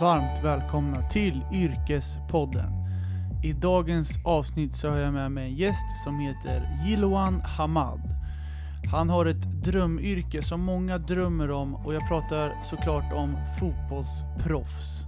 varmt 0.00 0.44
välkomna 0.44 1.08
till 1.08 1.44
Yrkespodden. 1.52 2.72
I 3.44 3.52
dagens 3.52 4.18
avsnitt 4.24 4.76
så 4.76 4.88
har 4.88 4.96
jag 4.96 5.12
med 5.12 5.32
mig 5.32 5.44
en 5.44 5.54
gäst 5.54 6.04
som 6.04 6.18
heter 6.20 6.68
Jiloan 6.86 7.40
Hamad. 7.40 8.00
Han 8.92 9.10
har 9.10 9.26
ett 9.26 9.64
drömyrke 9.64 10.42
som 10.42 10.60
många 10.60 10.98
drömmer 10.98 11.50
om 11.50 11.74
och 11.74 11.94
jag 11.94 12.08
pratar 12.08 12.52
såklart 12.64 13.12
om 13.12 13.36
fotbollsproffs. 13.58 15.04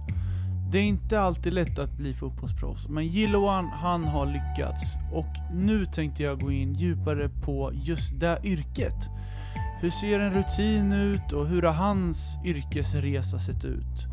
Det 0.71 0.77
är 0.77 0.83
inte 0.83 1.21
alltid 1.21 1.53
lätt 1.53 1.79
att 1.79 1.97
bli 1.97 2.13
fotbollsproffs, 2.13 2.87
men 2.87 3.07
Jiloan 3.07 3.65
han 3.65 4.03
har 4.03 4.25
lyckats. 4.25 4.93
Och 5.13 5.53
nu 5.53 5.85
tänkte 5.85 6.23
jag 6.23 6.41
gå 6.41 6.51
in 6.51 6.73
djupare 6.73 7.29
på 7.29 7.71
just 7.73 8.19
det 8.19 8.39
yrket. 8.43 9.09
Hur 9.81 9.89
ser 9.89 10.19
en 10.19 10.33
rutin 10.33 10.93
ut 10.93 11.31
och 11.31 11.47
hur 11.47 11.61
har 11.61 11.73
hans 11.73 12.37
yrkesresa 12.45 13.39
sett 13.39 13.65
ut? 13.65 14.12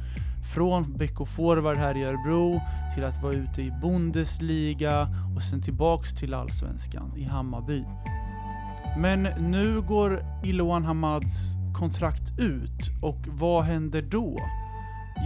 Från 0.55 0.97
BK 0.99 1.29
Forward 1.29 1.77
här 1.77 1.97
i 1.97 2.05
Örebro 2.05 2.61
till 2.95 3.05
att 3.05 3.23
vara 3.23 3.33
ute 3.33 3.63
i 3.63 3.73
Bundesliga 3.83 5.09
och 5.37 5.43
sen 5.43 5.63
tillbaks 5.63 6.13
till 6.13 6.35
Allsvenskan 6.35 7.13
i 7.17 7.25
Hammarby. 7.25 7.85
Men 8.99 9.23
nu 9.23 9.81
går 9.81 10.25
Iloan 10.45 10.85
Hamads 10.85 11.57
kontrakt 11.75 12.39
ut 12.39 12.91
och 13.03 13.19
vad 13.27 13.65
händer 13.65 14.03
då? 14.03 14.37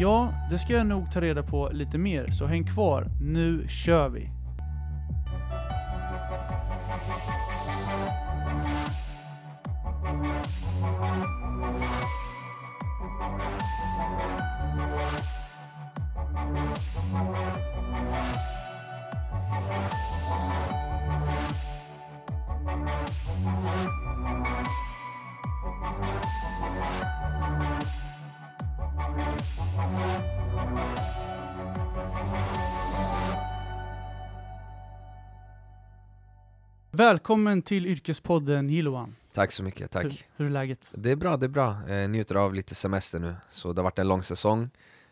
Ja, 0.00 0.28
det 0.50 0.58
ska 0.58 0.72
jag 0.72 0.86
nog 0.86 1.12
ta 1.12 1.20
reda 1.20 1.42
på 1.42 1.70
lite 1.72 1.98
mer, 1.98 2.26
så 2.26 2.46
häng 2.46 2.64
kvar. 2.64 3.06
Nu 3.20 3.68
kör 3.68 4.08
vi! 4.08 4.30
Välkommen 37.04 37.62
till 37.62 37.86
Yrkespodden 37.86 38.68
Jiloan. 38.68 39.16
Tack 39.32 39.52
så 39.52 39.62
mycket, 39.62 39.90
tack. 39.90 40.04
Hur, 40.04 40.18
hur 40.36 40.46
är 40.46 40.50
läget? 40.50 40.90
Det 40.94 41.10
är 41.10 41.16
bra, 41.16 41.36
det 41.36 41.46
är 41.46 41.48
bra. 41.48 41.88
Eh, 41.88 42.08
njuter 42.08 42.34
av 42.34 42.54
lite 42.54 42.74
semester 42.74 43.18
nu. 43.20 43.34
Så 43.50 43.72
det 43.72 43.80
har 43.80 43.84
varit 43.84 43.98
en 43.98 44.08
lång 44.08 44.22
säsong. 44.22 44.70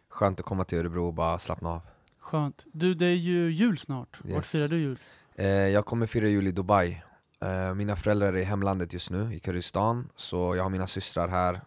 Skönt 0.09 0.41
att 0.41 0.47
komma 0.47 0.65
till 0.65 0.79
Örebro 0.79 1.07
och 1.07 1.15
bara 1.15 1.39
slappna 1.39 1.69
av. 1.71 1.81
Skönt. 2.19 2.67
Du, 2.73 2.95
det 2.95 3.07
är 3.07 3.15
ju 3.15 3.51
jul 3.51 3.79
snart. 3.79 4.19
Var 4.25 4.31
Yes. 4.31 4.51
firar 4.51 4.69
du 4.69 4.79
jul? 4.79 4.99
Eh, 5.35 5.47
jag 5.47 5.87
kommer 5.87 6.07
fira 6.07 6.29
jul 6.29 6.47
i 6.47 6.53
Dubai. 6.53 7.03
Eh, 7.41 7.75
mina 7.75 7.97
föräldrar 7.97 8.33
är 8.33 8.37
i 8.37 8.45
hemlandet 8.45 8.93
just 8.93 9.11
nu, 9.11 9.35
i 9.35 9.39
Kurdistan. 9.41 10.09
Så 10.17 10.57
jag 10.57 10.63
har 10.63 10.71
mina 10.71 10.87
systrar 10.87 11.29
här. 11.29 11.61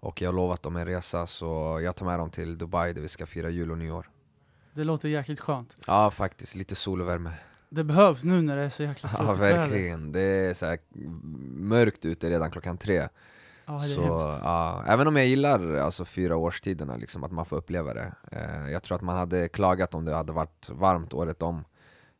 Och 0.00 0.22
jag 0.22 0.28
har 0.28 0.34
lovat 0.34 0.62
dem 0.62 0.76
en 0.76 0.86
resa, 0.86 1.26
så 1.26 1.80
jag 1.84 1.96
tar 1.96 2.06
med 2.06 2.18
dem 2.18 2.30
till 2.30 2.58
Dubai 2.58 2.92
där 2.92 3.00
vi 3.02 3.08
ska 3.08 3.26
fira 3.26 3.50
jul 3.50 3.70
och 3.70 3.78
nyår. 3.78 4.10
Det 4.74 4.84
låter 4.84 5.08
jäkligt 5.08 5.40
skönt. 5.40 5.76
Ja, 5.86 6.10
faktiskt. 6.10 6.54
Lite 6.54 6.74
sol 6.74 7.00
och 7.00 7.08
värme. 7.08 7.32
Det 7.68 7.84
behövs 7.84 8.24
nu 8.24 8.42
när 8.42 8.56
det 8.56 8.62
är 8.62 8.70
så 8.70 8.82
jäkla 8.82 9.10
Ja, 9.12 9.18
tråkigt 9.18 9.40
väder. 9.40 9.58
verkligen. 9.58 10.12
Det 10.12 10.20
är 10.20 10.54
så 10.54 10.66
här 10.66 10.78
mörkt 11.60 12.04
ute 12.04 12.30
redan 12.30 12.50
klockan 12.50 12.78
tre. 12.78 13.08
Ja, 13.66 13.72
det 13.72 13.84
är 13.92 13.94
så, 13.94 14.38
ja, 14.44 14.84
även 14.86 15.06
om 15.06 15.16
jag 15.16 15.26
gillar 15.26 15.74
alltså, 15.76 16.04
fyra 16.04 16.36
årstiderna, 16.36 16.96
liksom, 16.96 17.24
att 17.24 17.32
man 17.32 17.46
får 17.46 17.56
uppleva 17.56 17.94
det. 17.94 18.12
Eh, 18.32 18.70
jag 18.72 18.82
tror 18.82 18.96
att 18.96 19.02
man 19.02 19.16
hade 19.16 19.48
klagat 19.48 19.94
om 19.94 20.04
det 20.04 20.14
hade 20.14 20.32
varit 20.32 20.68
varmt 20.68 21.14
året 21.14 21.42
om. 21.42 21.64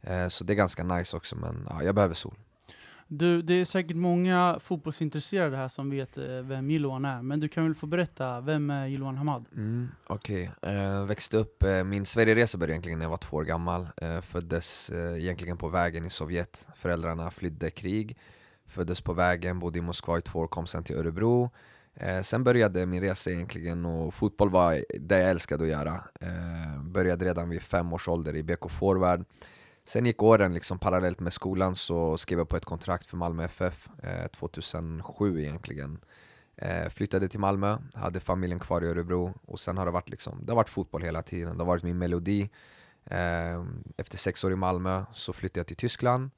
Eh, 0.00 0.28
så 0.28 0.44
det 0.44 0.52
är 0.52 0.54
ganska 0.54 0.84
nice 0.84 1.16
också, 1.16 1.36
men 1.36 1.66
ja, 1.70 1.82
jag 1.82 1.94
behöver 1.94 2.14
sol. 2.14 2.34
Du, 3.08 3.42
det 3.42 3.54
är 3.54 3.64
säkert 3.64 3.96
många 3.96 4.58
fotbollsintresserade 4.60 5.56
här 5.56 5.68
som 5.68 5.90
vet 5.90 6.18
eh, 6.18 6.24
vem 6.24 6.70
Jiloan 6.70 7.04
är, 7.04 7.22
men 7.22 7.40
du 7.40 7.48
kan 7.48 7.64
väl 7.64 7.74
få 7.74 7.86
berätta, 7.86 8.40
vem 8.40 8.70
är 8.70 8.86
Jiloan 8.86 9.16
Hamad? 9.16 9.44
Mm, 9.56 9.88
Okej, 10.06 10.50
eh, 10.62 11.06
växte 11.06 11.36
upp, 11.36 11.62
eh, 11.62 11.84
min 11.84 12.06
Sverigeresa 12.06 12.58
började 12.58 12.72
egentligen 12.72 12.98
när 12.98 13.04
jag 13.04 13.10
var 13.10 13.16
två 13.16 13.36
år 13.36 13.44
gammal. 13.44 13.88
Eh, 13.96 14.20
föddes 14.20 14.90
eh, 14.90 15.18
egentligen 15.18 15.56
på 15.56 15.68
vägen 15.68 16.06
i 16.06 16.10
Sovjet. 16.10 16.68
Föräldrarna 16.76 17.30
flydde 17.30 17.70
krig. 17.70 18.16
Föddes 18.66 19.00
på 19.00 19.12
vägen, 19.12 19.58
bodde 19.58 19.78
i 19.78 19.82
Moskva 19.82 20.18
i 20.18 20.22
två 20.22 20.38
år, 20.38 20.46
kom 20.46 20.66
sen 20.66 20.84
till 20.84 20.96
Örebro. 20.96 21.50
Eh, 21.94 22.22
sen 22.22 22.44
började 22.44 22.86
min 22.86 23.00
resa 23.00 23.30
egentligen 23.30 23.86
och 23.86 24.14
fotboll 24.14 24.50
var 24.50 24.84
det 25.00 25.18
jag 25.18 25.30
älskade 25.30 25.64
att 25.64 25.70
göra. 25.70 26.04
Eh, 26.20 26.82
började 26.82 27.24
redan 27.24 27.48
vid 27.48 27.62
fem 27.62 27.92
års 27.92 28.08
ålder 28.08 28.36
i 28.36 28.42
BK 28.42 28.70
Forward. 28.70 29.24
Sen 29.86 30.06
gick 30.06 30.22
åren 30.22 30.54
liksom 30.54 30.78
parallellt 30.78 31.20
med 31.20 31.32
skolan 31.32 31.76
så 31.76 32.18
skrev 32.18 32.38
jag 32.38 32.48
på 32.48 32.56
ett 32.56 32.64
kontrakt 32.64 33.06
för 33.06 33.16
Malmö 33.16 33.44
FF 33.44 33.88
eh, 34.02 34.26
2007 34.26 35.40
egentligen. 35.40 35.98
Eh, 36.56 36.88
flyttade 36.88 37.28
till 37.28 37.40
Malmö, 37.40 37.78
hade 37.94 38.20
familjen 38.20 38.58
kvar 38.58 38.84
i 38.84 38.86
Örebro 38.86 39.34
och 39.46 39.60
sen 39.60 39.76
har 39.76 39.86
det 39.86 39.92
varit, 39.92 40.08
liksom, 40.08 40.38
det 40.42 40.52
har 40.52 40.56
varit 40.56 40.68
fotboll 40.68 41.02
hela 41.02 41.22
tiden. 41.22 41.56
Det 41.56 41.64
har 41.64 41.66
varit 41.66 41.82
min 41.82 41.98
melodi. 41.98 42.50
Eh, 43.04 43.64
efter 43.96 44.18
sex 44.18 44.44
år 44.44 44.52
i 44.52 44.56
Malmö 44.56 45.04
så 45.12 45.32
flyttade 45.32 45.60
jag 45.60 45.66
till 45.66 45.76
Tyskland. 45.76 46.30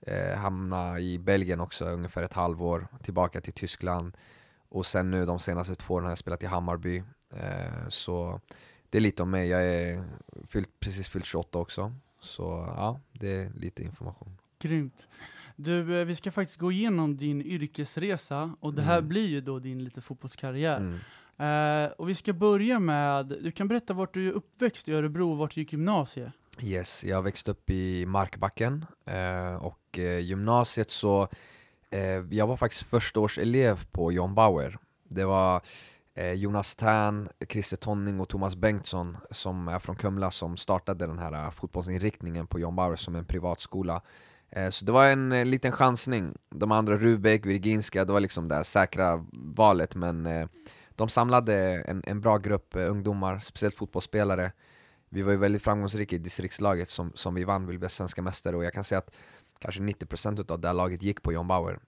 Eh, 0.00 0.38
hamnade 0.38 1.00
i 1.00 1.18
Belgien 1.18 1.60
också 1.60 1.84
ungefär 1.84 2.22
ett 2.22 2.32
halvår, 2.32 2.88
tillbaka 3.02 3.40
till 3.40 3.52
Tyskland. 3.52 4.16
Och 4.68 4.86
sen 4.86 5.10
nu 5.10 5.26
de 5.26 5.38
senaste 5.38 5.74
två 5.74 5.94
åren 5.94 6.04
har 6.04 6.10
jag 6.10 6.18
spelat 6.18 6.42
i 6.42 6.46
Hammarby. 6.46 7.02
Eh, 7.30 7.88
så 7.88 8.40
det 8.90 8.98
är 8.98 9.02
lite 9.02 9.22
om 9.22 9.30
mig. 9.30 9.48
Jag 9.48 9.64
är 9.64 10.04
fyllt, 10.48 10.80
precis 10.80 11.08
fyllt 11.08 11.26
28 11.26 11.58
också. 11.58 11.92
Så 12.20 12.42
ja, 12.76 13.00
det 13.12 13.30
är 13.30 13.50
lite 13.56 13.82
information. 13.82 14.38
Grymt. 14.58 15.06
Du, 15.56 16.00
eh, 16.00 16.04
vi 16.04 16.16
ska 16.16 16.30
faktiskt 16.32 16.58
gå 16.58 16.72
igenom 16.72 17.16
din 17.16 17.42
yrkesresa 17.42 18.54
och 18.60 18.74
det 18.74 18.82
här 18.82 18.96
Mm. 18.98 19.08
blir 19.08 19.26
ju 19.26 19.40
då 19.40 19.58
din 19.58 19.84
lite 19.84 20.00
fotbollskarriär. 20.00 20.76
Mm. 20.76 20.98
Eh, 21.38 21.90
och 21.92 22.08
vi 22.08 22.14
ska 22.14 22.32
börja 22.32 22.78
med, 22.78 23.26
du 23.26 23.52
kan 23.52 23.68
berätta 23.68 23.94
vart 23.94 24.14
du 24.14 24.28
är 24.28 24.32
uppväxt 24.32 24.88
i 24.88 24.92
Örebro 24.92 25.30
och 25.30 25.36
vart 25.38 25.54
du 25.54 25.60
gick 25.60 25.72
gymnasiet. 25.72 26.32
Yes, 26.60 27.04
jag 27.04 27.22
växte 27.22 27.50
upp 27.50 27.70
i 27.70 28.06
Markbacken 28.06 28.86
eh, 29.04 29.54
och 29.54 29.98
eh, 29.98 30.18
gymnasiet 30.18 30.90
så 30.90 31.28
jag 32.30 32.46
var 32.46 32.56
faktiskt 32.56 32.82
förstaårselev 32.82 33.84
på 33.92 34.12
John 34.12 34.34
Bauer. 34.34 34.78
Det 35.08 35.24
var 35.24 35.62
Eh, 36.16 36.32
Jonas 36.32 36.74
Tern, 36.74 37.28
Christer 37.48 37.76
Tonning 37.76 38.20
och 38.20 38.28
Thomas 38.28 38.56
Bengtsson 38.56 39.16
som 39.30 39.68
är 39.68 39.78
från 39.78 39.96
Kumla 39.96 40.30
som 40.30 40.56
startade 40.56 41.06
den 41.06 41.18
här 41.18 41.32
eh, 41.32 41.50
fotbollsinriktningen 41.50 42.46
på 42.46 42.60
John 42.60 42.76
Bauer 42.76 42.96
som 42.96 43.14
en 43.14 43.24
privatskola. 43.24 44.02
Eh, 44.50 44.70
så 44.70 44.84
det 44.84 44.92
var 44.92 45.06
en 45.06 45.32
eh, 45.32 45.44
liten 45.44 45.72
chansning. 45.72 46.34
De 46.50 46.72
andra, 46.72 46.96
Rubek, 46.96 47.46
Virginska, 47.46 48.04
det 48.04 48.12
var 48.12 48.20
liksom 48.20 48.48
det 48.48 48.54
här 48.54 48.62
säkra 48.62 49.26
valet 49.32 49.94
men 49.94 50.26
eh, 50.26 50.48
de 50.94 51.08
samlade 51.08 51.54
en, 51.86 52.02
en 52.06 52.20
bra 52.20 52.38
grupp 52.38 52.76
eh, 52.76 52.90
ungdomar, 52.90 53.38
speciellt 53.38 53.74
fotbollsspelare 53.74 54.52
vi 55.08 55.22
var 55.22 55.32
ju 55.32 55.38
väldigt 55.38 55.62
framgångsrika 55.62 56.16
i 56.16 56.18
distriktslaget 56.18 56.90
som, 56.90 57.12
som 57.14 57.34
vi 57.34 57.44
vann, 57.44 57.66
vi 57.66 57.78
blev 57.78 57.88
svenska 57.88 58.22
mästare 58.22 58.56
och 58.56 58.64
jag 58.64 58.72
kan 58.72 58.84
säga 58.84 58.98
att 58.98 59.10
kanske 59.58 59.80
90% 59.80 60.52
av 60.52 60.60
det 60.60 60.68
här 60.68 60.74
laget 60.74 61.02
gick 61.02 61.22
på 61.22 61.32
John 61.32 61.48
Bauer. 61.48 61.78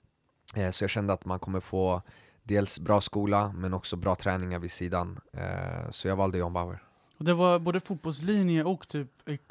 Eh, 0.56 0.70
så 0.70 0.84
jag 0.84 0.90
kände 0.90 1.12
att 1.12 1.24
man 1.24 1.38
kommer 1.38 1.60
få 1.60 2.02
dels 2.48 2.78
bra 2.78 3.00
skola 3.00 3.52
men 3.56 3.74
också 3.74 3.96
bra 3.96 4.14
träningar 4.14 4.58
vid 4.58 4.72
sidan. 4.72 5.20
Eh, 5.32 5.90
så 5.90 6.08
jag 6.08 6.16
valde 6.16 6.38
John 6.38 6.52
Bauer. 6.52 6.82
Och 7.18 7.24
det 7.24 7.34
var 7.34 7.58
både 7.58 7.80
fotbollslinje 7.80 8.64
och 8.64 8.88
typ 8.88 9.08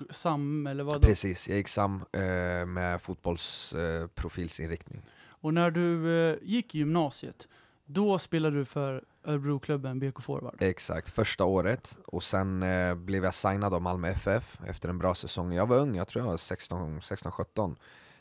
sam, 0.09 0.67
eller 0.67 0.83
vad 0.83 1.01
då? 1.01 1.07
Precis, 1.07 1.47
jag 1.47 1.57
gick 1.57 1.67
sam 1.67 2.05
eh, 2.11 2.65
med 2.65 3.01
fotbollsprofilsinriktning. 3.01 5.01
Och 5.41 5.53
när 5.53 5.71
du 5.71 6.19
eh, 6.29 6.35
gick 6.41 6.75
i 6.75 6.77
gymnasiet, 6.77 7.47
då 7.85 8.19
spelade 8.19 8.57
du 8.57 8.65
för 8.65 9.03
Örebroklubben 9.23 9.99
BK 9.99 10.21
Forward. 10.21 10.55
Exakt, 10.59 11.09
första 11.09 11.45
året 11.45 11.97
och 12.05 12.23
sen 12.23 12.63
eh, 12.63 12.95
blev 12.95 13.23
jag 13.23 13.33
signad 13.33 13.73
av 13.73 13.81
Malmö 13.81 14.07
FF 14.07 14.59
efter 14.67 14.89
en 14.89 14.97
bra 14.97 15.15
säsong. 15.15 15.53
Jag 15.53 15.67
var 15.67 15.77
ung, 15.77 15.95
jag 15.95 16.07
tror 16.07 16.25
jag 16.25 16.31
var 16.31 16.37
16-17. 16.37 17.75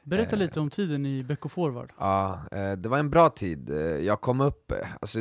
Berätta 0.07 0.33
eh, 0.33 0.39
lite 0.39 0.61
om 0.61 0.71
tiden 0.71 1.07
i 1.07 1.25
BK 1.25 1.51
Forward. 1.51 1.93
Ja, 1.99 2.41
eh, 2.53 2.73
det 2.73 2.89
var 2.89 2.99
en 2.99 3.11
bra 3.11 3.31
tid. 3.31 3.71
Eh, 3.71 3.77
Jag 3.77 4.21
kom 4.21 4.41
upp, 4.41 4.73
alltså, 5.01 5.19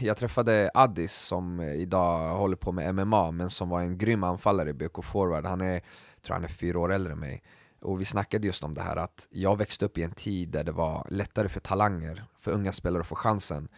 jag 0.00 0.16
träffade 0.16 0.70
Addis 0.74 1.14
som 1.14 1.60
idag 1.60 2.36
håller 2.36 2.56
på 2.56 2.72
med 2.72 2.94
MMA, 2.94 3.30
men 3.30 3.50
som 3.50 3.68
var 3.68 3.80
en 3.80 3.98
grym 3.98 4.24
anfallare 4.24 4.70
i 4.70 4.72
BK 4.72 5.04
Forward. 5.04 5.46
Han 5.46 5.60
är, 5.60 5.80
tror 6.22 6.34
han 6.34 6.44
är 6.44 6.48
fyra 6.48 6.78
år 6.78 6.92
äldre 6.92 7.12
än 7.12 7.18
mig. 7.20 7.42
Och 7.80 8.00
vi 8.00 8.04
snackade 8.04 8.46
just 8.46 8.64
om 8.64 8.74
det 8.74 8.80
här 8.82 8.96
att 8.96 9.28
jag 9.30 9.56
växte 9.58 9.84
upp 9.84 9.98
i 9.98 10.02
en 10.02 10.12
tid 10.12 10.48
där 10.48 10.64
det 10.64 10.72
var 10.72 11.06
lättare 11.10 11.48
för 11.48 11.60
talanger, 11.60 12.24
för 12.40 12.50
unga 12.50 12.72
spelare 12.72 13.00
att 13.00 13.06
få 13.06 13.14
chansen. 13.14 13.68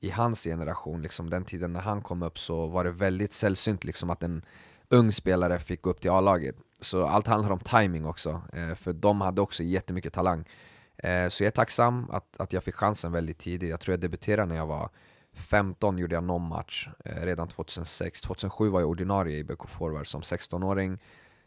I 0.00 0.10
hans 0.10 0.44
generation, 0.44 1.02
liksom, 1.02 1.30
den 1.30 1.44
tiden 1.44 1.72
när 1.72 1.80
han 1.80 2.02
kom 2.02 2.22
upp 2.22 2.38
så 2.38 2.66
var 2.66 2.84
det 2.84 2.90
väldigt 2.90 3.32
sällsynt 3.32 3.84
liksom, 3.84 4.10
att 4.10 4.22
en 4.22 4.42
ung 4.90 5.12
spelare 5.12 5.58
fick 5.58 5.82
gå 5.82 5.90
upp 5.90 6.00
till 6.00 6.10
A-laget. 6.10 6.56
Så 6.80 7.06
allt 7.06 7.26
handlar 7.26 7.50
om 7.50 7.58
timing 7.60 8.06
också, 8.06 8.42
eh, 8.52 8.74
för 8.74 8.92
de 8.92 9.20
hade 9.20 9.40
också 9.40 9.62
jättemycket 9.62 10.12
talang. 10.12 10.44
Eh, 10.96 11.28
Så 11.28 11.42
jag 11.42 11.46
är 11.46 11.50
tacksam 11.50 12.10
att, 12.10 12.40
att 12.40 12.52
jag 12.52 12.64
fick 12.64 12.74
chansen 12.74 13.12
väldigt 13.12 13.38
tidigt. 13.38 13.70
Jag 13.70 13.80
tror 13.80 13.92
jag 13.92 14.00
debuterade 14.00 14.46
när 14.46 14.56
jag 14.56 14.66
var 14.66 14.90
15 15.32 15.98
gjorde 15.98 16.14
jag 16.14 16.24
någon 16.24 16.48
match, 16.48 16.88
eh, 17.04 17.22
redan 17.24 17.48
2006. 17.48 18.20
2007 18.20 18.68
var 18.70 18.80
jag 18.80 18.88
ordinarie 18.90 19.36
i 19.38 19.44
BK 19.44 19.68
Forward 19.68 20.06
som 20.06 20.22
16-åring. 20.22 20.98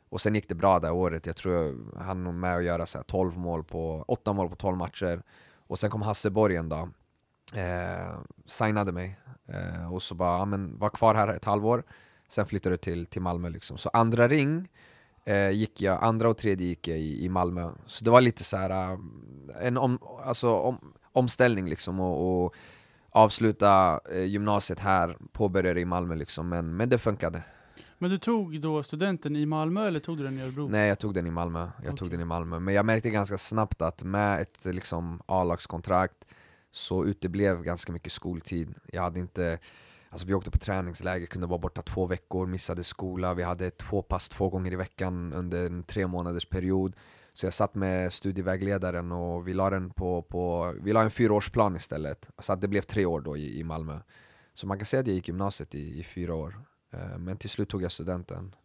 Och 0.09 0.21
sen 0.21 0.35
gick 0.35 0.49
det 0.49 0.55
bra 0.55 0.79
det 0.79 0.91
året, 0.91 1.25
jag 1.25 1.35
tror 1.35 1.55
jag 1.55 2.01
hann 2.03 2.39
med 2.39 2.55
att 2.55 2.63
göra 2.63 2.85
så 2.85 2.97
här 2.97 3.03
12 3.05 3.37
mål 3.37 3.63
på, 3.63 4.05
8 4.07 4.33
mål 4.33 4.49
på 4.49 4.55
12 4.55 4.77
matcher. 4.77 5.23
Och 5.67 5.79
sen 5.79 5.89
kom 5.89 6.01
Hasse 6.01 6.29
Borg 6.29 6.55
en 6.55 6.69
dag, 6.69 6.89
eh, 7.53 8.19
signade 8.45 8.91
mig 8.91 9.19
eh, 9.47 9.93
och 9.93 10.03
så 10.03 10.15
bara, 10.15 10.37
ja, 10.37 10.45
men 10.45 10.77
var 10.79 10.89
kvar 10.89 11.15
här 11.15 11.27
ett 11.27 11.45
halvår. 11.45 11.83
Sen 12.31 12.45
flyttade 12.45 12.73
jag 12.73 12.81
till, 12.81 13.05
till 13.05 13.21
Malmö 13.21 13.49
liksom. 13.49 13.77
Så 13.77 13.89
andra 13.89 14.27
ring 14.27 14.69
eh, 15.25 15.49
gick 15.49 15.81
jag, 15.81 16.03
andra 16.03 16.29
och 16.29 16.37
tredje 16.37 16.67
gick 16.67 16.87
jag 16.87 16.99
i, 16.99 17.25
i 17.25 17.29
Malmö. 17.29 17.71
Så 17.85 18.03
det 18.03 18.11
var 18.11 18.21
lite 18.21 18.43
så 18.43 18.57
här 18.57 18.69
eh, 18.69 18.97
en 19.67 19.77
om, 19.77 19.99
alltså, 20.25 20.49
om, 20.49 20.93
omställning 21.11 21.69
liksom 21.69 21.99
och, 21.99 22.43
och 22.45 22.55
avsluta 23.09 23.99
eh, 24.11 24.23
gymnasiet 24.23 24.79
här, 24.79 25.17
påbörja 25.31 25.73
det 25.73 25.81
i 25.81 25.85
Malmö 25.85 26.15
liksom, 26.15 26.49
men, 26.49 26.77
men 26.77 26.89
det 26.89 26.97
funkade. 26.97 27.43
Men 27.97 28.09
du 28.09 28.17
tog 28.17 28.61
då 28.61 28.83
studenten 28.83 29.35
i 29.35 29.45
Malmö 29.45 29.87
eller 29.87 29.99
tog 29.99 30.17
du 30.17 30.23
den 30.23 30.39
i 30.39 30.41
Örebro? 30.41 30.67
Nej, 30.67 30.87
jag 30.87 30.99
tog 30.99 31.13
den 31.13 31.27
i 31.27 31.31
Malmö. 31.31 31.59
Jag 31.59 31.71
Okej. 31.79 31.97
tog 31.97 32.11
den 32.11 32.19
i 32.19 32.25
Malmö. 32.25 32.59
Men 32.59 32.73
jag 32.73 32.85
märkte 32.85 33.09
ganska 33.09 33.37
snabbt 33.37 33.81
att 33.81 34.03
med 34.03 34.41
ett 34.41 34.65
liksom, 34.65 35.21
A-lagskontrakt 35.25 36.25
så 36.71 37.05
uteblev 37.05 37.63
ganska 37.63 37.91
mycket 37.91 38.11
skoltid. 38.11 38.73
Jag 38.85 39.01
hade 39.01 39.19
inte, 39.19 39.59
alltså 40.11 40.27
vi 40.27 40.33
åkte 40.33 40.51
på 40.51 40.57
träningsläger, 40.57 41.25
kunde 41.27 41.47
vara 41.47 41.59
borta 41.59 41.81
två 41.81 42.05
veckor, 42.05 42.47
missade 42.47 42.83
skola. 42.83 43.33
Vi 43.33 43.43
hade 43.43 43.69
två 43.71 44.01
pass 44.01 44.29
två 44.29 44.49
gånger 44.49 44.71
i 44.71 44.75
veckan 44.75 45.33
under 45.33 45.65
en 45.65 45.83
tre 45.83 46.07
månaders 46.07 46.45
period. 46.45 46.95
Så 47.33 47.45
jag 47.45 47.53
satt 47.53 47.75
med 47.75 48.13
studievägledaren 48.13 49.11
och 49.11 49.47
vi 49.47 49.53
la, 49.53 49.69
den 49.69 49.89
på, 49.89 50.21
på, 50.21 50.73
vi 50.81 50.93
la 50.93 51.01
en 51.01 51.11
fyraårsplan 51.11 51.75
istället. 51.75 52.29
Så 52.39 52.53
att 52.53 52.61
det 52.61 52.67
blev 52.67 52.81
tre 52.81 53.05
år 53.05 53.21
då 53.21 53.37
i, 53.37 53.59
i 53.59 53.63
Malmö. 53.63 53.99
Så 54.53 54.67
man 54.67 54.77
kan 54.77 54.85
säga 54.85 54.99
att 55.01 55.07
jag 55.07 55.15
gick 55.15 55.27
gymnasiet 55.27 55.75
i, 55.75 55.99
i 55.99 56.03
fyra 56.03 56.35
år. 56.35 56.59
Eh, 56.93 57.17
Men 57.17 57.37
till 57.37 57.49
slut 57.49 57.69
tog 57.69 57.81
jag 57.81 57.91
studenten. 57.91 58.55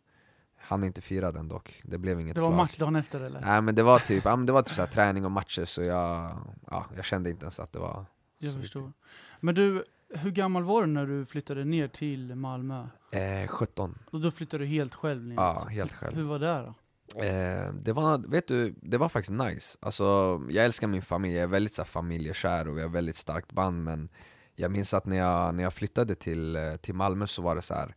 Han 0.58 0.84
inte 0.84 1.00
fira 1.00 1.32
den 1.32 1.48
dock, 1.48 1.80
det 1.84 1.98
blev 1.98 2.20
inget 2.20 2.34
det 2.34 2.40
var 2.42 2.48
flak. 2.50 2.56
match 2.56 2.76
dagen 2.76 2.96
efter 2.96 3.20
eller? 3.20 3.40
Nej 3.40 3.62
men 3.62 3.74
det 3.74 3.82
var 3.82 3.98
typ, 3.98 4.24
ja, 4.24 4.36
men 4.36 4.46
det 4.46 4.52
var 4.52 4.62
typ 4.62 4.74
så 4.76 4.86
träning 4.86 5.24
och 5.24 5.30
matcher 5.30 5.64
så 5.64 5.82
jag, 5.82 6.30
ja, 6.70 6.86
jag 6.96 7.04
kände 7.04 7.30
inte 7.30 7.44
ens 7.44 7.60
att 7.60 7.72
det 7.72 7.78
var 7.78 8.06
Jag 8.38 8.54
förstår. 8.60 8.80
viktigt. 8.80 8.96
Men 9.40 9.54
du, 9.54 9.84
hur 10.14 10.30
gammal 10.30 10.64
var 10.64 10.80
du 10.82 10.86
när 10.88 11.06
du 11.06 11.26
flyttade 11.26 11.64
ner 11.64 11.88
till 11.88 12.34
Malmö? 12.34 12.86
eh, 13.12 13.48
17, 13.48 13.98
Och 14.10 14.20
då 14.20 14.30
flyttade 14.30 14.64
du 14.64 14.68
helt 14.68 14.94
själv 14.94 15.22
ner? 15.22 15.34
ja 15.36 15.64
helt 15.70 15.92
själv. 15.92 16.16
Hur 16.16 16.24
var 16.24 16.38
det 16.38 16.46
då? 16.66 16.74
Eh, 17.22 17.72
det 17.72 17.92
var, 17.92 18.30
vet 18.30 18.48
du, 18.48 18.74
det 18.82 18.98
var 18.98 19.08
faktiskt 19.08 19.32
nice. 19.38 19.78
Alltså, 19.82 20.04
jag 20.50 20.64
älskar 20.64 20.86
min 20.86 21.02
familj, 21.02 21.34
jag 21.34 21.42
är 21.42 21.46
väldigt 21.46 21.72
så 21.72 21.82
här, 21.82 21.86
familjekär 21.86 22.68
och 22.68 22.76
vi 22.78 22.82
har 22.82 22.88
väldigt 22.88 23.16
starkt 23.16 23.52
band 23.52 23.84
men 23.84 24.08
jag 24.54 24.70
minns 24.70 24.94
att 24.94 25.06
när 25.06 25.16
jag, 25.16 25.54
när 25.54 25.62
jag 25.62 25.74
flyttade 25.74 26.14
till, 26.14 26.56
eh, 26.56 26.76
till 26.76 26.94
Malmö 26.94 27.26
så 27.26 27.42
var 27.42 27.54
det 27.54 27.62
så 27.62 27.74
här. 27.74 27.94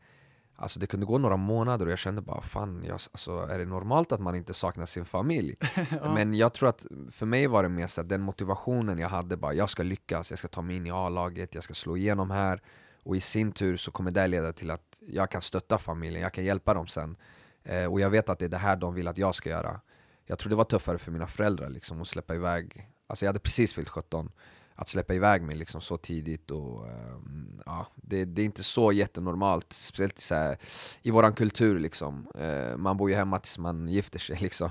Alltså 0.61 0.79
det 0.79 0.87
kunde 0.87 1.05
gå 1.05 1.17
några 1.17 1.37
månader 1.37 1.85
och 1.85 1.91
jag 1.91 1.99
kände 1.99 2.21
bara 2.21 2.41
fan, 2.41 2.83
jag, 2.87 2.99
alltså, 3.11 3.31
är 3.31 3.59
det 3.59 3.65
normalt 3.65 4.11
att 4.11 4.19
man 4.19 4.35
inte 4.35 4.53
saknar 4.53 4.85
sin 4.85 5.05
familj? 5.05 5.55
Ja. 5.91 6.13
Men 6.13 6.33
jag 6.33 6.53
tror 6.53 6.69
att 6.69 6.85
för 7.11 7.25
mig 7.25 7.47
var 7.47 7.63
det 7.63 7.69
mer 7.69 7.87
så 7.87 8.01
att 8.01 8.09
den 8.09 8.21
motivationen 8.21 8.99
jag 8.99 9.09
hade 9.09 9.37
bara, 9.37 9.53
jag 9.53 9.69
ska 9.69 9.83
lyckas, 9.83 10.29
jag 10.29 10.39
ska 10.39 10.47
ta 10.47 10.61
mig 10.61 10.75
in 10.75 10.87
i 10.87 10.91
A-laget, 10.91 11.55
jag 11.55 11.63
ska 11.63 11.73
slå 11.73 11.97
igenom 11.97 12.31
här. 12.31 12.61
Och 13.03 13.15
i 13.15 13.21
sin 13.21 13.51
tur 13.51 13.77
så 13.77 13.91
kommer 13.91 14.11
det 14.11 14.27
leda 14.27 14.53
till 14.53 14.71
att 14.71 14.97
jag 14.99 15.31
kan 15.31 15.41
stötta 15.41 15.77
familjen, 15.77 16.21
jag 16.21 16.33
kan 16.33 16.43
hjälpa 16.43 16.73
dem 16.73 16.87
sen. 16.87 17.17
Eh, 17.63 17.85
och 17.85 17.99
jag 17.99 18.09
vet 18.09 18.29
att 18.29 18.39
det 18.39 18.45
är 18.45 18.49
det 18.49 18.57
här 18.57 18.75
de 18.75 18.93
vill 18.93 19.07
att 19.07 19.17
jag 19.17 19.35
ska 19.35 19.49
göra. 19.49 19.81
Jag 20.25 20.39
tror 20.39 20.49
det 20.49 20.55
var 20.55 20.63
tuffare 20.63 20.97
för 20.97 21.11
mina 21.11 21.27
föräldrar 21.27 21.69
liksom 21.69 22.01
att 22.01 22.07
släppa 22.07 22.35
iväg, 22.35 22.89
alltså 23.07 23.25
jag 23.25 23.29
hade 23.29 23.39
precis 23.39 23.73
fyllt 23.73 23.89
17 23.89 24.31
att 24.79 24.87
släppa 24.87 25.13
iväg 25.13 25.41
mig 25.41 25.55
liksom 25.55 25.81
så 25.81 25.97
tidigt 25.97 26.51
och 26.51 26.87
ehm, 26.87 27.61
ja, 27.65 27.87
det, 27.95 28.25
det 28.25 28.41
är 28.41 28.45
inte 28.45 28.63
så 28.63 28.91
jättenormalt, 28.91 29.73
speciellt 29.73 30.19
i, 30.19 30.21
så 30.21 30.35
här, 30.35 30.57
i 31.01 31.11
våran 31.11 31.33
kultur 31.33 31.79
liksom. 31.79 32.27
Eh, 32.35 32.77
man 32.77 32.97
bor 32.97 33.09
ju 33.09 33.15
hemma 33.15 33.39
tills 33.39 33.57
man 33.57 33.87
gifter 33.87 34.19
sig 34.19 34.37
liksom. 34.41 34.69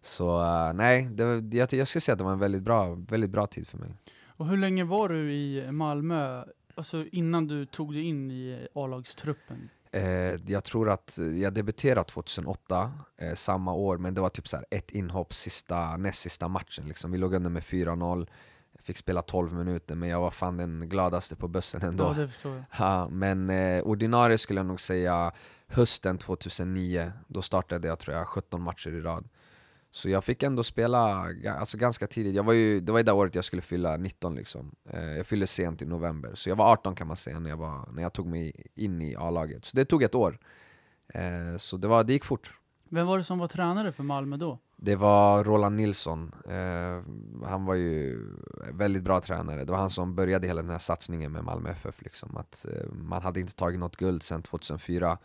Så 0.00 0.42
eh, 0.42 0.72
nej, 0.74 1.08
det, 1.12 1.40
det, 1.40 1.56
jag, 1.56 1.72
jag 1.72 1.88
skulle 1.88 2.00
säga 2.00 2.12
att 2.12 2.18
det 2.18 2.24
var 2.24 2.32
en 2.32 2.38
väldigt 2.38 2.62
bra, 2.62 2.94
väldigt 2.94 3.30
bra 3.30 3.46
tid 3.46 3.68
för 3.68 3.78
mig. 3.78 3.94
Och 4.26 4.46
hur 4.46 4.56
länge 4.56 4.84
var 4.84 5.08
du 5.08 5.32
i 5.32 5.72
Malmö, 5.72 6.44
alltså 6.74 7.04
innan 7.12 7.46
du 7.46 7.66
tog 7.66 7.92
dig 7.94 8.02
in 8.02 8.30
i 8.30 8.68
A-lagstruppen? 8.74 9.68
Eh, 9.92 10.40
jag 10.46 10.64
tror 10.64 10.90
att 10.90 11.18
jag 11.42 11.54
debuterade 11.54 12.04
2008, 12.04 12.92
eh, 13.16 13.34
samma 13.34 13.72
år, 13.72 13.98
men 13.98 14.14
det 14.14 14.20
var 14.20 14.28
typ 14.28 14.48
så 14.48 14.56
ett 14.70 14.90
inhopp 14.90 15.34
sista, 15.34 15.96
näst 15.96 16.20
sista 16.20 16.48
matchen. 16.48 16.88
Liksom. 16.88 17.12
Vi 17.12 17.18
låg 17.18 17.34
under 17.34 17.50
med 17.50 17.62
4-0, 17.62 18.26
fick 18.86 18.96
spela 18.96 19.22
12 19.22 19.52
minuter, 19.52 19.94
men 19.94 20.08
jag 20.08 20.20
var 20.20 20.30
fan 20.30 20.56
den 20.56 20.88
gladaste 20.88 21.36
på 21.36 21.48
bussen 21.48 21.82
ändå. 21.82 22.04
Ja, 22.04 22.12
det 22.12 22.28
förstår 22.28 22.54
jag. 22.54 22.64
Ja, 22.78 23.08
men 23.08 23.50
eh, 23.50 23.82
ordinarie 23.82 24.38
skulle 24.38 24.58
jag 24.58 24.66
nog 24.66 24.80
säga 24.80 25.32
hösten 25.66 26.18
2009, 26.18 27.12
då 27.28 27.42
startade 27.42 27.88
jag 27.88 27.98
tror 27.98 28.16
jag 28.16 28.28
17 28.28 28.62
matcher 28.62 28.90
i 28.90 29.00
rad. 29.00 29.28
Så 29.90 30.08
jag 30.08 30.24
fick 30.24 30.42
ändå 30.42 30.64
spela 30.64 31.28
alltså, 31.58 31.76
ganska 31.76 32.06
tidigt, 32.06 32.34
jag 32.34 32.42
var 32.42 32.52
ju, 32.52 32.80
det 32.80 32.92
var 32.92 32.98
ju 32.98 33.02
det 33.02 33.12
året 33.12 33.34
jag 33.34 33.44
skulle 33.44 33.62
fylla 33.62 33.96
19 33.96 34.34
liksom. 34.34 34.74
Eh, 34.90 35.16
jag 35.16 35.26
fyllde 35.26 35.46
sent 35.46 35.82
i 35.82 35.86
november, 35.86 36.34
så 36.34 36.48
jag 36.48 36.56
var 36.56 36.72
18 36.72 36.94
kan 36.94 37.06
man 37.06 37.16
säga 37.16 37.40
när 37.40 37.50
jag, 37.50 37.56
var, 37.56 37.88
när 37.92 38.02
jag 38.02 38.12
tog 38.12 38.26
mig 38.26 38.66
in 38.74 39.02
i 39.02 39.16
A-laget. 39.16 39.64
Så 39.64 39.76
det 39.76 39.84
tog 39.84 40.02
ett 40.02 40.14
år. 40.14 40.38
Eh, 41.14 41.56
så 41.58 41.76
det, 41.76 41.88
var, 41.88 42.04
det 42.04 42.12
gick 42.12 42.24
fort. 42.24 42.50
Vem 42.88 43.06
var 43.06 43.18
det 43.18 43.24
som 43.24 43.38
var 43.38 43.48
tränare 43.48 43.92
för 43.92 44.02
Malmö 44.02 44.36
då? 44.36 44.58
Det 44.76 44.96
var 44.96 45.44
Roland 45.44 45.76
Nilsson, 45.76 46.32
eh, 46.48 47.02
han 47.48 47.64
var 47.64 47.74
ju 47.74 48.26
väldigt 48.72 49.02
bra 49.02 49.20
tränare. 49.20 49.64
Det 49.64 49.72
var 49.72 49.78
han 49.78 49.90
som 49.90 50.14
började 50.14 50.46
hela 50.46 50.62
den 50.62 50.70
här 50.70 50.78
satsningen 50.78 51.32
med 51.32 51.44
Malmö 51.44 51.70
FF. 51.70 52.02
Liksom. 52.02 52.36
Att, 52.36 52.66
eh, 52.72 52.92
man 52.92 53.22
hade 53.22 53.40
inte 53.40 53.54
tagit 53.54 53.80
något 53.80 53.96
guld 53.96 54.22
sedan 54.22 54.42
2004. 54.42 55.18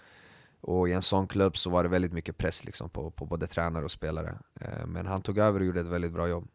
Och 0.62 0.90
i 0.90 0.94
en 0.94 1.02
sån 1.02 1.28
klubb 1.28 1.58
så 1.58 1.70
var 1.70 1.84
det 1.84 1.90
väldigt 1.90 2.14
mycket 2.14 2.38
press 2.38 2.66
liksom, 2.66 2.90
på, 2.90 3.12
på 3.12 3.26
både 3.26 3.48
tränare 3.48 3.86
och 3.86 3.92
spelare. 3.92 4.38
Eh, 4.62 4.86
men 4.88 5.06
han 5.06 5.22
tog 5.22 5.38
över 5.38 5.60
och 5.60 5.66
gjorde 5.66 5.80
ett 5.80 5.88
väldigt 5.88 6.14
bra 6.14 6.28
jobb. 6.28 6.48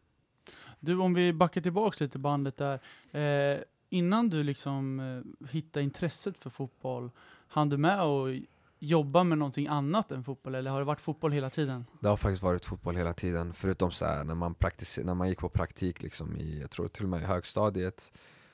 Du, 0.79 0.97
om 0.97 1.13
vi 1.13 1.33
backar 1.33 1.61
tillbaks 1.61 2.01
lite 2.01 2.19
bandet 2.19 2.57
där. 2.57 2.79
Eh, 3.11 3.59
innan 3.89 4.29
du 4.29 4.43
liksom 4.43 4.99
eh, 4.99 5.47
hittade 5.49 5.83
intresset 5.83 6.37
för 6.37 6.49
fotboll, 6.49 7.11
hann 7.47 7.69
du 7.69 7.77
med 7.77 8.01
att 8.01 8.33
jobba 8.79 9.23
med 9.23 9.37
någonting 9.37 9.67
annat 9.67 10.11
än 10.11 10.23
fotboll, 10.23 10.55
eller 10.55 10.71
har 10.71 10.79
det 10.79 10.85
varit 10.85 11.01
fotboll 11.01 11.31
hela 11.31 11.49
tiden? 11.49 11.85
Det 12.01 12.07
har 12.07 12.17
faktiskt 12.17 12.43
varit 12.43 12.65
fotboll 12.65 12.95
hela 12.95 13.13
tiden, 13.13 13.53
förutom 13.53 13.91
så 13.91 14.05
här, 14.05 14.23
när, 14.23 14.35
man 14.35 14.55
när 15.03 15.13
man 15.13 15.29
gick 15.29 15.39
på 15.39 15.49
praktik 15.49 16.01
liksom 16.01 16.35
i, 16.35 16.59
jag 16.61 16.71
tror 16.71 16.87
till 16.87 17.03
och 17.03 17.09
med 17.09 17.21
i 17.21 17.25
högstadiet 17.25 18.11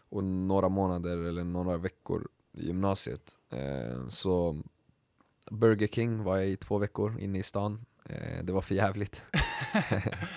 och 0.09 0.23
några 0.23 0.69
månader 0.69 1.17
eller 1.17 1.43
några 1.43 1.77
veckor 1.77 2.27
i 2.51 2.65
gymnasiet. 2.65 3.37
Eh, 3.53 4.07
så 4.09 4.61
Burger 5.51 5.87
King 5.87 6.23
var 6.23 6.37
jag 6.37 6.47
i 6.47 6.57
två 6.57 6.77
veckor 6.77 7.19
inne 7.19 7.39
i 7.39 7.43
stan. 7.43 7.85
Eh, 8.09 8.43
det 8.43 8.53
var 8.53 8.61
för 8.61 8.75
jävligt. 8.75 9.23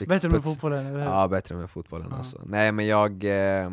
Bättre 0.07 0.29
med 0.29 0.45
fotbollen, 0.45 0.87
eller 0.87 0.99
hur? 0.99 1.07
Ja, 1.07 1.29
bättre 1.29 1.55
med 1.57 1.71
fotbollen 1.71 2.09
Ja. 2.11 2.17
alltså. 2.17 2.43
Nej 2.47 2.73
men 2.73 2.87
jag... 2.87 3.25
Eh, 3.25 3.71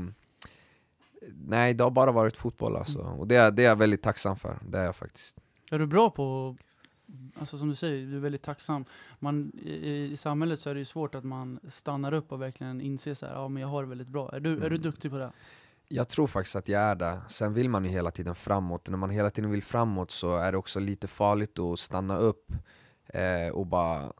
nej, 1.45 1.73
det 1.73 1.83
har 1.83 1.91
bara 1.91 2.11
varit 2.11 2.37
fotboll 2.37 2.75
alltså. 2.75 2.99
Och 2.99 3.27
det 3.27 3.35
är, 3.35 3.51
det 3.51 3.63
är 3.63 3.67
jag 3.69 3.75
väldigt 3.75 4.01
tacksam 4.01 4.37
för. 4.37 4.59
Det 4.67 4.77
är 4.77 4.85
jag 4.85 4.95
faktiskt. 4.95 5.35
Är 5.73 5.79
du 5.79 5.87
bra 5.87 6.09
på, 6.09 6.55
alltså 7.39 7.57
som 7.57 7.69
du 7.69 7.75
säger, 7.75 8.05
du 8.05 8.15
är 8.15 8.19
väldigt 8.19 8.43
tacksam. 8.43 8.85
Man, 9.19 9.51
i, 9.63 10.09
I 10.11 10.17
samhället 10.17 10.59
så 10.59 10.69
är 10.69 10.73
det 10.73 10.79
ju 10.79 10.85
svårt 10.85 11.15
att 11.15 11.23
man 11.23 11.59
stannar 11.71 12.13
upp 12.13 12.31
och 12.31 12.41
verkligen 12.41 12.81
inser 12.81 13.13
så 13.13 13.25
här, 13.25 13.33
ja 13.33 13.47
men 13.47 13.61
jag 13.61 13.67
har 13.69 13.83
det 13.83 13.89
väldigt 13.89 14.07
bra. 14.07 14.29
Är 14.33 14.39
du, 14.39 14.53
är 14.53 14.59
du 14.59 14.65
Mm. 14.65 14.81
duktig 14.81 15.11
på 15.11 15.17
det? 15.17 15.31
Jag 15.87 16.09
tror 16.09 16.27
faktiskt 16.27 16.55
att 16.55 16.67
jag 16.67 16.81
är 16.81 16.95
det. 16.95 17.21
Sen 17.27 17.53
vill 17.53 17.69
man 17.69 17.85
ju 17.85 17.91
hela 17.91 18.11
tiden 18.11 18.35
framåt. 18.35 18.89
När 18.89 18.97
man 18.97 19.09
hela 19.09 19.29
tiden 19.29 19.51
vill 19.51 19.63
framåt 19.63 20.11
så 20.11 20.35
är 20.35 20.51
det 20.51 20.57
också 20.57 20.79
lite 20.79 21.07
farligt 21.07 21.59
att 21.59 21.79
stanna 21.79 22.17
upp 22.17 22.51
eh, 23.07 23.53
och 23.53 23.67
bara 23.67 24.13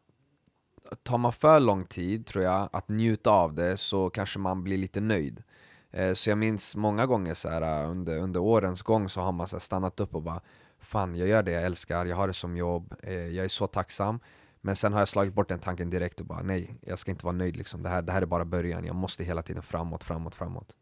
Tar 1.04 1.18
man 1.18 1.34
för 1.34 1.60
lång 1.60 1.86
tid, 1.86 2.26
tror 2.26 2.44
jag, 2.44 2.70
att 2.74 2.90
njuta 2.90 3.32
av 3.32 3.54
det 3.54 3.78
så 3.78 4.10
kanske 4.10 4.40
man 4.40 4.64
blir 4.64 4.78
lite 4.78 5.02
nöjd. 5.02 5.44
Eh, 5.92 6.14
så 6.14 6.30
jag 6.30 6.38
minns 6.38 6.76
många 6.76 7.06
gånger 7.06 7.34
så 7.34 7.50
här, 7.50 7.86
under, 7.86 8.18
under 8.20 8.40
årens 8.40 8.82
gång 8.82 9.10
så 9.10 9.22
har 9.22 9.32
man 9.32 9.48
så 9.48 9.56
här, 9.56 9.62
stannat 9.62 10.00
upp 10.00 10.16
och 10.16 10.22
bara 10.22 10.42
Fan, 10.84 11.16
jag 11.16 11.28
gör 11.28 11.44
det 11.44 11.52
jag 11.52 11.64
älskar, 11.64 12.06
jag 12.06 12.16
har 12.16 12.28
det 12.28 12.34
som 12.34 12.58
jobb, 12.58 12.94
eh, 13.04 13.14
jag 13.14 13.46
är 13.46 13.50
så 13.50 13.68
tacksam. 13.68 14.20
Men 14.62 14.76
sen 14.76 14.94
har 14.94 15.00
jag 15.00 15.08
slagit 15.08 15.34
bort 15.34 15.50
den 15.50 15.60
tanken 15.60 15.90
direkt 15.90 16.20
och 16.20 16.26
bara 16.26 16.42
nej, 16.42 16.80
jag 16.82 17.00
ska 17.00 17.12
inte 17.12 17.26
vara 17.26 17.36
nöjd 17.36 17.58
liksom. 17.58 17.84
Det 17.84 17.90
här, 17.90 18.02
det 18.02 18.12
här 18.12 18.22
är 18.22 18.26
bara 18.26 18.46
början, 18.46 18.86
jag 18.86 18.96
måste 18.96 19.24
hela 19.24 19.42
tiden 19.42 19.64
framåt, 19.64 20.04
framåt, 20.04 20.36
framåt. 20.36 20.76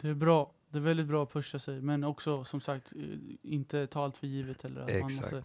Det 0.00 0.08
är 0.08 0.14
bra. 0.14 0.52
Det 0.68 0.78
är 0.78 0.82
väldigt 0.82 1.06
bra 1.06 1.22
att 1.22 1.32
pusha 1.32 1.58
sig, 1.58 1.80
men 1.80 2.04
också 2.04 2.44
som 2.44 2.60
sagt 2.60 2.92
eh, 2.96 3.02
inte 3.42 3.86
ta 3.86 4.04
allt 4.04 4.16
för 4.16 4.26
givet 4.26 4.64
eller 4.64 4.80
att 4.80 4.88
man 4.88 4.96
Exakt. 4.96 5.32
måste 5.32 5.44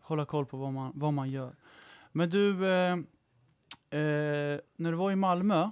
hålla 0.00 0.24
koll 0.24 0.46
på 0.46 0.56
vad 0.56 0.72
man, 0.72 0.92
vad 0.94 1.12
man 1.12 1.30
gör. 1.30 1.56
Men 2.12 2.30
du, 2.30 2.66
eh, 2.66 2.92
eh, 3.90 4.60
när 4.76 4.90
du 4.90 4.94
var 4.94 5.10
i 5.10 5.16
Malmö, 5.16 5.62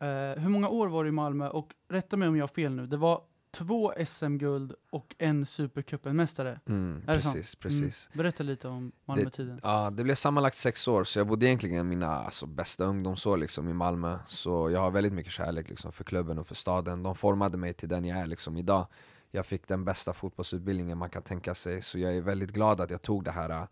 eh, 0.00 0.40
hur 0.42 0.48
många 0.48 0.68
år 0.68 0.88
var 0.88 1.04
du 1.04 1.08
i 1.08 1.12
Malmö? 1.12 1.48
Och 1.48 1.74
rätta 1.88 2.16
mig 2.16 2.28
om 2.28 2.36
jag 2.36 2.42
har 2.42 2.48
fel 2.48 2.74
nu, 2.74 2.86
det 2.86 2.96
var 2.96 3.22
två 3.52 3.92
SM-guld 4.06 4.74
och 4.90 5.14
en 5.18 5.46
Supercupen-mästare. 5.46 6.60
Mm, 6.68 7.02
Är 7.06 7.14
det 7.14 7.22
sant? 7.22 7.34
precis, 7.34 7.54
precis. 7.54 8.08
Mm. 8.12 8.22
Berätta 8.22 8.42
lite 8.42 8.68
om 8.68 8.92
Malmö-tiden. 9.04 9.60
Ja, 9.62 9.90
det 9.90 10.04
blev 10.04 10.14
sammanlagt 10.14 10.58
sex 10.58 10.88
år, 10.88 11.04
så 11.04 11.18
jag 11.18 11.26
bodde 11.26 11.46
egentligen 11.46 11.88
mina 11.88 12.06
alltså, 12.06 12.46
bästa 12.46 12.84
ungdomsår 12.84 13.36
liksom, 13.36 13.68
i 13.68 13.74
Malmö. 13.74 14.18
Så 14.28 14.70
jag 14.70 14.80
har 14.80 14.90
väldigt 14.90 15.12
mycket 15.12 15.32
kärlek 15.32 15.68
liksom, 15.68 15.92
för 15.92 16.04
klubben 16.04 16.38
och 16.38 16.46
för 16.46 16.54
staden. 16.54 17.02
De 17.02 17.14
formade 17.16 17.58
mig 17.58 17.72
till 17.72 17.88
den 17.88 18.04
jag 18.04 18.18
är 18.18 18.26
liksom, 18.26 18.56
idag. 18.56 18.86
Jag 19.30 19.46
fick 19.46 19.68
den 19.68 19.84
bästa 19.84 20.12
fotbollsutbildningen 20.12 20.98
man 20.98 21.10
kan 21.10 21.22
tänka 21.22 21.54
sig, 21.54 21.82
så 21.82 21.98
jag 21.98 22.16
är 22.16 22.22
väldigt 22.22 22.52
glad 22.52 22.80
att 22.80 22.90
jag 22.90 23.02
tog 23.02 23.24
det 23.24 23.30
här 23.30 23.50
äh, 23.50 23.64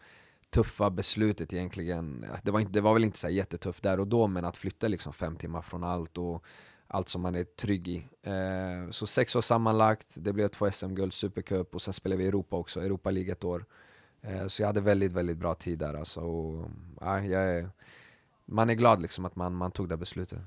tuffa 0.51 0.91
beslutet 0.91 1.53
egentligen. 1.53 2.27
Det 2.43 2.51
var, 2.51 2.61
inte, 2.61 2.73
det 2.73 2.81
var 2.81 2.95
väl 2.95 3.05
inte 3.05 3.19
så 3.19 3.29
jättetufft 3.29 3.83
där 3.83 4.01
och 4.01 4.07
då, 4.07 4.27
men 4.27 4.45
att 4.45 4.57
flytta 4.57 4.89
liksom 4.89 5.13
fem 5.13 5.37
timmar 5.37 5.63
från 5.63 5.85
allt 5.85 6.19
och 6.19 6.45
allt 6.93 7.09
som 7.09 7.23
man 7.23 7.35
är 7.35 7.45
trygg 7.45 7.89
i. 7.89 7.97
Eh, 8.23 8.91
så 8.91 9.07
sex 9.07 9.37
år 9.37 9.41
sammanlagt, 9.41 10.15
det 10.17 10.33
blev 10.33 10.49
två 10.49 10.71
SM-guld, 10.71 11.13
Supercup 11.13 11.75
och 11.75 11.83
sen 11.83 11.95
spelade 11.95 12.23
vi 12.23 12.29
Europa 12.29 12.57
också, 12.57 12.81
Europa 12.81 13.11
League 13.11 13.33
ett 13.33 13.45
år. 13.45 13.65
Eh, 14.23 14.47
så 14.47 14.63
jag 14.63 14.67
hade 14.67 14.81
väldigt, 14.81 15.13
väldigt 15.13 15.39
bra 15.39 15.55
tid 15.55 15.79
där 15.79 15.95
alltså. 15.95 16.21
Och, 16.21 16.71
ja, 17.01 17.19
är, 17.19 17.71
man 18.47 18.71
är 18.71 18.75
glad 18.75 19.03
liksom 19.03 19.25
att 19.25 19.37
man, 19.37 19.55
man 19.55 19.73
tog 19.73 19.89
det 19.89 19.97
beslutet. 19.97 20.39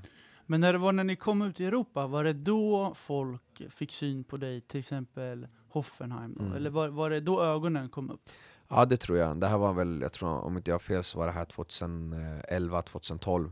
Men 0.46 0.62
när 0.62 0.74
det 0.74 0.80
var 0.80 0.92
när 0.92 1.04
ni 1.04 1.16
kom 1.16 1.42
ut 1.42 1.60
i 1.60 1.66
Europa, 1.66 2.08
var 2.08 2.24
det 2.24 2.34
då 2.34 2.94
folk 2.96 3.62
fick 3.70 3.92
syn 3.92 4.24
på 4.24 4.38
dig, 4.38 4.62
till 4.62 4.80
exempel 4.80 5.48
Hoffenheim? 5.70 6.38
Mm. 6.40 6.54
Eller 6.54 6.70
var, 6.70 6.88
var 6.88 7.10
det 7.10 7.20
då 7.20 7.44
ögonen 7.44 7.90
kom 7.90 8.10
upp? 8.10 8.30
Ja 8.68 8.86
det 8.86 8.98
tror 8.98 9.18
jag. 9.18 9.40
Det 9.40 9.48
här 9.48 9.58
var 9.58 9.74
väl, 9.74 10.02
jag 10.02 10.14
tror 10.14 10.30
om 10.30 10.58
inte 10.58 10.72
jag 10.72 10.76
har 10.76 10.80
fel 10.80 11.04
så 11.04 11.20
var 11.20 11.26
det 11.26 11.32
här 11.32 11.46
2011, 11.46 12.82
2012 12.82 13.52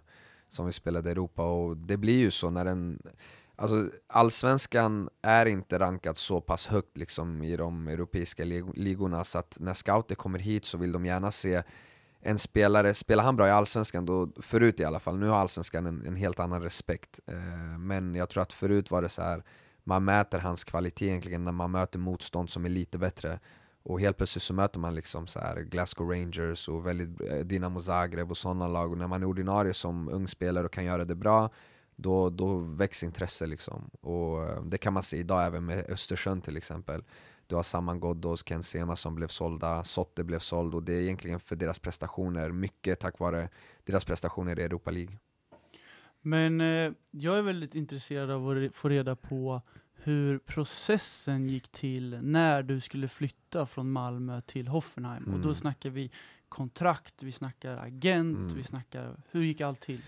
som 0.52 0.66
vi 0.66 0.74
spelade 0.74 1.10
i 1.10 1.12
Europa 1.12 1.44
och 1.44 1.78
det 1.78 1.98
blir 1.98 2.18
ju 2.18 2.32
så 2.32 2.50
när 2.50 2.66
en 2.66 3.00
Alltså 3.56 3.90
allsvenskan 4.08 5.10
är 5.22 5.46
inte 5.46 5.80
rankad 5.80 6.18
så 6.18 6.42
pass 6.42 6.68
högt 6.68 6.98
liksom 6.98 7.44
i 7.44 7.58
de 7.58 7.88
europeiska 7.88 8.44
ligorna 8.76 9.24
så 9.24 9.40
att 9.40 9.58
när 9.60 9.74
scouter 9.74 10.16
kommer 10.16 10.40
hit 10.40 10.66
så 10.66 10.78
vill 10.78 10.92
de 10.92 11.06
gärna 11.06 11.32
se 11.32 11.64
en 12.22 12.40
spelare, 12.40 12.94
spelar 12.94 13.24
han 13.24 13.36
bra 13.36 13.48
i 13.48 13.52
Allsvenskan 13.52 14.06
då, 14.06 14.30
förut 14.42 14.80
i 14.80 14.84
alla 14.84 15.00
fall, 15.00 15.18
nu 15.18 15.28
har 15.28 15.38
Allsvenskan 15.38 15.86
en, 15.86 16.06
en 16.06 16.16
helt 16.16 16.40
annan 16.40 16.62
respekt. 16.62 17.20
Eh, 17.28 17.78
men 17.80 18.16
jag 18.16 18.30
tror 18.30 18.44
att 18.44 18.54
förut 18.54 18.92
var 18.92 19.02
det 19.02 19.10
så 19.10 19.22
här 19.22 19.44
man 19.84 20.06
mäter 20.06 20.40
hans 20.40 20.64
kvalitet 20.64 21.08
egentligen 21.08 21.44
när 21.44 21.52
man 21.52 21.72
möter 21.72 22.00
motstånd 22.00 22.50
som 22.50 22.66
är 22.66 22.70
lite 22.70 22.98
bättre. 22.98 23.40
Och 23.84 24.02
helt 24.02 24.18
plötsligt 24.18 24.44
så 24.44 24.54
möter 24.54 24.80
man 24.80 24.96
liksom 24.96 25.28
så 25.28 25.40
här 25.40 25.62
Glasgow 25.62 26.10
Rangers 26.10 26.70
och 26.70 26.88
väldigt, 26.88 27.22
eh, 27.22 27.38
Dinamo 27.38 27.82
Zagreb 27.82 28.32
och 28.32 28.38
sådana 28.38 28.68
lag. 28.68 28.92
Och 28.92 28.98
när 28.98 29.08
man 29.08 29.22
är 29.22 29.28
ordinarie 29.28 29.74
som 29.74 30.10
ung 30.10 30.28
spelare 30.28 30.66
och 30.66 30.74
kan 30.74 30.86
göra 30.86 31.06
det 31.06 31.16
bra, 31.16 31.50
då, 31.96 32.30
då 32.30 32.58
växer 32.58 33.08
intresset 33.08 33.50
liksom. 33.50 33.90
Och 34.02 34.44
eh, 34.44 34.64
det 34.64 34.78
kan 34.78 34.94
man 34.94 35.04
se 35.04 35.18
idag 35.18 35.46
även 35.46 35.66
med 35.66 35.86
Östersund 35.90 36.44
till 36.44 36.58
exempel. 36.58 37.04
Du 37.48 37.56
har 37.56 37.64
Saman 37.64 38.00
Ghoddos, 38.00 38.44
Ken 38.44 38.64
Sema 38.64 38.96
som 38.96 39.16
blev 39.16 39.28
sålda, 39.28 39.84
Sotte 39.84 40.24
blev 40.24 40.40
såld 40.40 40.76
och 40.76 40.84
det 40.84 40.94
är 40.94 41.02
egentligen 41.02 41.40
för 41.40 41.56
deras 41.56 41.80
prestationer, 41.80 42.52
mycket 42.52 43.00
tack 43.00 43.20
vare 43.20 43.50
deras 43.84 44.06
prestationer 44.06 44.60
i 44.60 44.64
Europa 44.64 44.92
League. 44.92 45.18
Men 46.22 46.62
eh, 46.62 46.92
jag 47.12 47.38
är 47.38 47.42
väldigt 47.42 47.76
intresserad 47.76 48.32
av 48.32 48.50
att 48.50 48.76
få 48.76 48.90
reda 48.90 49.16
på 49.16 49.62
hur 50.04 50.40
processen 50.40 51.50
gick 51.50 51.72
till 51.72 52.20
när 52.22 52.64
du 52.64 52.82
skulle 52.82 53.08
flytta 53.08 53.66
från 53.66 53.92
Malmö 53.92 54.42
till 54.42 54.68
Hoffenheim. 54.68 55.24
Mm. 55.24 55.34
Och 55.34 55.40
då 55.40 55.50
mm. 55.50 55.56
snackar 55.56 55.90
vi 55.90 56.12
kontrakt, 56.50 57.24
vi 57.24 57.32
snackar 57.32 57.78
agent, 57.78 58.38
mm. 58.38 58.56
vi 58.56 58.64
snackar, 58.64 59.24
hur 59.32 59.42
gick 59.42 59.62
allt 59.62 59.82
till? 59.82 60.02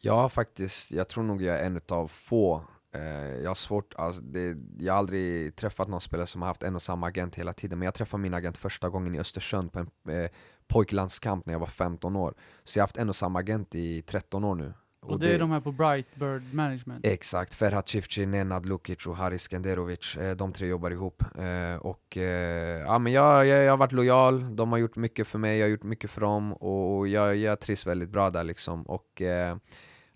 Ja 0.00 0.28
faktiskt, 0.28 0.90
jag 0.90 1.08
tror 1.08 1.24
nog 1.24 1.42
jag 1.42 1.60
är 1.60 1.66
en 1.66 1.80
av 1.88 2.08
få 2.08 2.64
Eh, 2.96 3.42
jag 3.42 3.50
har 3.50 3.54
svårt, 3.54 3.94
alltså 3.94 4.22
det, 4.22 4.56
jag 4.78 4.92
har 4.92 4.98
aldrig 4.98 5.56
träffat 5.56 5.88
någon 5.88 6.00
spelare 6.00 6.26
som 6.26 6.42
har 6.42 6.48
haft 6.48 6.62
en 6.62 6.74
och 6.74 6.82
samma 6.82 7.06
agent 7.06 7.34
hela 7.34 7.52
tiden, 7.52 7.78
men 7.78 7.86
jag 7.86 7.94
träffade 7.94 8.22
min 8.22 8.34
agent 8.34 8.56
första 8.56 8.88
gången 8.88 9.14
i 9.14 9.18
Östersund 9.18 9.72
på 9.72 9.78
en 9.78 9.88
eh, 10.08 10.30
pojklandskamp 10.68 11.46
när 11.46 11.54
jag 11.54 11.60
var 11.60 11.66
15 11.66 12.16
år. 12.16 12.34
Så 12.64 12.78
jag 12.78 12.82
har 12.82 12.86
haft 12.86 12.96
en 12.96 13.08
och 13.08 13.16
samma 13.16 13.38
agent 13.38 13.74
i 13.74 14.02
13 14.02 14.44
år 14.44 14.54
nu. 14.54 14.72
Och, 15.06 15.12
och 15.12 15.18
det, 15.18 15.26
det, 15.26 15.34
är 15.34 15.38
de 15.38 15.50
här 15.50 15.60
på 15.60 15.72
Brightbird 15.72 16.54
Management? 16.54 17.06
Exakt, 17.06 17.54
Ferhat 17.54 17.88
Cifci, 17.88 18.26
Nenad 18.26 18.66
Lukic 18.66 19.06
och 19.06 19.16
Haris 19.16 19.48
Skenderovic, 19.48 20.16
eh, 20.16 20.36
de 20.36 20.52
tre 20.52 20.68
jobbar 20.68 20.90
ihop. 20.90 21.22
Eh, 21.38 21.76
och 21.76 22.16
eh, 22.16 22.80
ja, 22.80 22.98
men 22.98 23.12
jag, 23.12 23.46
jag, 23.46 23.64
jag 23.64 23.72
har 23.72 23.76
varit 23.76 23.92
lojal, 23.92 24.56
de 24.56 24.72
har 24.72 24.78
gjort 24.78 24.96
mycket 24.96 25.26
för 25.26 25.38
mig, 25.38 25.58
jag 25.58 25.66
har 25.66 25.70
gjort 25.70 25.82
mycket 25.82 26.10
för 26.10 26.20
dem 26.20 26.52
och 26.52 27.08
jag, 27.08 27.36
jag 27.36 27.60
trivs 27.60 27.86
väldigt 27.86 28.10
bra 28.10 28.30
där 28.30 28.44
liksom. 28.44 28.82
Och, 28.82 29.22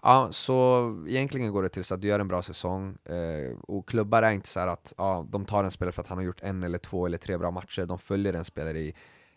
Ja, 0.02 0.28
så 0.32 0.88
egentligen 1.08 1.52
går 1.52 1.62
det 1.62 1.68
till 1.68 1.84
så 1.84 1.94
att 1.94 2.00
du 2.00 2.08
gör 2.08 2.20
en 2.20 2.28
bra 2.28 2.42
säsong 2.42 2.96
eh, 3.04 3.58
och 3.60 3.88
klubbar 3.88 4.22
är 4.22 4.30
inte 4.30 4.48
så 4.48 4.60
att 4.60 4.94
ja, 4.96 5.26
de 5.30 5.44
tar 5.44 5.64
en 5.64 5.70
spelare 5.70 5.92
för 5.92 6.02
att 6.02 6.08
han 6.08 6.18
har 6.18 6.24
gjort 6.24 6.40
en 6.42 6.62
eller 6.62 6.78
två 6.78 7.06
eller 7.06 7.18
tre 7.18 7.38
bra 7.38 7.50
matcher. 7.50 7.86
De 7.86 7.98
följer 7.98 8.32
en 8.32 8.44
spelare 8.44 8.78
i 8.78 8.94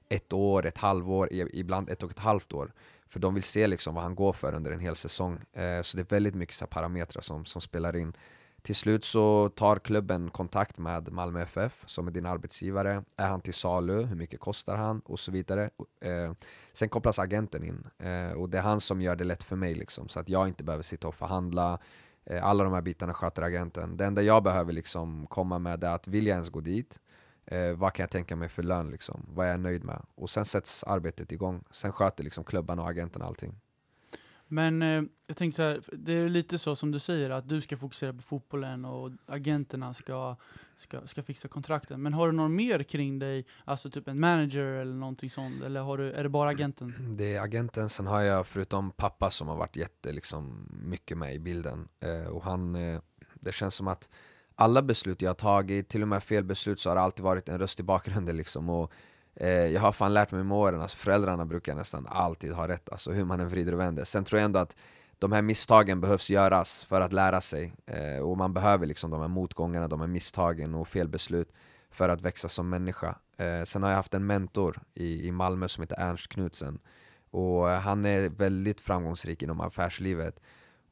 ett 0.10 0.34
år, 0.34 0.66
ett 0.66 0.78
halvår, 0.78 1.30
ibland 1.32 1.90
ett 1.90 2.04
och 2.04 2.12
ett 2.12 2.20
halvt 2.20 2.54
år. 2.54 2.74
För 3.14 3.20
de 3.20 3.34
vill 3.34 3.44
se 3.44 3.68
liksom 3.68 3.96
vad 3.96 4.04
han 4.04 4.16
går 4.16 4.34
för 4.34 4.54
under 4.54 4.72
en 4.72 4.80
hel 4.80 4.96
säsong. 4.96 5.40
Eh, 5.54 5.82
så 5.82 5.98
det 5.98 6.04
är 6.04 6.16
väldigt 6.16 6.36
mycket 6.36 6.56
så 6.56 6.68
parametrar 6.68 7.22
som, 7.22 7.46
som 7.46 7.62
spelar 7.62 7.96
in. 7.96 8.14
Till 8.62 8.76
slut 8.76 9.06
så 9.06 9.50
tar 9.50 9.80
klubben 9.80 10.30
kontakt 10.30 10.78
med 10.78 11.12
Malmö 11.12 11.42
FF 11.42 11.84
som 11.86 12.08
är 12.08 12.12
din 12.12 12.26
arbetsgivare. 12.26 13.04
Är 13.18 13.28
han 13.28 13.42
till 13.42 13.54
salu? 13.54 14.04
Hur 14.04 14.16
mycket 14.16 14.40
kostar 14.40 14.76
han? 14.76 15.00
Och 15.00 15.20
så 15.20 15.32
vidare. 15.32 15.70
Eh, 16.02 16.34
sen 16.74 16.90
kopplas 16.90 17.20
agenten 17.20 17.64
in 17.64 17.88
eh, 17.98 18.32
och 18.32 18.50
det 18.50 18.58
är 18.58 18.62
han 18.62 18.82
som 18.82 19.02
gör 19.02 19.16
det 19.16 19.24
lätt 19.24 19.44
för 19.44 19.56
mig 19.56 19.76
liksom, 19.76 20.10
så 20.10 20.20
att 20.20 20.30
jag 20.30 20.48
inte 20.48 20.64
behöver 20.64 20.84
sitta 20.84 21.08
och 21.08 21.16
förhandla. 21.16 21.80
Eh, 22.26 22.46
alla 22.46 22.64
de 22.64 22.74
här 22.74 22.82
bitarna 22.82 23.14
sköter 23.14 23.42
agenten. 23.42 23.98
Det 23.98 24.06
enda 24.06 24.22
jag 24.22 24.44
behöver 24.44 24.74
liksom 24.74 25.28
komma 25.28 25.60
med 25.60 25.84
är 25.84 25.96
att 25.96 26.08
vill 26.08 26.28
jag 26.28 26.34
ens 26.34 26.50
gå 26.50 26.62
dit? 26.62 27.00
Eh, 27.46 27.76
vad 27.76 27.94
kan 27.94 28.04
jag 28.04 28.12
tänka 28.12 28.36
mig 28.36 28.50
för 28.50 28.64
lön? 28.64 28.92
Liksom? 28.92 29.26
Vad 29.30 29.48
är 29.48 29.52
jag 29.52 29.60
nöjd 29.60 29.84
med? 29.84 30.02
Och 30.16 30.30
sen 30.30 30.46
sätts 30.46 30.84
arbetet 30.84 31.32
igång. 31.32 31.64
Sen 31.72 31.92
sköter 31.92 32.24
liksom 32.24 32.44
klubban 32.44 32.80
och 32.80 32.90
agenten 32.90 33.22
allting. 33.22 33.56
Men 34.48 34.82
eh, 34.82 35.04
jag 35.28 35.38
tänkte 35.38 35.56
så 35.56 35.62
här, 35.64 35.82
det 35.92 36.14
är 36.14 36.30
lite 36.30 36.58
så 36.58 36.76
som 36.76 36.92
du 36.92 37.00
säger, 37.00 37.30
att 37.30 37.50
du 37.50 37.62
ska 37.62 37.78
fokusera 37.78 38.14
på 38.14 38.22
fotbollen 38.22 38.86
och 38.86 39.12
agenterna 39.26 39.94
ska, 39.94 40.36
ska, 40.78 41.08
ska 41.08 41.24
fixa 41.24 41.48
kontrakten. 41.48 42.02
Men 42.02 42.14
har 42.14 42.28
du 42.28 42.34
någon 42.34 42.56
mer 42.56 42.84
kring 42.84 43.20
dig, 43.20 43.46
alltså 43.66 43.90
typ 43.90 44.08
en 44.08 44.20
manager 44.20 44.66
eller 44.66 44.94
någonting 44.94 45.30
sånt, 45.30 45.64
eller 45.64 45.82
har 45.82 45.98
du, 45.98 46.12
är 46.12 46.24
det 46.24 46.30
bara 46.30 46.50
agenten? 46.50 46.94
Det 47.18 47.36
är 47.36 47.42
agenten, 47.42 47.90
sen 47.90 48.08
har 48.08 48.22
jag 48.22 48.48
förutom 48.48 48.92
pappa 48.92 49.32
som 49.32 49.48
har 49.48 49.56
varit 49.56 49.76
jätte, 49.76 50.12
liksom, 50.12 50.70
mycket 50.84 51.18
med 51.18 51.36
i 51.36 51.40
bilden. 51.40 51.88
Eh, 52.00 52.28
och 52.28 52.44
han, 52.44 52.76
eh, 52.76 53.02
det 53.34 53.52
känns 53.52 53.76
som 53.76 53.88
att 53.88 54.10
alla 54.56 54.82
beslut 54.82 55.22
jag 55.22 55.30
har 55.30 55.36
tagit, 55.36 55.90
till 55.90 56.02
och 56.02 56.08
med 56.08 56.24
fel 56.24 56.44
beslut, 56.44 56.80
så 56.80 56.90
har 56.90 56.96
det 56.96 57.02
alltid 57.02 57.24
varit 57.24 57.50
en 57.50 57.60
röst 57.60 57.80
i 57.80 57.84
bakgrunden 57.84 58.38
liksom. 58.38 58.70
Och 58.70 58.92
Eh, 59.36 59.50
jag 59.50 59.82
har 59.82 59.92
fan 59.92 60.14
lärt 60.14 60.32
mig 60.32 60.44
med 60.44 60.58
åren, 60.58 60.82
alltså 60.82 60.98
föräldrarna 60.98 61.46
brukar 61.46 61.76
nästan 61.76 62.08
alltid 62.10 62.54
ha 62.54 62.68
rätt, 62.68 62.90
alltså 62.90 63.12
hur 63.12 63.26
man 63.26 63.40
än 63.40 63.50
vrider 63.50 63.74
och 63.74 63.80
vänder. 63.80 64.04
Sen 64.04 64.24
tror 64.24 64.40
jag 64.40 64.46
ändå 64.46 64.60
att 64.60 64.76
de 65.20 65.32
här 65.32 65.42
misstagen 65.42 66.02
behövs 66.02 66.30
göras 66.30 66.86
för 66.86 67.02
att 67.02 67.14
lära 67.14 67.42
sig. 67.42 67.74
Eh, 67.86 68.24
och 68.24 68.38
man 68.38 68.54
behöver 68.54 68.86
liksom 68.86 69.12
de 69.12 69.22
här 69.22 69.28
motgångarna, 69.28 69.88
de 69.88 70.02
här 70.02 70.08
misstagen 70.08 70.76
och 70.76 70.88
felbeslut 70.88 71.54
för 71.92 72.10
att 72.10 72.22
växa 72.22 72.50
som 72.50 72.70
människa. 72.70 73.16
Eh, 73.38 73.64
sen 73.64 73.84
har 73.84 73.90
jag 73.90 73.98
haft 73.98 74.14
en 74.14 74.26
mentor 74.26 74.82
i, 74.94 75.28
i 75.28 75.32
Malmö 75.32 75.68
som 75.68 75.82
heter 75.82 75.96
Ernst 76.00 76.28
Knutsen. 76.28 76.80
Och 77.32 77.68
han 77.68 78.06
är 78.06 78.30
väldigt 78.30 78.82
framgångsrik 78.82 79.42
inom 79.44 79.62
affärslivet. 79.62 80.40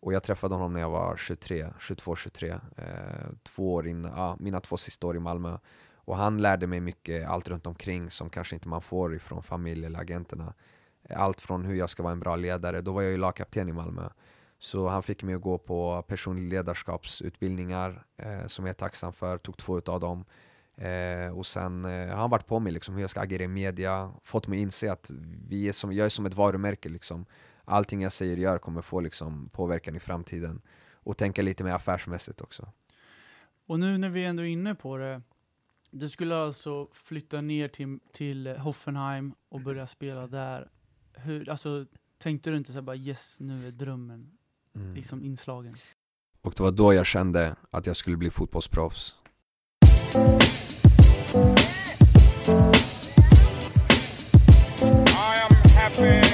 Och 0.01 0.13
jag 0.13 0.23
träffade 0.23 0.55
honom 0.55 0.73
när 0.73 0.79
jag 0.79 0.89
var 0.89 1.17
23, 1.17 1.65
22-23. 1.79 2.59
Eh, 2.77 3.33
två 3.43 3.73
år 3.73 3.87
in, 3.87 4.03
ja, 4.15 4.37
mina 4.39 4.59
två 4.59 4.77
sista 4.77 5.07
år 5.07 5.15
i 5.15 5.19
Malmö. 5.19 5.57
Och 5.95 6.17
han 6.17 6.37
lärde 6.37 6.67
mig 6.67 6.79
mycket, 6.79 7.27
allt 7.29 7.47
runt 7.47 7.67
omkring 7.67 8.11
som 8.11 8.29
kanske 8.29 8.55
inte 8.55 8.67
man 8.67 8.81
får 8.81 9.15
ifrån 9.15 9.43
familj 9.43 9.85
eller 9.85 9.99
agenterna. 9.99 10.53
Allt 11.09 11.41
från 11.41 11.65
hur 11.65 11.75
jag 11.75 11.89
ska 11.89 12.03
vara 12.03 12.13
en 12.13 12.19
bra 12.19 12.35
ledare, 12.35 12.81
då 12.81 12.93
var 12.93 13.01
jag 13.01 13.11
ju 13.11 13.17
lagkapten 13.17 13.69
i 13.69 13.73
Malmö. 13.73 14.09
Så 14.59 14.87
han 14.87 15.03
fick 15.03 15.23
mig 15.23 15.35
att 15.35 15.41
gå 15.41 15.57
på 15.57 16.01
personlig 16.07 16.53
ledarskapsutbildningar 16.53 18.05
eh, 18.17 18.47
som 18.47 18.65
jag 18.65 18.69
är 18.69 18.77
tacksam 18.77 19.13
för, 19.13 19.37
tog 19.37 19.57
två 19.57 19.81
av 19.85 19.99
dem. 19.99 20.25
Eh, 20.75 21.37
och 21.37 21.45
sen 21.45 21.85
eh, 21.85 22.09
har 22.09 22.17
han 22.17 22.29
varit 22.29 22.47
på 22.47 22.59
mig 22.59 22.73
liksom, 22.73 22.95
hur 22.95 23.01
jag 23.01 23.09
ska 23.09 23.21
agera 23.21 23.43
i 23.43 23.47
media, 23.47 24.11
fått 24.23 24.47
mig 24.47 24.59
att 24.59 24.61
inse 24.61 24.91
att 24.91 25.11
vi 25.47 25.67
är 25.67 25.73
som, 25.73 25.91
jag 25.91 26.05
är 26.05 26.09
som 26.09 26.25
ett 26.25 26.33
varumärke. 26.33 26.89
Liksom. 26.89 27.25
Allting 27.71 28.01
jag 28.01 28.13
säger 28.13 28.33
och 28.33 28.41
gör 28.41 28.57
kommer 28.57 28.81
få 28.81 28.99
liksom, 28.99 29.49
påverkan 29.49 29.95
i 29.95 29.99
framtiden. 29.99 30.61
Och 30.93 31.17
tänka 31.17 31.41
lite 31.41 31.63
mer 31.63 31.71
affärsmässigt 31.71 32.41
också. 32.41 32.71
Och 33.65 33.79
nu 33.79 33.97
när 33.97 34.09
vi 34.09 34.25
ändå 34.25 34.43
är 34.43 34.47
inne 34.47 34.75
på 34.75 34.97
det, 34.97 35.21
du 35.91 36.09
skulle 36.09 36.35
alltså 36.35 36.87
flytta 36.93 37.41
ner 37.41 37.67
till, 37.67 37.99
till 38.13 38.47
Hoffenheim 38.47 39.33
och 39.49 39.61
börja 39.61 39.87
spela 39.87 40.27
där. 40.27 40.69
Hur, 41.13 41.49
alltså, 41.49 41.85
tänkte 42.17 42.49
du 42.49 42.57
inte 42.57 42.73
så 42.73 42.81
bara 42.81 42.95
yes, 42.95 43.37
nu 43.39 43.67
är 43.67 43.71
drömmen 43.71 44.31
mm. 44.75 44.93
liksom 44.93 45.23
inslagen? 45.23 45.73
Och 46.41 46.53
det 46.57 46.63
var 46.63 46.71
då 46.71 46.93
jag 46.93 47.05
kände 47.05 47.55
att 47.69 47.87
jag 47.87 47.95
skulle 47.95 48.17
bli 48.17 48.29
fotbollsproffs. 48.29 49.15
I 54.93 55.41
am 55.49 55.55
happy 55.75 56.30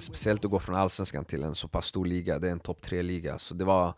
Eh, 0.00 0.02
speciellt 0.02 0.44
att 0.44 0.50
gå 0.50 0.58
från 0.58 0.76
Allsvenskan 0.76 1.24
till 1.24 1.42
en 1.42 1.54
så 1.54 1.68
pass 1.68 1.86
stor 1.86 2.06
liga. 2.06 2.38
Det 2.38 2.48
är 2.48 2.52
en 2.52 2.60
topp 2.60 2.80
tre-liga. 2.80 3.38
Så 3.38 3.54
det 3.54 3.64
var, 3.64 3.94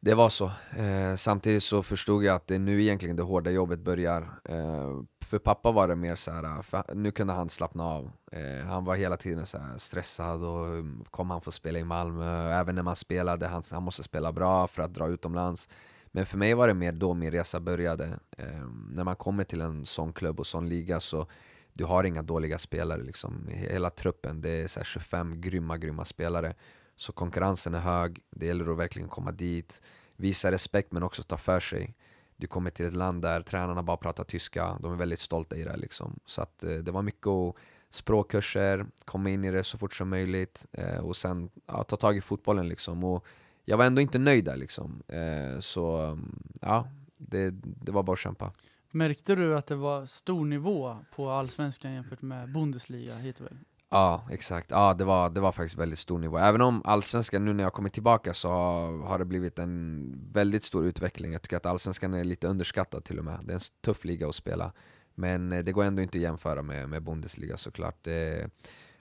det 0.00 0.14
var 0.14 0.30
så. 0.30 0.50
Eh, 0.76 1.16
samtidigt 1.16 1.62
så 1.62 1.82
förstod 1.82 2.24
jag 2.24 2.36
att 2.36 2.46
det 2.46 2.54
är 2.54 2.58
nu 2.58 2.82
egentligen 2.82 3.16
det 3.16 3.22
hårda 3.22 3.50
jobbet 3.50 3.80
börjar. 3.80 4.22
Eh, 4.44 5.02
för 5.20 5.38
pappa 5.38 5.72
var 5.72 5.88
det 5.88 5.96
mer 5.96 6.16
så 6.16 6.30
här, 6.30 6.44
eh, 6.44 6.94
nu 6.94 7.10
kunde 7.10 7.32
han 7.32 7.48
slappna 7.48 7.84
av. 7.84 8.10
Eh, 8.32 8.66
han 8.66 8.84
var 8.84 8.96
hela 8.96 9.16
tiden 9.16 9.46
så 9.46 9.58
stressad 9.78 10.44
och 10.44 10.66
um, 10.66 11.04
kommer 11.10 11.34
han 11.34 11.42
få 11.42 11.52
spela 11.52 11.78
i 11.78 11.84
Malmö? 11.84 12.52
Även 12.52 12.74
när 12.74 12.82
man 12.82 12.96
spelade, 12.96 13.46
han, 13.46 13.62
han 13.70 13.82
måste 13.82 14.02
spela 14.02 14.32
bra 14.32 14.66
för 14.66 14.82
att 14.82 14.94
dra 14.94 15.08
utomlands. 15.08 15.68
Men 16.14 16.26
för 16.26 16.38
mig 16.38 16.54
var 16.54 16.68
det 16.68 16.74
mer 16.74 16.92
då 16.92 17.14
min 17.14 17.30
resa 17.30 17.60
började. 17.60 18.04
Eh, 18.38 18.66
när 18.90 19.04
man 19.04 19.16
kommer 19.16 19.44
till 19.44 19.60
en 19.60 19.86
sån 19.86 20.12
klubb 20.12 20.40
och 20.40 20.46
sån 20.46 20.68
liga 20.68 21.00
så 21.00 21.26
du 21.72 21.84
har 21.84 22.04
inga 22.04 22.22
dåliga 22.22 22.58
spelare. 22.58 23.02
Liksom. 23.02 23.48
Hela 23.48 23.90
truppen, 23.90 24.40
det 24.40 24.50
är 24.50 24.68
så 24.68 24.84
25 24.84 25.40
grymma, 25.40 25.78
grymma 25.78 26.04
spelare. 26.04 26.54
Så 26.96 27.12
konkurrensen 27.12 27.74
är 27.74 27.80
hög, 27.80 28.22
det 28.30 28.46
gäller 28.46 28.72
att 28.72 28.78
verkligen 28.78 29.08
komma 29.08 29.32
dit, 29.32 29.82
visa 30.16 30.52
respekt 30.52 30.92
men 30.92 31.02
också 31.02 31.22
ta 31.22 31.36
för 31.36 31.60
sig. 31.60 31.94
Du 32.36 32.46
kommer 32.46 32.70
till 32.70 32.86
ett 32.86 32.94
land 32.94 33.22
där 33.22 33.42
tränarna 33.42 33.82
bara 33.82 33.96
pratar 33.96 34.24
tyska, 34.24 34.78
de 34.80 34.92
är 34.92 34.96
väldigt 34.96 35.20
stolta 35.20 35.56
i 35.56 35.64
det. 35.64 35.76
Liksom. 35.76 36.20
Så 36.26 36.42
att, 36.42 36.64
eh, 36.64 36.74
det 36.74 36.92
var 36.92 37.02
mycket 37.02 37.26
att, 37.26 37.56
språkkurser, 37.90 38.86
komma 39.04 39.30
in 39.30 39.44
i 39.44 39.50
det 39.50 39.64
så 39.64 39.78
fort 39.78 39.94
som 39.94 40.08
möjligt 40.08 40.66
eh, 40.72 40.98
och 40.98 41.16
sen 41.16 41.50
ja, 41.66 41.84
ta 41.84 41.96
tag 41.96 42.16
i 42.16 42.20
fotbollen. 42.20 42.68
Liksom. 42.68 43.04
Och 43.04 43.26
jag 43.64 43.76
var 43.76 43.84
ändå 43.84 44.00
inte 44.00 44.18
nöjd 44.18 44.44
där. 44.44 44.56
Liksom. 44.56 45.02
Eh, 45.08 45.60
så 45.60 45.96
mm, 45.96 46.42
ja, 46.60 46.88
det, 47.16 47.50
det 47.60 47.92
var 47.92 48.02
bara 48.02 48.12
att 48.12 48.18
kämpa. 48.18 48.52
Märkte 48.94 49.34
du 49.34 49.56
att 49.56 49.66
det 49.66 49.76
var 49.76 50.06
stor 50.06 50.44
nivå 50.44 50.96
på 51.16 51.30
allsvenskan 51.30 51.92
jämfört 51.92 52.22
med 52.22 52.52
Bundesliga? 52.52 53.16
Heter 53.16 53.44
väl? 53.44 53.58
Ja, 53.90 54.26
exakt. 54.30 54.70
Ja, 54.70 54.94
det 54.94 55.04
var, 55.04 55.30
det 55.30 55.40
var 55.40 55.52
faktiskt 55.52 55.78
väldigt 55.78 55.98
stor 55.98 56.18
nivå. 56.18 56.38
Även 56.38 56.60
om 56.60 56.82
allsvenskan, 56.84 57.44
nu 57.44 57.52
när 57.52 57.64
jag 57.64 57.72
kommit 57.72 57.92
tillbaka 57.92 58.34
så 58.34 58.48
har, 58.48 59.18
det 59.18 59.24
blivit 59.24 59.58
en 59.58 60.30
väldigt 60.32 60.64
stor 60.64 60.84
utveckling. 60.84 61.32
Jag 61.32 61.42
tycker 61.42 61.56
att 61.56 61.66
allsvenskan 61.66 62.14
är 62.14 62.24
lite 62.24 62.48
underskattad 62.48 63.04
till 63.04 63.18
och 63.18 63.24
med. 63.24 63.38
Det 63.44 63.52
är 63.52 63.54
en 63.54 63.60
tuff 63.84 64.04
liga 64.04 64.28
att 64.28 64.34
spela. 64.34 64.72
Men 65.14 65.52
eh, 65.52 65.64
det 65.64 65.72
går 65.72 65.84
ändå 65.84 66.02
inte 66.02 66.18
att 66.18 66.22
jämföra 66.22 66.62
med, 66.62 66.88
med 66.88 67.02
Bundesliga 67.02 67.56
såklart. 67.56 67.98
Det, 68.02 68.50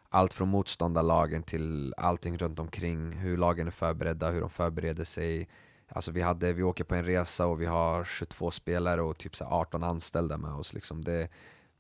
allt 0.10 0.33
från 0.33 0.50
motståndarlagen 0.50 1.43
till 1.43 1.93
allting 1.98 2.38
runt 2.38 2.60
omkring. 2.60 3.13
Hur 3.13 3.38
lagen 3.38 3.67
är 3.67 3.71
förberedda, 3.71 4.29
hur 4.29 4.41
de 4.41 4.50
förbereder 4.50 5.05
sig. 5.05 5.50
Alltså 5.93 6.12
vi, 6.12 6.21
hade, 6.21 6.53
vi 6.53 6.63
åker 6.63 6.83
på 6.83 6.95
en 6.95 7.05
resa 7.05 7.48
och 7.48 7.62
vi 7.62 7.65
har 7.65 8.03
22 8.03 8.51
spelare 8.51 9.01
och 9.01 9.17
typ 9.17 9.36
så 9.36 9.45
18 9.45 9.83
anställda 9.83 10.38
med 10.38 10.51
oss. 10.51 10.74
Liksom. 10.74 11.03
Det, 11.03 11.29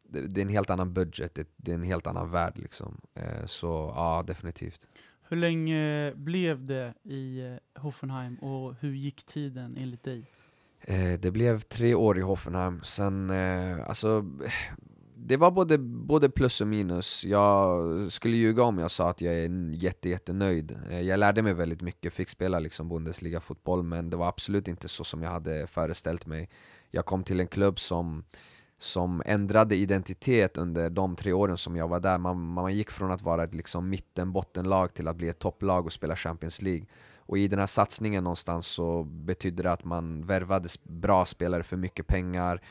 det, 0.03 0.21
det, 0.27 0.41
är 0.41 0.45
en 0.45 0.49
helt 0.49 0.69
annan 0.69 0.93
budget, 0.93 1.35
det, 1.35 1.47
det, 1.57 1.71
är 1.71 1.75
en 1.75 1.83
helt 1.83 2.07
annan 2.07 2.31
värld. 2.31 2.57
Liksom. 2.57 3.01
Eh, 3.13 3.45
så 3.45 3.93
ja, 3.95 4.23
definitivt. 4.27 4.87
Hur 5.21 5.37
länge 5.37 6.13
blev 6.15 6.65
det 6.65 6.93
i 7.03 7.39
eh, 7.39 7.81
Hoffenheim 7.81 8.35
och 8.35 8.75
hur 8.79 8.93
gick 8.93 9.23
tiden 9.23 9.77
enligt 9.77 10.03
dig? 10.03 10.25
Eh, 10.81 11.19
det 11.19 11.31
blev 11.31 11.59
tre 11.61 11.95
år 11.95 12.17
i 12.17 12.21
Hoffenheim. 12.21 12.83
Sen, 12.83 13.31
alltså, 13.87 14.25
det 15.25 15.37
var 15.37 15.51
både, 15.51 15.77
både 15.77 16.29
plus 16.29 16.61
och 16.61 16.67
minus. 16.67 17.23
Jag 17.23 18.11
skulle 18.11 18.37
ljuga 18.37 18.63
om 18.63 18.77
jag 18.77 18.91
sa 18.91 19.09
att 19.09 19.21
jag 19.21 19.33
är 19.33 19.73
jätte, 19.73 20.09
jättenöjd. 20.09 20.79
Eh, 20.89 21.01
jag 21.01 21.19
lärde 21.19 21.41
mig 21.41 21.53
väldigt 21.53 21.81
mycket, 21.81 22.13
fick 22.13 22.29
spela 22.29 22.59
liksom 22.59 22.89
Bundesliga-fotboll, 22.89 23.83
men 23.83 24.09
det 24.09 24.17
var 24.17 24.27
absolut 24.27 24.67
inte 24.67 24.87
så 24.87 25.03
som 25.03 25.23
jag 25.23 25.31
hade 25.31 25.67
föreställt 25.67 26.25
mig. 26.25 26.49
Jag 26.91 27.05
kom 27.05 27.23
till 27.23 27.39
en 27.39 27.47
klubb 27.47 27.79
som 27.79 28.23
som 28.77 29.21
ändrade 29.25 29.75
identitet 29.75 30.57
under 30.57 30.89
de 30.89 31.15
tre 31.15 31.33
åren 31.33 31.57
som 31.57 31.75
jag 31.75 31.87
var 31.87 31.99
där. 31.99 32.17
Man, 32.17 32.53
man 32.53 32.75
gick 32.75 32.91
från 32.91 33.11
att 33.11 33.21
vara 33.21 33.43
ett 33.43 33.53
liksom 33.53 33.89
mitten-bottenlag 33.89 34.93
till 34.93 35.07
att 35.07 35.15
bli 35.15 35.29
ett 35.29 35.39
topplag 35.39 35.85
och 35.85 35.93
spela 35.93 36.15
Champions 36.15 36.61
League. 36.61 36.85
Och 37.15 37.37
i 37.37 37.47
den 37.47 37.59
här 37.59 37.67
satsningen 37.67 38.23
någonstans 38.23 38.67
så 38.67 39.03
betydde 39.03 39.63
det 39.63 39.71
att 39.71 39.83
man 39.83 40.25
värvade 40.25 40.69
bra 40.83 41.25
spelare 41.25 41.63
för 41.63 41.77
mycket 41.77 42.07
pengar. 42.07 42.61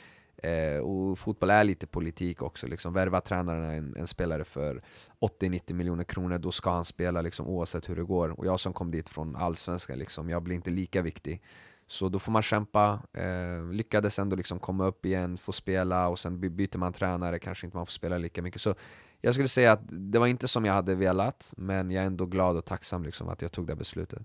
Eh, 0.42 0.80
och 0.80 1.18
fotboll 1.18 1.50
är 1.50 1.64
lite 1.64 1.86
politik 1.86 2.42
också. 2.42 2.66
Liksom. 2.66 2.92
Värva 2.92 3.20
tränaren 3.20 3.64
en, 3.64 3.96
en 3.96 4.06
spelare 4.06 4.44
för 4.44 4.82
80-90 5.20 5.72
miljoner 5.72 6.04
kronor, 6.04 6.38
då 6.38 6.52
ska 6.52 6.70
han 6.70 6.84
spela 6.84 7.22
liksom, 7.22 7.46
oavsett 7.46 7.88
hur 7.88 7.96
det 7.96 8.04
går. 8.04 8.38
Och 8.38 8.46
jag 8.46 8.60
som 8.60 8.72
kom 8.72 8.90
dit 8.90 9.08
från 9.08 9.36
allsvenskan, 9.36 9.98
liksom, 9.98 10.30
jag 10.30 10.42
blir 10.42 10.54
inte 10.54 10.70
lika 10.70 11.02
viktig. 11.02 11.42
Så 11.86 12.08
då 12.08 12.18
får 12.18 12.32
man 12.32 12.42
kämpa, 12.42 13.02
eh, 13.12 13.72
lyckades 13.72 14.18
ändå 14.18 14.36
liksom 14.36 14.58
komma 14.58 14.84
upp 14.84 15.06
igen, 15.06 15.38
få 15.38 15.52
spela 15.52 16.08
och 16.08 16.18
sen 16.18 16.40
byter 16.56 16.78
man 16.78 16.92
tränare, 16.92 17.38
kanske 17.38 17.66
inte 17.66 17.76
man 17.76 17.86
får 17.86 17.92
spela 17.92 18.18
lika 18.18 18.42
mycket. 18.42 18.60
Så 18.60 18.74
jag 19.20 19.34
skulle 19.34 19.48
säga 19.48 19.72
att 19.72 19.80
det 19.88 20.18
var 20.18 20.26
inte 20.26 20.48
som 20.48 20.64
jag 20.64 20.72
hade 20.72 20.94
velat, 20.94 21.54
men 21.56 21.90
jag 21.90 22.02
är 22.02 22.06
ändå 22.06 22.26
glad 22.26 22.56
och 22.56 22.64
tacksam 22.64 23.02
liksom 23.02 23.28
att 23.28 23.42
jag 23.42 23.52
tog 23.52 23.66
det 23.66 23.76
beslutet. 23.76 24.22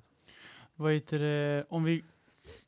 Vad 0.76 0.94
heter 0.94 1.20
det, 1.20 1.66
om 1.70 1.84
vi 1.84 2.04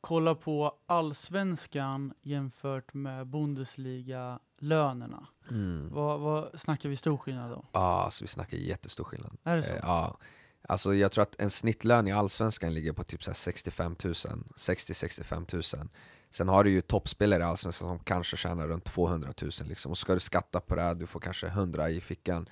kollar 0.00 0.34
på 0.34 0.78
allsvenskan 0.86 2.14
jämfört 2.22 2.94
med 2.94 3.26
Bundesliga-lönerna. 3.26 5.26
Mm. 5.50 5.88
Vad, 5.92 6.20
vad 6.20 6.60
snackar 6.60 6.88
vi 6.88 6.96
stor 6.96 7.16
skillnad 7.16 7.50
då? 7.50 7.64
Ja, 7.72 8.02
alltså 8.04 8.24
vi 8.24 8.28
snackar 8.28 8.56
jättestor 8.56 9.04
skillnad. 9.04 9.36
Är 9.44 9.56
det 9.56 9.62
så? 9.62 9.72
Eh, 9.72 9.78
ja. 9.82 10.18
Alltså 10.68 10.94
jag 10.94 11.12
tror 11.12 11.22
att 11.22 11.40
en 11.40 11.50
snittlön 11.50 12.08
i 12.08 12.12
Allsvenskan 12.12 12.74
ligger 12.74 12.92
på 12.92 13.04
typ 13.04 13.24
65 13.24 13.96
000, 14.04 14.14
60-65 14.14 15.76
000 15.78 15.88
Sen 16.30 16.48
har 16.48 16.64
du 16.64 16.70
ju 16.70 16.80
toppspelare 16.80 17.40
i 17.40 17.44
Allsvenskan 17.44 17.88
som 17.88 17.98
kanske 17.98 18.36
tjänar 18.36 18.68
runt 18.68 18.84
200 18.84 19.32
000 19.42 19.50
liksom. 19.64 19.90
Och 19.90 19.98
ska 19.98 20.14
du 20.14 20.20
skatta 20.20 20.60
på 20.60 20.74
det, 20.74 20.82
här, 20.82 20.94
du 20.94 21.06
får 21.06 21.20
kanske 21.20 21.46
100 21.46 21.90
i 21.90 22.00
fickan 22.00 22.48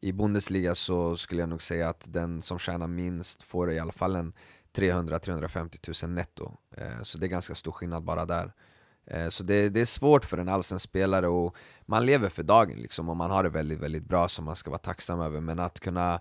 I 0.00 0.12
Bundesliga 0.12 0.74
så 0.74 1.16
skulle 1.16 1.42
jag 1.42 1.48
nog 1.48 1.62
säga 1.62 1.88
att 1.88 2.12
den 2.12 2.42
som 2.42 2.58
tjänar 2.58 2.86
minst 2.86 3.42
får 3.42 3.72
i 3.72 3.78
alla 3.78 3.92
fall 3.92 4.16
en 4.16 4.32
300-350 4.74 6.04
000 6.04 6.14
netto 6.14 6.52
eh, 6.76 7.02
Så 7.02 7.18
det 7.18 7.26
är 7.26 7.28
ganska 7.28 7.54
stor 7.54 7.72
skillnad 7.72 8.04
bara 8.04 8.26
där 8.26 8.52
eh, 9.06 9.28
så 9.28 9.42
det, 9.42 9.68
det, 9.68 9.80
är 9.80 9.84
svårt 9.84 10.24
för 10.24 10.38
en 10.38 10.48
allsvensk 10.48 10.84
spelare 10.84 11.28
och 11.28 11.56
man 11.86 12.06
lever 12.06 12.28
för 12.28 12.42
dagen 12.42 12.76
liksom 12.76 13.08
och 13.08 13.16
man 13.16 13.30
har 13.30 13.42
det 13.42 13.48
väldigt, 13.48 13.80
väldigt 13.80 14.04
bra 14.04 14.28
som 14.28 14.44
man 14.44 14.56
ska 14.56 14.70
vara 14.70 14.78
tacksam 14.78 15.20
över 15.20 15.40
men 15.40 15.58
att 15.58 15.80
kunna 15.80 16.20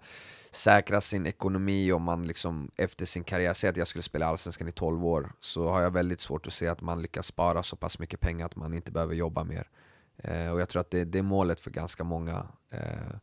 säkra 0.51 1.01
sin 1.01 1.27
ekonomi 1.27 1.91
om 1.91 2.03
man 2.03 2.27
liksom 2.27 2.71
efter 2.75 3.05
sin 3.05 3.23
karriär, 3.23 3.53
säger 3.53 3.71
att 3.71 3.77
jag 3.77 3.87
skulle 3.87 4.03
spela 4.03 4.25
Allsvenskan 4.25 4.67
i 4.67 4.71
12 4.71 5.05
år, 5.05 5.31
så 5.39 5.69
har 5.69 5.81
jag 5.81 5.91
väldigt 5.91 6.21
svårt 6.21 6.47
att 6.47 6.53
se 6.53 6.67
att 6.67 6.81
man 6.81 7.01
lyckas 7.01 7.27
spara 7.27 7.63
så 7.63 7.75
pass 7.75 7.99
mycket 7.99 8.19
pengar 8.19 8.45
att 8.45 8.55
man 8.55 8.73
inte 8.73 8.91
behöver 8.91 9.15
jobba 9.15 9.43
mer. 9.43 9.67
Eh, 10.17 10.51
och 10.51 10.61
jag 10.61 10.69
tror 10.69 10.79
att 10.79 10.91
det, 10.91 11.05
det, 11.05 11.19
är 11.19 11.23
målet 11.23 11.59
för 11.59 11.71
ganska 11.71 12.03
många. 12.03 12.47
Eh, 12.71 13.15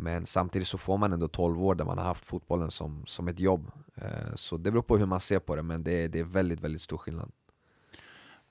men 0.00 0.26
samtidigt 0.26 0.68
så 0.68 0.78
får 0.78 0.98
man 0.98 1.12
ändå 1.12 1.28
12 1.28 1.64
år 1.64 1.74
där 1.74 1.84
man 1.84 1.98
har 1.98 2.04
haft 2.04 2.24
fotbollen 2.24 2.70
som, 2.70 3.06
som 3.06 3.28
ett 3.28 3.40
jobb. 3.40 3.70
Eh, 3.94 4.34
så 4.34 4.56
det 4.56 4.70
beror 4.70 4.82
på 4.82 4.96
hur 4.96 5.06
man 5.06 5.20
ser 5.20 5.38
på 5.38 5.56
det, 5.56 5.62
men 5.62 5.82
det, 5.82 6.08
det 6.08 6.18
är 6.18 6.24
väldigt, 6.24 6.60
väldigt 6.60 6.82
stor 6.82 6.98
skillnad. 6.98 7.32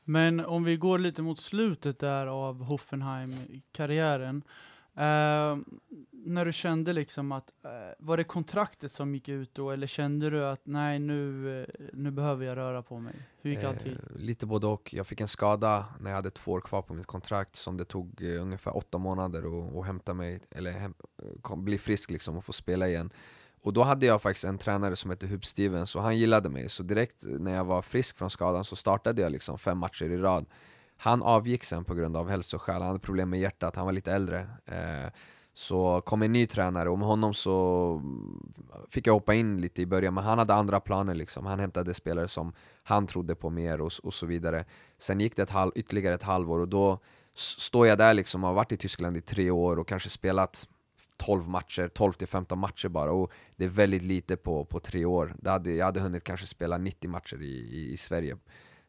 Men 0.03 0.39
om 0.39 0.63
vi 0.63 0.77
går 0.77 0.99
lite 0.99 1.21
mot 1.21 1.39
slutet 1.39 1.99
där 1.99 2.27
av 2.27 2.63
Hoffenheim-karriären. 2.63 4.43
Uh, 4.97 5.57
när 6.11 6.45
du 6.45 6.53
kände 6.53 6.93
liksom 6.93 7.31
att, 7.31 7.51
uh, 7.65 7.71
var 7.99 8.17
det 8.17 8.23
kontraktet 8.23 8.91
som 8.91 9.15
gick 9.15 9.29
ut 9.29 9.55
då, 9.55 9.71
eller 9.71 9.87
kände 9.87 10.29
du 10.29 10.45
att 10.45 10.61
nej 10.63 10.99
nu, 10.99 11.45
uh, 11.69 11.85
nu 11.93 12.11
behöver 12.11 12.45
jag 12.45 12.57
röra 12.57 12.83
på 12.83 12.99
mig? 12.99 13.13
Hur 13.41 13.51
gick 13.51 13.63
allt 13.63 13.79
till? 13.79 13.99
Lite 14.15 14.45
både 14.45 14.67
och. 14.67 14.93
Jag 14.93 15.07
fick 15.07 15.21
en 15.21 15.27
skada 15.27 15.85
när 15.99 16.09
jag 16.09 16.15
hade 16.15 16.31
två 16.31 16.51
år 16.51 16.61
kvar 16.61 16.81
på 16.81 16.93
mitt 16.93 17.05
kontrakt 17.05 17.55
som 17.55 17.77
det 17.77 17.85
tog 17.85 18.21
ungefär 18.21 18.77
åtta 18.77 18.97
månader 18.97 19.39
att, 19.39 19.75
att 19.75 19.85
hämta 19.85 20.13
mig, 20.13 20.39
eller 20.51 20.71
hem, 20.71 20.93
kom, 21.41 21.65
bli 21.65 21.77
frisk 21.77 22.11
liksom 22.11 22.37
och 22.37 22.45
få 22.45 22.53
spela 22.53 22.87
igen. 22.87 23.09
Och 23.61 23.73
då 23.73 23.83
hade 23.83 24.05
jag 24.05 24.21
faktiskt 24.21 24.45
en 24.45 24.57
tränare 24.57 24.95
som 24.95 25.11
hette 25.11 25.27
Hub 25.27 25.45
Stevens 25.45 25.95
och 25.95 26.01
han 26.01 26.17
gillade 26.17 26.49
mig, 26.49 26.69
så 26.69 26.83
direkt 26.83 27.23
när 27.25 27.55
jag 27.55 27.65
var 27.65 27.81
frisk 27.81 28.17
från 28.17 28.29
skadan 28.29 28.65
så 28.65 28.75
startade 28.75 29.21
jag 29.21 29.31
liksom 29.31 29.57
fem 29.57 29.77
matcher 29.77 30.05
i 30.05 30.17
rad. 30.17 30.45
Han 30.97 31.23
avgick 31.23 31.63
sen 31.63 31.83
på 31.83 31.93
grund 31.93 32.17
av 32.17 32.29
hälsoskäl, 32.29 32.81
han 32.81 32.87
hade 32.87 32.99
problem 32.99 33.29
med 33.29 33.39
hjärtat, 33.39 33.75
han 33.75 33.85
var 33.85 33.93
lite 33.93 34.11
äldre. 34.11 34.47
Eh, 34.65 35.11
så 35.53 36.01
kom 36.01 36.21
en 36.21 36.33
ny 36.33 36.47
tränare 36.47 36.89
och 36.89 36.99
med 36.99 37.07
honom 37.07 37.33
så 37.33 37.93
mm, 38.03 38.53
fick 38.89 39.07
jag 39.07 39.13
hoppa 39.13 39.33
in 39.33 39.61
lite 39.61 39.81
i 39.81 39.85
början, 39.85 40.13
men 40.13 40.23
han 40.23 40.37
hade 40.37 40.53
andra 40.53 40.79
planer 40.79 41.15
liksom. 41.15 41.45
Han 41.45 41.59
hämtade 41.59 41.93
spelare 41.93 42.27
som 42.27 42.53
han 42.83 43.07
trodde 43.07 43.35
på 43.35 43.49
mer 43.49 43.81
och, 43.81 43.91
och 44.03 44.13
så 44.13 44.25
vidare. 44.25 44.65
Sen 44.97 45.19
gick 45.19 45.35
det 45.35 45.41
ett 45.41 45.49
halv, 45.49 45.71
ytterligare 45.75 46.15
ett 46.15 46.23
halvår 46.23 46.59
och 46.59 46.67
då 46.67 46.99
står 47.35 47.87
jag 47.87 47.97
där 47.97 48.13
liksom 48.13 48.43
har 48.43 48.53
varit 48.53 48.71
i 48.71 48.77
Tyskland 48.77 49.17
i 49.17 49.21
tre 49.21 49.51
år 49.51 49.79
och 49.79 49.87
kanske 49.87 50.09
spelat 50.09 50.67
12 51.17 51.49
matcher, 51.49 51.91
12-15 51.95 52.55
matcher 52.55 52.87
bara 52.87 53.11
och 53.11 53.31
det 53.55 53.65
är 53.65 53.69
väldigt 53.69 54.03
lite 54.03 54.37
på, 54.37 54.65
på 54.65 54.79
tre 54.79 55.05
år. 55.05 55.35
Det 55.39 55.49
hade, 55.49 55.71
jag 55.71 55.85
hade 55.85 55.99
hunnit 55.99 56.23
kanske 56.23 56.47
spela 56.47 56.77
90 56.77 57.09
matcher 57.09 57.41
i, 57.41 57.45
i, 57.45 57.93
i 57.93 57.97
Sverige. 57.97 58.37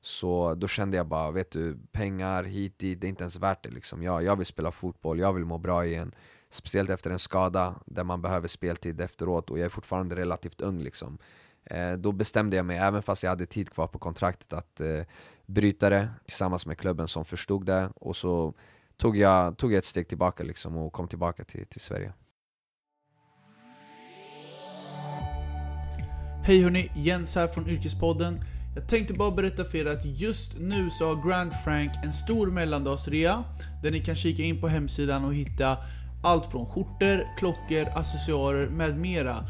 Så 0.09 0.55
då 0.55 0.69
kände 0.69 0.97
jag 0.97 1.07
bara, 1.07 1.31
vet 1.31 1.51
du, 1.51 1.79
pengar 1.93 2.45
hit 2.45 2.79
dit, 2.79 3.01
det 3.01 3.07
är 3.07 3.09
inte 3.09 3.23
ens 3.23 3.37
värt 3.37 3.63
det 3.63 3.71
liksom. 3.71 4.03
jag, 4.03 4.23
jag 4.23 4.37
vill 4.37 4.47
spela 4.47 4.73
fotboll, 4.73 5.19
jag 5.19 5.33
vill 5.33 5.45
må 5.45 5.59
bra 5.59 5.87
igen. 5.87 6.15
Speciellt 6.51 6.91
efter 6.91 7.11
en 7.11 7.19
skada 7.19 7.75
där 7.87 8.05
man 8.05 8.23
behöver 8.23 8.49
speltid 8.49 9.01
efteråt 9.01 9.51
och 9.51 9.59
jag 9.59 9.65
är 9.65 9.69
fortfarande 9.69 10.17
relativt 10.17 10.61
ung 10.61 10.79
liksom. 10.83 11.19
Eh, 11.65 11.93
då 11.93 12.13
bestämde 12.13 12.57
jag 12.57 12.67
mig, 12.67 12.79
även 12.79 13.03
fast 13.03 13.23
jag 13.23 13.31
hade 13.31 13.47
tid 13.47 13.71
kvar 13.71 13.87
på 13.87 13.99
kontraktet, 13.99 14.53
att 14.53 14.81
eh, 14.81 15.03
bryta 15.47 15.91
det 15.91 16.09
tillsammans 16.25 16.67
med 16.67 16.79
klubben 16.79 17.09
som 17.09 17.25
förstod 17.25 17.67
det 17.67 17.91
och 17.97 18.17
så 18.17 18.55
tog 18.97 19.17
jag, 19.17 19.57
tog 19.57 19.73
jag 19.73 19.79
ett 19.79 19.85
steg 19.85 20.09
tillbaka 20.09 20.45
liksom 20.45 20.77
och 20.77 20.93
kom 20.93 21.09
tillbaka 21.09 21.45
till, 21.45 21.67
till 21.67 21.81
Sverige. 21.81 22.13
Hej 26.45 26.63
hörni, 26.63 26.91
Jens 26.97 27.35
här 27.35 27.47
från 27.47 27.69
Yrkespodden. 27.69 28.39
Jag 28.79 28.87
tänkte 28.89 29.15
bara 29.15 29.31
berätta 29.31 29.65
för 29.65 29.79
er 29.79 29.87
att 29.87 30.05
just 30.05 30.53
nu 30.59 30.91
så 30.91 31.09
har 31.09 31.29
Grand 31.29 31.53
Frank 31.65 31.91
en 32.05 32.13
stor 32.13 32.47
mellandagsrea 32.47 33.45
där 33.83 33.91
ni 33.91 34.01
kan 34.01 34.15
kika 34.15 34.43
in 34.43 34.61
på 34.61 34.69
hemsidan 34.69 35.25
och 35.25 35.35
hitta 35.35 35.77
allt 36.23 36.47
från 36.47 36.67
skjortor, 36.67 37.27
klockor, 37.39 37.89
accessoarer 37.95 38.69
med 38.69 38.99
mera. 38.99 39.47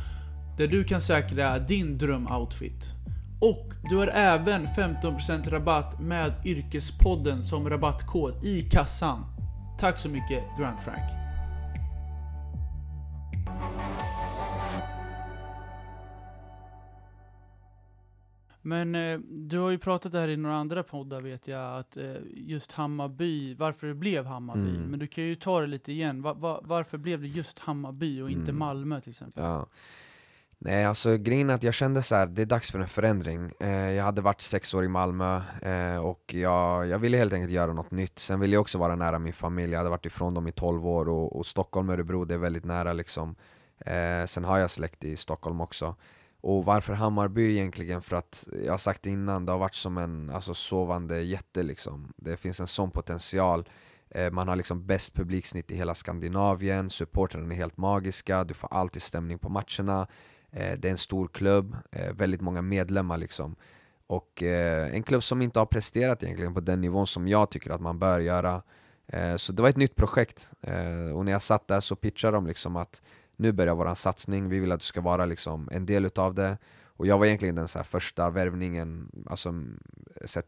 Där 0.59 0.67
du 0.67 0.85
kan 0.85 1.01
säkra 1.01 1.59
din 1.59 1.99
drömoutfit. 1.99 2.88
Och 3.41 3.73
du 3.91 3.97
har 3.97 4.07
även 4.07 4.67
15% 4.67 5.51
rabatt 5.51 6.01
med 6.01 6.33
Yrkespodden 6.45 7.43
som 7.43 7.71
rabattkod 7.71 8.45
i 8.45 8.61
kassan. 8.61 9.25
Tack 9.79 9.99
så 9.99 10.09
mycket 10.09 10.45
Grand 10.59 10.81
Frank. 10.81 11.28
Men 18.69 18.95
eh, 18.95 19.19
du 19.29 19.59
har 19.59 19.71
ju 19.71 19.79
pratat 19.79 20.13
där 20.13 20.29
i 20.29 20.37
några 20.37 20.57
andra 20.57 20.83
poddar 20.83 21.21
vet 21.21 21.49
jag, 21.49 21.79
att 21.79 21.97
eh, 21.97 22.05
just 22.35 22.73
Hammarby, 22.73 23.55
varför 23.55 23.87
det 23.87 23.95
blev 23.95 24.27
Hammarby. 24.27 24.71
Mm. 24.71 24.83
Men 24.83 24.99
du 24.99 25.07
kan 25.07 25.25
ju 25.25 25.35
ta 25.35 25.61
det 25.61 25.67
lite 25.67 25.93
igen. 25.93 26.23
Va, 26.23 26.35
va, 26.35 26.61
varför 26.65 26.99
blev 26.99 27.21
det 27.21 27.27
just 27.27 27.59
Hammarby 27.59 28.21
och 28.21 28.31
inte 28.31 28.51
Mm. 28.51 28.59
Malmö 28.59 29.01
till 29.01 29.11
exempel? 29.11 29.45
Ja. 29.45 29.67
Nej, 30.59 30.85
alltså 30.85 31.17
grejen 31.17 31.51
är 31.51 31.55
att 31.55 31.63
jag 31.63 31.75
kände 31.75 32.03
så 32.03 32.15
här, 32.15 32.27
det 32.27 32.43
är 32.43 32.47
dags 32.47 32.71
för 32.71 32.79
en 32.79 32.89
förändring. 32.89 33.53
Eh, 33.61 33.91
jag 33.91 34.05
hade 34.05 34.21
varit 34.21 34.41
sex 34.41 34.75
år 34.75 34.85
i 34.85 34.89
Malmö 34.89 35.41
eh, 35.63 35.99
och 35.99 36.35
jag, 36.35 36.87
jag 36.87 36.99
ville 36.99 37.17
helt 37.17 37.33
enkelt 37.33 37.53
göra 37.53 37.73
något 37.73 37.91
nytt. 37.91 38.19
Sen 38.19 38.41
ville 38.41 38.55
jag 38.55 38.61
också 38.61 38.79
vara 38.79 38.97
nära 38.97 39.19
min 39.19 39.33
familj. 39.33 39.73
Jag 39.73 39.79
hade 39.79 39.91
varit 39.91 40.07
ifrån 40.07 40.35
dem 40.35 40.49
i 40.49 40.53
12 40.53 40.87
år 40.87 41.09
och, 41.09 41.37
och 41.37 41.47
Stockholm 41.47 41.89
och 41.89 41.95
Örebro, 41.95 42.25
det 42.25 42.35
är 42.35 42.39
väldigt 42.39 42.65
nära 42.65 42.93
liksom. 42.93 43.35
Eh, 43.79 44.27
sen 44.27 44.45
har 44.45 44.59
jag 44.59 44.71
släkt 44.71 45.05
i 45.05 45.17
Stockholm 45.17 45.61
också. 45.61 45.95
Och 46.40 46.64
varför 46.64 46.92
Hammarby 46.94 47.51
egentligen? 47.53 48.03
För 48.03 48.16
att, 48.16 48.48
jag 48.64 48.72
har 48.72 48.79
sagt 48.79 49.03
det 49.03 49.11
innan, 49.11 49.46
det 49.46 49.53
har 49.53 49.59
varit 49.59 49.74
som 49.74 49.98
en 49.98 50.31
alltså, 50.31 50.55
sovande 50.55 51.22
jätte 51.22 51.62
liksom. 51.62 52.12
Det 52.16 52.37
finns 52.37 52.61
en 52.61 52.66
sån 52.66 52.90
potential. 52.90 53.68
Eh, 54.11 54.31
Man 54.31 54.48
har 54.48 54.57
liksom 54.57 54.87
bäst 54.87 55.14
publiksnitt 55.14 55.70
i 55.70 55.77
hela 55.77 55.94
Skandinavien, 55.94 56.90
supportrarna 56.90 57.55
är 57.55 57.57
helt 57.59 57.77
magiska, 57.77 58.44
du 58.44 58.55
får 58.55 58.72
alltid 58.72 59.03
stämning 59.03 59.38
på 59.38 59.48
matcherna. 59.48 60.07
Eh, 60.51 60.79
Det 60.79 60.88
är 60.88 60.92
en 60.92 60.98
stor 60.98 61.29
klubb, 61.29 61.77
eh, 61.92 62.12
väldigt 62.14 62.40
många 62.40 62.62
medlemmar 62.62 63.18
liksom. 63.18 63.57
Och 64.07 64.42
eh, 64.42 64.94
en 64.94 65.03
klubb 65.03 65.22
som 65.22 65.42
inte 65.42 65.59
har 65.59 65.66
presterat 65.66 66.22
egentligen 66.22 66.55
på 66.55 66.61
den 66.61 66.81
nivån 66.81 67.07
som 67.07 67.29
jag 67.29 67.51
tycker 67.51 67.70
att 67.70 67.81
man 67.81 67.98
bör 67.98 68.18
göra. 68.18 68.62
Eh, 69.07 69.37
Så 69.37 69.53
det 69.53 69.62
var 69.62 69.68
ett 69.68 69.77
nytt 69.77 69.96
projekt. 69.96 70.51
Eh, 70.62 71.16
Och 71.16 71.24
när 71.24 71.33
jag 71.33 71.42
satt 71.42 71.68
där 71.68 71.81
så 71.81 71.96
pitchade 71.96 72.37
de 72.37 72.46
liksom 72.46 72.77
att 72.77 73.03
nu 73.38 73.53
börjar 73.53 73.74
våran 73.74 73.96
satsning, 73.96 74.48
vi 74.48 74.59
vill 74.59 74.72
att 74.72 74.81
du 74.81 74.87
ska 74.87 75.01
vara 75.01 75.27
liksom 75.27 75.68
en 75.72 75.87
del 75.87 76.05
utav 76.05 76.35
det. 76.35 76.59
Och 76.85 77.07
jag 77.07 77.18
var 77.18 77.27
egentligen 77.27 77.55
den 77.55 77.68
så 77.68 77.79
här 77.79 77.85
första 77.85 78.31
värvningen, 78.31 79.11
alltså 79.27 79.48
eh, 79.48 80.27
så 80.27 80.38
här 80.38 80.46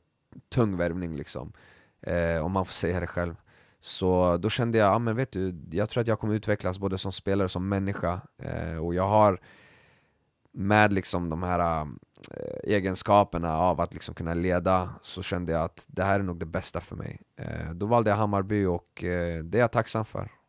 tung 0.48 0.76
värvning 0.76 1.16
liksom. 1.16 1.52
Eh, 2.00 2.44
om 2.44 2.52
man 2.52 2.66
får 2.66 2.72
säga 2.72 3.00
det 3.00 3.06
själv. 3.06 3.34
Så 3.80 4.36
då 4.36 4.50
kände 4.50 4.78
jag, 4.78 4.94
ja 4.94 4.98
men 4.98 5.16
vet 5.16 5.32
du, 5.32 5.60
jag 5.70 5.88
tror 5.88 6.00
att 6.00 6.06
jag 6.06 6.18
kommer 6.20 6.34
utvecklas 6.34 6.78
både 6.78 6.98
som 6.98 7.12
spelare 7.12 7.44
och 7.44 7.50
som 7.50 7.68
människa. 7.68 8.20
Eh, 8.38 8.84
och 8.84 8.94
jag 8.94 9.08
har 9.08 9.40
med 10.52 10.92
liksom 10.92 11.30
de 11.30 11.42
här 11.42 11.86
äh, 12.30 12.74
egenskaperna 12.74 13.56
av 13.56 13.80
att 13.80 13.94
liksom 13.94 14.14
kunna 14.14 14.34
leda 14.34 14.94
så 15.02 15.22
kände 15.22 15.52
jag 15.52 15.62
att 15.62 15.86
det 15.88 16.04
här 16.04 16.20
är 16.20 16.24
nog 16.24 16.38
det 16.38 16.46
bästa 16.46 16.80
för 16.80 16.96
mig. 16.96 17.20
Äh, 17.36 17.70
då 17.74 17.86
valde 17.86 18.10
jag 18.10 18.16
Hammarby 18.16 18.64
och 18.64 19.04
äh, 19.04 19.44
det 19.44 19.58
är 19.58 19.62
jag 19.62 19.72
tacksam 19.72 20.04
för. 20.04 20.39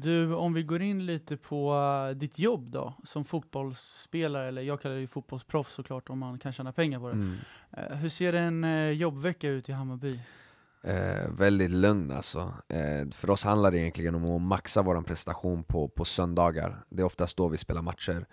Du, 0.00 0.34
om 0.34 0.54
vi 0.54 0.62
går 0.62 0.82
in 0.82 1.06
lite 1.06 1.36
på 1.36 1.74
eh, 1.74 2.16
ditt 2.16 2.38
jobb 2.38 2.70
då, 2.70 2.94
som 3.04 3.24
fotbollsspelare, 3.24 4.48
eller 4.48 4.62
jag 4.62 4.80
kallar 4.80 4.94
det 4.94 5.00
ju 5.00 5.06
fotbollsproffs 5.06 5.74
såklart 5.74 6.10
om 6.10 6.18
man 6.18 6.38
kan 6.38 6.52
tjäna 6.52 6.72
pengar 6.72 7.00
på 7.00 7.08
det. 7.08 7.14
Mm. 7.14 7.36
Eh, 7.72 7.96
hur 7.96 8.08
ser 8.08 8.32
en 8.32 8.64
eh, 8.64 8.90
jobbvecka 8.90 9.48
ut 9.48 9.68
i 9.68 9.72
Hammarby? 9.72 10.20
Eh, 10.82 11.30
väldigt 11.38 11.70
lugn 11.70 12.10
alltså. 12.10 12.54
Eh, 12.68 13.10
för 13.12 13.30
oss 13.30 13.44
handlar 13.44 13.70
det 13.70 13.78
egentligen 13.78 14.14
om 14.14 14.36
att 14.36 14.42
maxa 14.42 14.82
vår 14.82 15.02
prestation 15.02 15.64
på, 15.64 15.88
på 15.88 16.04
söndagar. 16.04 16.84
Det 16.88 17.02
är 17.02 17.06
oftast 17.06 17.36
då 17.36 17.48
vi 17.48 17.58
spelar 17.58 17.82
matcher. 17.82 18.26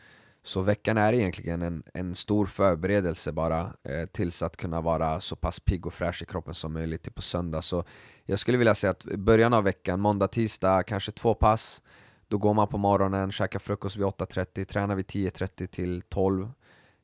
Så 0.46 0.62
veckan 0.62 0.98
är 0.98 1.14
egentligen 1.14 1.62
en, 1.62 1.84
en 1.94 2.16
stor 2.16 2.46
förberedelse 2.46 3.32
bara 3.32 3.62
eh, 3.62 4.06
tills 4.12 4.44
att 4.44 4.58
kunna 4.58 4.82
vara 4.82 5.22
så 5.22 5.36
pass 5.36 5.60
pigg 5.60 5.86
och 5.86 5.94
fräsch 5.94 6.22
i 6.22 6.26
kroppen 6.26 6.54
som 6.54 6.74
möjligt 6.74 7.04
till 7.04 7.12
på 7.12 7.22
söndag. 7.22 7.62
Så 7.62 7.84
jag 8.26 8.40
skulle 8.40 8.58
vilja 8.58 8.76
säga 8.76 8.92
att 8.92 9.06
i 9.06 9.18
början 9.18 9.54
av 9.54 9.64
veckan, 9.64 10.00
måndag, 10.00 10.28
tisdag, 10.28 10.84
kanske 10.84 11.12
två 11.12 11.34
pass. 11.34 11.82
Då 12.28 12.38
går 12.38 12.54
man 12.54 12.68
på 12.68 12.78
morgonen, 12.78 13.32
käkar 13.32 13.60
frukost 13.60 13.96
vid 13.96 14.06
8.30, 14.06 14.66
tränar 14.66 14.96
vid 14.96 15.06
10.30 15.06 15.68
till 15.68 16.02
12. 16.10 16.52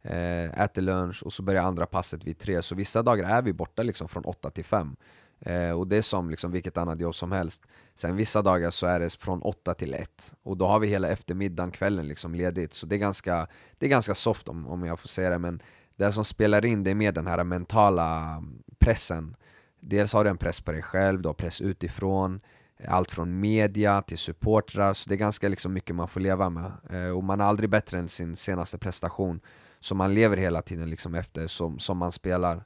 Eh, 0.02 0.62
äter 0.62 0.82
lunch 0.82 1.24
och 1.24 1.34
så 1.34 1.44
börjar 1.44 1.64
andra 1.64 1.86
passet 1.86 2.24
vid 2.24 2.38
3. 2.38 2.62
Så 2.62 2.76
vissa 2.76 3.04
dagar 3.04 3.30
är 3.30 3.42
vi 3.42 3.54
borta 3.54 3.84
liksom 3.84 4.08
från 4.10 4.26
8 4.26 4.50
till 4.50 4.66
5. 4.66 4.96
Eh, 5.42 5.72
och 5.72 5.88
det 5.88 5.98
är 5.98 6.02
som 6.02 6.30
liksom 6.30 6.52
vilket 6.52 6.78
annat 6.78 7.00
jobb 7.00 7.16
som 7.16 7.32
helst. 7.32 7.64
Sen 7.96 8.16
vissa 8.16 8.42
dagar 8.42 8.72
så 8.72 8.86
är 8.86 9.00
det 9.00 9.18
från 9.18 9.42
8 9.42 9.74
till 9.74 9.94
1. 9.94 10.36
Och 10.44 10.58
då 10.58 10.68
har 10.68 10.80
vi 10.80 10.88
hela 10.88 11.10
eftermiddagen, 11.10 11.72
kvällen 11.72 12.08
liksom 12.08 12.36
ledigt. 12.36 12.74
Så 12.74 12.86
det 12.86 12.96
är 12.96 13.00
ganska, 13.00 13.48
det 13.78 13.86
är 13.86 13.90
ganska 13.90 14.16
soft 14.16 14.48
om, 14.48 14.68
om 14.68 14.84
jag 14.84 15.00
får 15.00 15.08
säga 15.08 15.30
det. 15.30 15.40
Men 15.40 15.62
det 15.96 16.12
som 16.12 16.26
spelar 16.26 16.66
in 16.66 16.84
det 16.84 16.92
är 16.92 16.96
mer 16.96 17.12
den 17.12 17.28
här 17.28 17.44
mentala 17.44 18.36
mm, 18.38 18.64
pressen. 18.80 19.36
Dels 19.80 20.14
har 20.14 20.24
du 20.24 20.30
en 20.30 20.38
press 20.38 20.62
på 20.62 20.72
dig 20.72 20.82
själv, 20.82 21.22
du 21.22 21.30
har 21.30 21.34
press 21.34 21.62
utifrån. 21.62 22.42
Allt 22.88 23.12
från 23.12 23.40
media 23.40 24.02
till 24.02 24.18
supportrar. 24.18 24.94
Så 24.94 25.10
det 25.10 25.16
är 25.16 25.18
ganska 25.18 25.48
liksom 25.50 25.74
mycket 25.74 25.96
man 25.96 26.08
får 26.08 26.20
leva 26.20 26.50
med. 26.50 26.72
Eh, 26.90 27.18
och 27.18 27.24
man 27.24 27.42
är 27.42 27.46
aldrig 27.46 27.70
bättre 27.70 28.00
än 28.00 28.10
sin 28.10 28.36
senaste 28.36 28.78
prestation. 28.78 29.40
Så 29.80 29.96
man 29.96 30.14
lever 30.14 30.38
hela 30.38 30.62
tiden 30.62 30.90
liksom 30.90 31.16
efter 31.16 31.48
som, 31.48 31.80
som 31.80 31.98
man 31.98 32.12
spelar. 32.12 32.64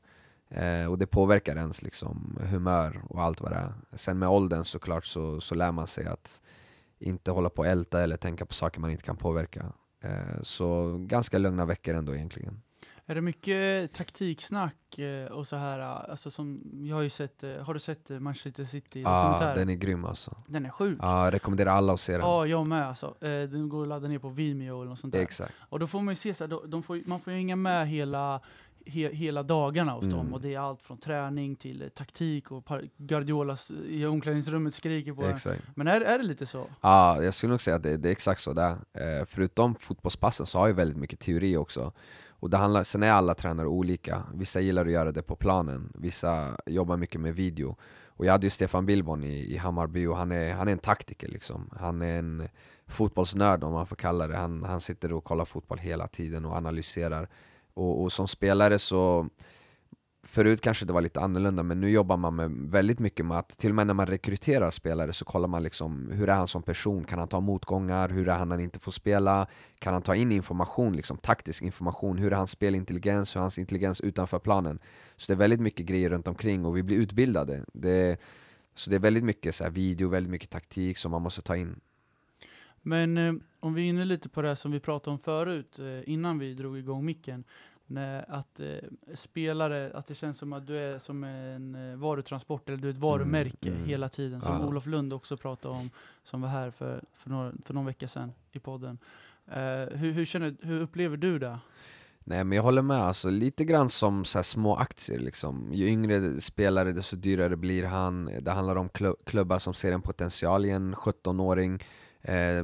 Eh, 0.54 0.86
och 0.86 0.98
det 0.98 1.08
påverkar 1.08 1.56
ens 1.56 1.82
liksom, 1.82 2.38
humör 2.50 3.02
och 3.10 3.22
allt 3.22 3.42
vad 3.42 3.52
det 3.52 3.56
är. 3.56 3.74
Sen 3.94 4.20
med 4.20 4.30
åldern 4.30 4.66
såklart 4.66 5.06
så, 5.06 5.42
så 5.42 5.56
lär 5.56 5.72
man 5.72 5.88
sig 5.88 6.06
att 6.06 6.42
inte 7.00 7.32
hålla 7.32 7.50
på 7.50 7.62
och 7.62 7.68
älta 7.68 8.04
eller 8.04 8.18
tänka 8.18 8.46
på 8.46 8.54
saker 8.54 8.80
man 8.80 8.90
inte 8.92 9.04
kan 9.04 9.18
påverka. 9.18 9.66
Eh, 10.04 10.42
så 10.44 10.98
ganska 11.00 11.38
lugna 11.38 11.66
veckor 11.66 11.94
ändå 11.96 12.16
egentligen. 12.16 12.62
Är 13.06 13.16
det 13.16 13.22
mycket 13.22 13.94
taktiksnack 13.94 15.00
eh, 15.00 15.26
och 15.26 15.48
så 15.48 15.56
här, 15.56 15.80
eh, 15.80 16.10
alltså 16.10 16.32
som, 16.32 16.62
jag 16.86 16.96
har 16.96 17.04
ju 17.04 17.10
sett, 17.10 17.44
eh, 17.44 17.58
har 17.58 17.74
du 17.74 17.80
sett 17.80 18.10
Manchester 18.10 18.66
City 18.66 19.02
Ja, 19.02 19.24
dokumentären? 19.24 19.58
den 19.58 19.70
är 19.70 19.74
grym 19.74 20.06
alltså. 20.06 20.38
den 20.48 20.66
är 20.66 20.70
sjuk. 20.70 21.00
Ja, 21.02 21.26
jag 21.26 21.34
rekommenderar 21.34 21.72
alla 21.72 21.94
att 21.94 22.00
se 22.00 22.12
den. 22.12 22.22
Ja, 22.22 22.46
jag 22.48 22.66
med 22.68 22.88
alltså. 22.88 23.16
Den 23.20 23.70
går 23.70 23.82
att 23.82 23.88
ladda 23.88 24.08
ner 24.08 24.20
på 24.20 24.30
Vimeo 24.30 24.82
eller 24.82 24.90
något 24.90 25.00
sånt 25.00 25.14
där. 25.14 25.22
Exakt. 25.22 25.54
Och 25.70 25.80
då 25.80 25.88
får 25.88 26.02
man 26.02 26.12
ju 26.12 26.16
se 26.16 26.34
så 26.34 26.44
här, 26.44 26.68
de, 26.68 26.84
får, 26.84 27.02
man 27.06 27.20
får 27.20 27.34
ju 27.34 27.38
hänga 27.38 27.56
med 27.56 27.88
hela, 27.88 28.40
he, 28.86 29.10
hela 29.14 29.44
dagarna 29.44 29.92
hos 29.92 30.06
dem. 30.06 30.20
Mm. 30.20 30.34
Och 30.34 30.42
det 30.42 30.54
är 30.54 30.60
allt 30.60 30.82
från 30.82 30.98
träning 30.98 31.56
till 31.56 31.82
eh, 31.82 31.88
taktik 31.88 32.52
och 32.52 32.66
par, 32.66 32.90
Guardiola 32.98 33.54
s- 33.54 33.72
i 33.88 34.06
omklädningsrummet 34.06 34.76
skriker 34.76 35.14
på 35.14 35.24
en. 35.24 35.30
Exakt. 35.32 35.62
Men 35.76 35.88
är, 35.88 36.02
är 36.02 36.18
det 36.18 36.24
lite 36.26 36.46
så? 36.46 36.68
Ja, 36.82 37.24
jag 37.24 37.34
skulle 37.34 37.52
nog 37.52 37.62
säga 37.62 37.76
att 37.76 37.84
det, 37.84 37.98
det 37.98 38.10
är 38.10 38.12
exakt 38.12 38.42
så 38.42 38.54
där. 38.54 38.72
Eh, 38.72 39.26
förutom 39.28 39.76
fotbollspassen 39.76 40.46
så 40.46 40.58
har 40.60 40.68
jag 40.68 40.76
väldigt 40.76 40.98
mycket 40.98 41.20
teori 41.20 41.58
också. 41.58 41.94
Och 42.30 42.50
det 42.50 42.58
handlar, 42.58 42.84
sen 42.84 43.04
är 43.04 43.12
alla 43.12 43.34
tränare 43.34 43.68
olika. 43.68 44.24
Vissa 44.34 44.60
gillar 44.60 44.86
att 44.86 44.92
göra 44.92 45.12
det 45.12 45.22
på 45.24 45.36
planen, 45.36 45.92
vissa 45.96 46.58
jobbar 46.66 46.98
mycket 46.98 47.22
med 47.22 47.36
video. 47.36 47.76
Och 48.16 48.26
jag 48.26 48.32
hade 48.32 48.46
ju 48.46 48.50
Stefan 48.50 48.86
Billborn 48.86 49.24
i, 49.24 49.54
i 49.54 49.58
Hammarby 49.58 50.06
och 50.08 50.18
han 50.18 50.32
är, 50.32 50.54
han 50.54 50.68
är 50.68 50.72
en 50.72 50.78
taktiker 50.78 51.28
liksom. 51.28 51.70
Han 51.80 52.02
är 52.02 52.20
en 52.20 52.48
fotbollsnörd 52.88 53.64
om 53.64 53.74
man 53.74 53.88
får 53.88 53.96
kalla 53.96 54.28
det. 54.28 54.38
Han, 54.38 54.64
han 54.64 54.82
sitter 54.82 55.14
och 55.14 55.24
kollar 55.24 55.46
fotboll 55.46 55.78
hela 55.78 56.08
tiden 56.08 56.46
och 56.46 56.56
analyserar. 56.56 57.30
Och, 57.74 58.04
och 58.04 58.14
som 58.14 58.28
spelare 58.28 58.80
så 58.80 59.30
Förut 60.26 60.62
kanske 60.62 60.86
det 60.86 60.94
var 60.94 61.02
lite 61.02 61.20
annorlunda 61.20 61.64
men 61.64 61.82
nu 61.82 61.90
jobbar 61.90 62.18
man 62.18 62.36
med 62.36 62.52
väldigt 62.52 63.00
mycket 63.00 63.26
med 63.26 63.38
att 63.38 63.50
till 63.50 63.70
och 63.70 63.76
med 63.76 63.88
när 63.88 63.94
man 63.94 64.06
rekryterar 64.06 64.72
spelare 64.72 65.14
så 65.14 65.26
kollar 65.26 65.48
man 65.48 65.64
liksom 65.64 66.10
hur 66.12 66.30
är 66.30 66.34
han 66.34 66.48
som 66.48 66.64
person? 66.64 67.04
Kan 67.04 67.20
han 67.20 67.28
ta 67.28 67.40
motgångar? 67.40 68.10
Hur 68.10 68.30
är 68.30 68.34
han 68.34 68.50
när 68.50 68.56
han 68.56 68.64
inte 68.64 68.80
får 68.80 68.92
spela? 68.92 69.48
Kan 69.80 69.94
han 69.94 70.02
ta 70.02 70.16
in 70.16 70.32
information, 70.32 70.96
liksom 70.96 71.18
taktisk 71.18 71.62
information? 71.62 72.18
Hur 72.18 72.32
är 72.34 72.36
hans 72.36 72.52
spelintelligens? 72.52 73.36
Hur 73.36 73.40
är 73.40 73.42
hans 73.42 73.58
intelligens 73.58 74.02
utanför 74.02 74.40
planen? 74.40 74.80
Så 75.18 75.26
det 75.28 75.34
är 75.34 75.38
väldigt 75.38 75.62
mycket 75.62 75.86
grejer 75.86 76.10
runt 76.10 76.28
omkring 76.28 76.66
och 76.66 76.78
vi 76.78 76.84
blir 76.84 76.98
utbildade. 76.98 77.66
Det, 77.74 78.20
så 78.76 78.90
det 78.90 78.96
är 78.96 79.00
väldigt 79.00 79.24
mycket 79.24 79.56
så 79.56 79.64
här 79.64 79.72
video, 79.72 80.10
väldigt 80.10 80.32
mycket 80.32 80.50
taktik 80.50 80.98
som 80.98 81.12
man 81.12 81.22
måste 81.22 81.42
ta 81.42 81.56
in. 81.56 81.80
Men 82.84 83.18
eh, 83.18 83.34
om 83.60 83.74
vi 83.74 83.82
är 83.82 83.90
inne 83.90 84.06
lite 84.06 84.30
på 84.30 84.42
det 84.42 84.48
här 84.48 84.56
som 84.56 84.72
vi 84.72 84.80
pratade 84.80 85.14
om 85.14 85.20
förut, 85.20 85.80
eh, 85.80 86.10
innan 86.10 86.40
vi 86.40 86.54
drog 86.54 86.78
igång 86.78 87.06
micken. 87.06 87.44
När, 87.86 88.26
att 88.32 88.60
eh, 88.60 89.16
spelare, 89.16 89.92
att 89.94 90.08
det 90.08 90.16
känns 90.16 90.38
som 90.38 90.54
att 90.54 90.68
du 90.68 90.78
är 90.78 91.00
som 91.00 91.24
en 91.24 91.92
eh, 91.92 91.98
varutransport, 91.98 92.70
eller 92.70 92.78
du 92.78 92.88
är 92.88 92.94
ett 92.94 92.98
varumärke 92.98 93.70
mm. 93.70 93.86
hela 93.86 94.10
tiden. 94.10 94.42
Som 94.42 94.52
Ja. 94.52 94.68
Olof 94.68 94.86
Lund 94.86 95.14
också 95.14 95.38
pratade 95.38 95.76
om, 95.76 95.90
som 96.24 96.42
var 96.42 96.50
här 96.50 96.72
för, 96.72 97.04
för, 97.14 97.30
några, 97.30 97.52
för 97.66 97.74
någon 97.74 97.86
vecka 97.86 98.08
sedan 98.08 98.32
i 98.52 98.60
podden. 98.60 98.98
Eh, 99.48 99.98
hur, 99.98 100.12
hur, 100.12 100.26
känner, 100.26 100.56
hur 100.62 100.82
upplever 100.82 101.18
du 101.18 101.40
det? 101.40 101.60
Nej 102.26 102.44
men 102.44 102.56
jag 102.56 102.64
håller 102.64 102.82
med, 102.82 102.98
alltså, 102.98 103.30
lite 103.30 103.66
grann 103.66 103.90
som 103.90 104.26
så 104.26 104.44
små 104.44 104.76
aktier 104.76 105.20
liksom. 105.20 105.74
Ju 105.74 105.88
yngre 105.88 106.42
spelare 106.42 106.92
desto 106.92 107.16
dyrare 107.16 107.56
blir 107.56 107.86
han. 107.86 108.30
Det 108.42 108.52
handlar 108.52 108.76
om 108.76 108.90
klubbar 109.26 109.60
som 109.60 109.74
ser 109.74 109.92
en 109.92 110.02
potential 110.02 110.66
i 110.66 110.70
en 110.70 110.96
17-åring. 110.96 111.84
Eh, 112.24 112.64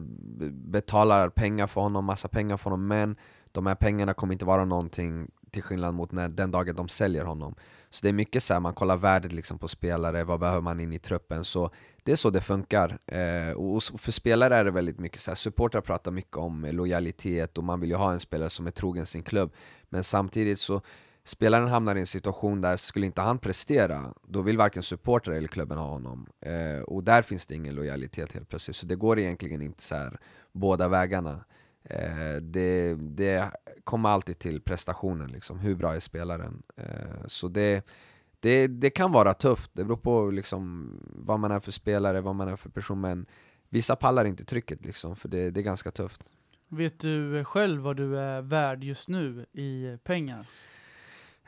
betalar 0.51 1.29
pengar 1.29 1.67
för 1.67 1.81
honom, 1.81 2.05
massa 2.05 2.27
pengar 2.27 2.57
för 2.57 2.69
honom, 2.69 2.87
men 2.87 3.15
de 3.51 3.65
här 3.65 3.75
pengarna 3.75 4.13
kommer 4.13 4.33
inte 4.33 4.45
vara 4.45 4.65
någonting 4.65 5.31
till 5.51 5.63
skillnad 5.63 5.93
mot 5.93 6.11
när, 6.11 6.29
den 6.29 6.51
dagen 6.51 6.75
de 6.75 6.89
säljer 6.89 7.25
honom. 7.25 7.55
Så 7.89 7.99
det 8.01 8.09
är 8.09 8.13
mycket 8.13 8.43
så 8.43 8.53
här, 8.53 8.59
man 8.59 8.73
kollar 8.73 8.97
värdet 8.97 9.33
liksom 9.33 9.59
på 9.59 9.67
spelare, 9.67 10.23
vad 10.23 10.39
behöver 10.39 10.61
man 10.61 10.79
in 10.79 10.93
i 10.93 10.99
truppen? 10.99 11.45
Så 11.45 11.71
det 12.03 12.11
är 12.11 12.15
så 12.15 12.29
det 12.29 12.41
funkar. 12.41 12.99
Eh, 13.05 13.51
och 13.51 13.83
för 13.83 14.11
spelare 14.11 14.55
är 14.55 14.65
det 14.65 14.71
väldigt 14.71 14.99
mycket 14.99 15.21
så 15.21 15.31
här, 15.31 15.35
supportrar 15.35 15.81
pratar 15.81 16.11
mycket 16.11 16.37
om 16.37 16.67
lojalitet 16.71 17.57
och 17.57 17.63
man 17.63 17.79
vill 17.79 17.89
ju 17.89 17.95
ha 17.95 18.11
en 18.11 18.19
spelare 18.19 18.49
som 18.49 18.67
är 18.67 18.71
trogen 18.71 19.05
sin 19.05 19.23
klubb. 19.23 19.51
Men 19.89 20.03
samtidigt 20.03 20.59
så 20.59 20.81
spelaren 21.29 21.67
hamnar 21.67 21.95
i 21.95 21.99
en 21.99 22.07
situation 22.07 22.61
där 22.61 22.77
skulle 22.77 23.05
inte 23.05 23.21
han 23.21 23.39
prestera, 23.39 24.13
då 24.27 24.41
vill 24.41 24.57
varken 24.57 24.83
supportrar 24.83 25.33
eller 25.33 25.47
klubben 25.47 25.77
ha 25.77 25.85
honom. 25.85 26.27
Eh, 26.41 26.83
och 26.83 27.03
där 27.03 27.21
finns 27.21 27.45
det 27.45 27.55
ingen 27.55 27.75
lojalitet 27.75 28.31
helt 28.31 28.49
plötsligt. 28.49 28.75
Så 28.75 28.85
det 28.85 28.95
går 28.95 29.19
egentligen 29.19 29.61
inte 29.61 29.83
så 29.83 29.95
här, 29.95 30.19
båda 30.51 30.87
vägarna. 30.87 31.45
Eh, 31.83 32.41
det, 32.41 32.95
det 32.95 33.51
kommer 33.83 34.09
alltid 34.09 34.39
till 34.39 34.61
prestationen, 34.61 35.31
liksom. 35.31 35.59
hur 35.59 35.75
bra 35.75 35.95
är 35.95 35.99
spelaren? 35.99 36.63
Eh, 36.77 37.27
så 37.27 37.47
det, 37.47 37.87
det, 38.39 38.67
det 38.67 38.89
kan 38.89 39.11
vara 39.11 39.33
tufft, 39.33 39.71
det 39.73 39.83
beror 39.83 39.97
på 39.97 40.31
liksom, 40.31 40.91
vad 41.05 41.39
man 41.39 41.51
är 41.51 41.59
för 41.59 41.71
spelare, 41.71 42.21
vad 42.21 42.35
man 42.35 42.47
är 42.47 42.55
för 42.55 42.69
person, 42.69 43.01
men 43.01 43.25
vissa 43.69 43.95
pallar 43.95 44.25
inte 44.25 44.45
trycket 44.45 44.85
liksom, 44.85 45.15
för 45.15 45.29
det, 45.29 45.51
det 45.51 45.59
är 45.59 45.63
ganska 45.63 45.91
tufft. 45.91 46.23
Vet 46.67 46.99
du 46.99 47.43
själv 47.43 47.81
vad 47.81 47.97
du 47.97 48.19
är 48.19 48.41
värd 48.41 48.83
just 48.83 49.09
nu 49.09 49.45
i 49.53 49.97
pengar? 50.03 50.47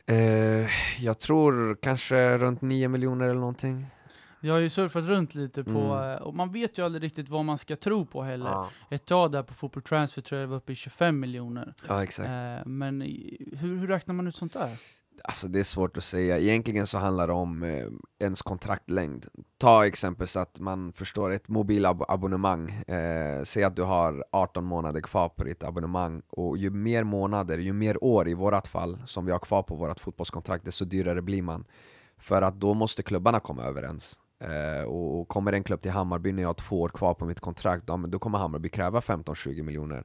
Eh, 0.06 0.70
jag 1.00 1.20
tror 1.20 1.78
kanske 1.82 2.38
runt 2.38 2.62
9 2.62 2.88
miljoner 2.88 3.26
eller 3.26 3.40
någonting. 3.40 3.86
Jag 4.44 4.54
har 4.54 4.60
ju 4.60 4.70
surfat 4.70 5.04
runt 5.04 5.36
lite 5.36 5.64
på, 5.64 5.80
mm. 5.80 6.24
och 6.24 6.36
man 6.36 6.52
vet 6.52 6.78
ju 6.78 6.86
aldrig 6.86 7.04
riktigt 7.04 7.30
vad 7.30 7.46
man 7.46 7.58
ska 7.58 7.76
tro 7.76 8.06
på 8.06 8.24
heller. 8.24 8.46
Ja. 8.46 8.70
Ett 8.90 9.06
tag 9.06 9.32
där 9.32 9.44
på 9.44 9.54
Fotboll 9.54 9.84
Transfer 9.84 10.22
tror 10.22 10.42
jag 10.42 10.48
var 10.48 10.58
uppe 10.58 10.72
i 10.72 10.76
25 10.76 11.20
miljoner. 11.20 11.74
Ja, 11.88 12.04
exakt. 12.04 12.30
Eh, 12.30 12.66
men 12.66 13.02
hur, 13.02 13.78
hur 13.78 13.88
räknar 13.88 14.16
man 14.16 14.28
ut 14.28 14.36
sånt 14.36 14.54
där? 14.54 14.70
Alltså 15.24 15.48
det 15.48 15.60
är 15.60 15.64
svårt 15.64 15.98
att 15.98 16.04
säga. 16.04 16.40
Egentligen 16.40 16.88
så 16.88 16.98
handlar 16.98 17.28
det 17.28 17.34
om 17.34 17.64
eh, 17.64 17.88
ens 18.20 18.42
kontraktlängd. 18.42 19.26
Ta 19.58 19.86
exempel 19.86 20.28
så 20.28 20.40
att 20.40 20.60
man 20.60 20.94
förstår 20.94 21.32
ett 21.32 21.48
mobilabonnemang. 21.48 22.70
Eh, 22.70 23.44
säg 23.44 23.64
att 23.64 23.76
du 23.76 23.84
har 23.84 24.26
18 24.32 24.66
månader 24.66 25.02
kvar 25.02 25.30
på 25.30 25.44
ditt 25.44 25.64
abonnemang 25.64 26.22
och 26.30 26.58
ju 26.58 26.70
mer 26.70 27.04
månader, 27.04 27.58
ju 27.58 27.74
mer 27.74 28.04
år 28.04 28.28
i 28.28 28.34
vårat 28.34 28.68
fall 28.68 29.02
som 29.06 29.26
vi 29.26 29.32
har 29.32 29.40
kvar 29.40 29.64
på 29.64 29.76
vårt 29.76 30.00
fotbollskontrakt, 30.00 30.66
desto 30.66 30.86
dyrare 30.86 31.22
blir 31.22 31.42
man. 31.42 31.66
För 32.18 32.42
att 32.42 32.60
då 32.60 32.74
måste 32.74 33.04
klubbarna 33.04 33.40
komma 33.40 33.64
överens. 33.64 34.20
Eh, 34.42 34.86
och 34.86 35.28
kommer 35.28 35.54
en 35.54 35.64
klubb 35.64 35.82
till 35.82 35.92
Hammarby 35.92 36.32
när 36.32 36.42
jag 36.42 36.50
har 36.50 36.54
två 36.54 36.82
år 36.82 36.90
kvar 36.90 37.14
på 37.14 37.26
mitt 37.26 37.40
kontrakt, 37.40 37.88
då, 37.88 37.98
då 37.98 38.20
kommer 38.20 38.38
Hammarby 38.38 38.70
kräva 38.70 39.00
15-20 39.00 39.64
miljoner. 39.64 40.04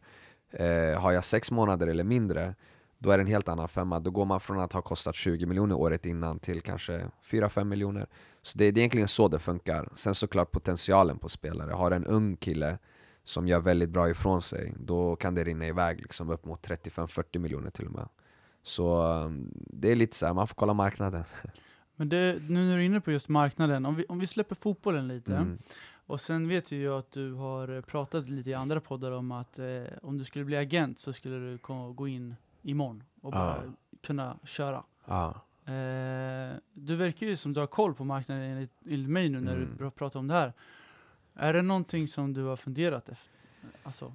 Eh, 0.50 1.00
har 1.00 1.12
jag 1.12 1.24
sex 1.24 1.50
månader 1.50 1.86
eller 1.86 2.04
mindre, 2.04 2.54
då 2.98 3.10
är 3.10 3.18
det 3.18 3.22
en 3.22 3.26
helt 3.26 3.48
annan 3.48 3.68
femma. 3.68 4.00
Då 4.00 4.10
går 4.10 4.24
man 4.24 4.40
från 4.40 4.60
att 4.60 4.72
ha 4.72 4.82
kostat 4.82 5.14
20 5.14 5.46
miljoner 5.46 5.74
året 5.74 6.06
innan 6.06 6.38
till 6.38 6.60
kanske 6.60 7.10
4-5 7.30 7.64
miljoner. 7.64 8.06
Så 8.42 8.58
det, 8.58 8.70
det 8.70 8.78
är 8.78 8.82
egentligen 8.82 9.08
så 9.08 9.28
det 9.28 9.38
funkar. 9.38 9.88
Sen 9.94 10.14
såklart 10.14 10.52
potentialen 10.52 11.18
på 11.18 11.28
spelare. 11.28 11.72
Har 11.72 11.90
en 11.90 12.04
ung 12.04 12.36
kille 12.36 12.78
som 13.26 13.48
gör 13.48 13.60
väldigt 13.60 13.90
bra 13.90 14.10
ifrån 14.10 14.42
sig, 14.42 14.74
då 14.80 15.16
kan 15.16 15.34
det 15.34 15.44
rinna 15.44 15.66
iväg 15.66 16.00
liksom 16.00 16.30
upp 16.30 16.44
mot 16.44 16.68
35-40 16.68 17.38
miljoner 17.38 17.70
till 17.70 17.86
och 17.86 17.92
med. 17.92 18.08
Så 18.62 19.02
um, 19.02 19.50
det 19.54 19.92
är 19.92 19.96
lite 19.96 20.16
så 20.16 20.26
här, 20.26 20.34
man 20.34 20.48
får 20.48 20.54
kolla 20.54 20.74
marknaden. 20.74 21.24
Men 21.96 22.08
det, 22.08 22.38
nu 22.48 22.64
när 22.64 22.76
du 22.76 22.82
är 22.82 22.86
inne 22.86 23.00
på 23.00 23.12
just 23.12 23.28
marknaden, 23.28 23.86
om 23.86 23.94
vi, 23.94 24.04
om 24.08 24.18
vi 24.18 24.26
släpper 24.26 24.54
fotbollen 24.54 25.08
lite, 25.08 25.36
mm. 25.36 25.58
och 26.06 26.20
sen 26.20 26.48
vet 26.48 26.70
ju 26.70 26.82
jag 26.82 26.98
att 26.98 27.10
du 27.10 27.32
har 27.32 27.80
pratat 27.80 28.28
lite 28.28 28.50
i 28.50 28.54
andra 28.54 28.80
poddar 28.80 29.12
om 29.12 29.32
att 29.32 29.58
eh, 29.58 29.84
om 30.02 30.18
du 30.18 30.24
skulle 30.24 30.44
bli 30.44 30.56
agent 30.56 30.98
så 30.98 31.12
skulle 31.12 31.36
du 31.36 31.58
gå 31.94 32.08
in 32.08 32.34
imorgon 32.66 33.02
och 33.22 33.32
bara 33.32 33.62
ja. 33.64 33.72
kunna 34.02 34.38
köra. 34.44 34.84
Ja. 35.04 35.28
Eh, 35.64 36.56
du 36.72 36.96
verkar 36.96 37.26
ju 37.26 37.36
som 37.36 37.52
du 37.52 37.60
har 37.60 37.66
koll 37.66 37.94
på 37.94 38.04
marknaden 38.04 38.42
enligt, 38.42 38.72
enligt 38.86 39.10
mig 39.10 39.28
nu 39.28 39.40
när 39.40 39.54
mm. 39.54 39.76
du 39.78 39.90
pratar 39.90 40.20
om 40.20 40.26
det 40.26 40.34
här. 40.34 40.52
Är 41.34 41.52
det 41.52 41.62
någonting 41.62 42.08
som 42.08 42.32
du 42.32 42.44
har 42.44 42.56
funderat 42.56 43.08
efter? 43.08 43.30
Alltså, 43.82 44.12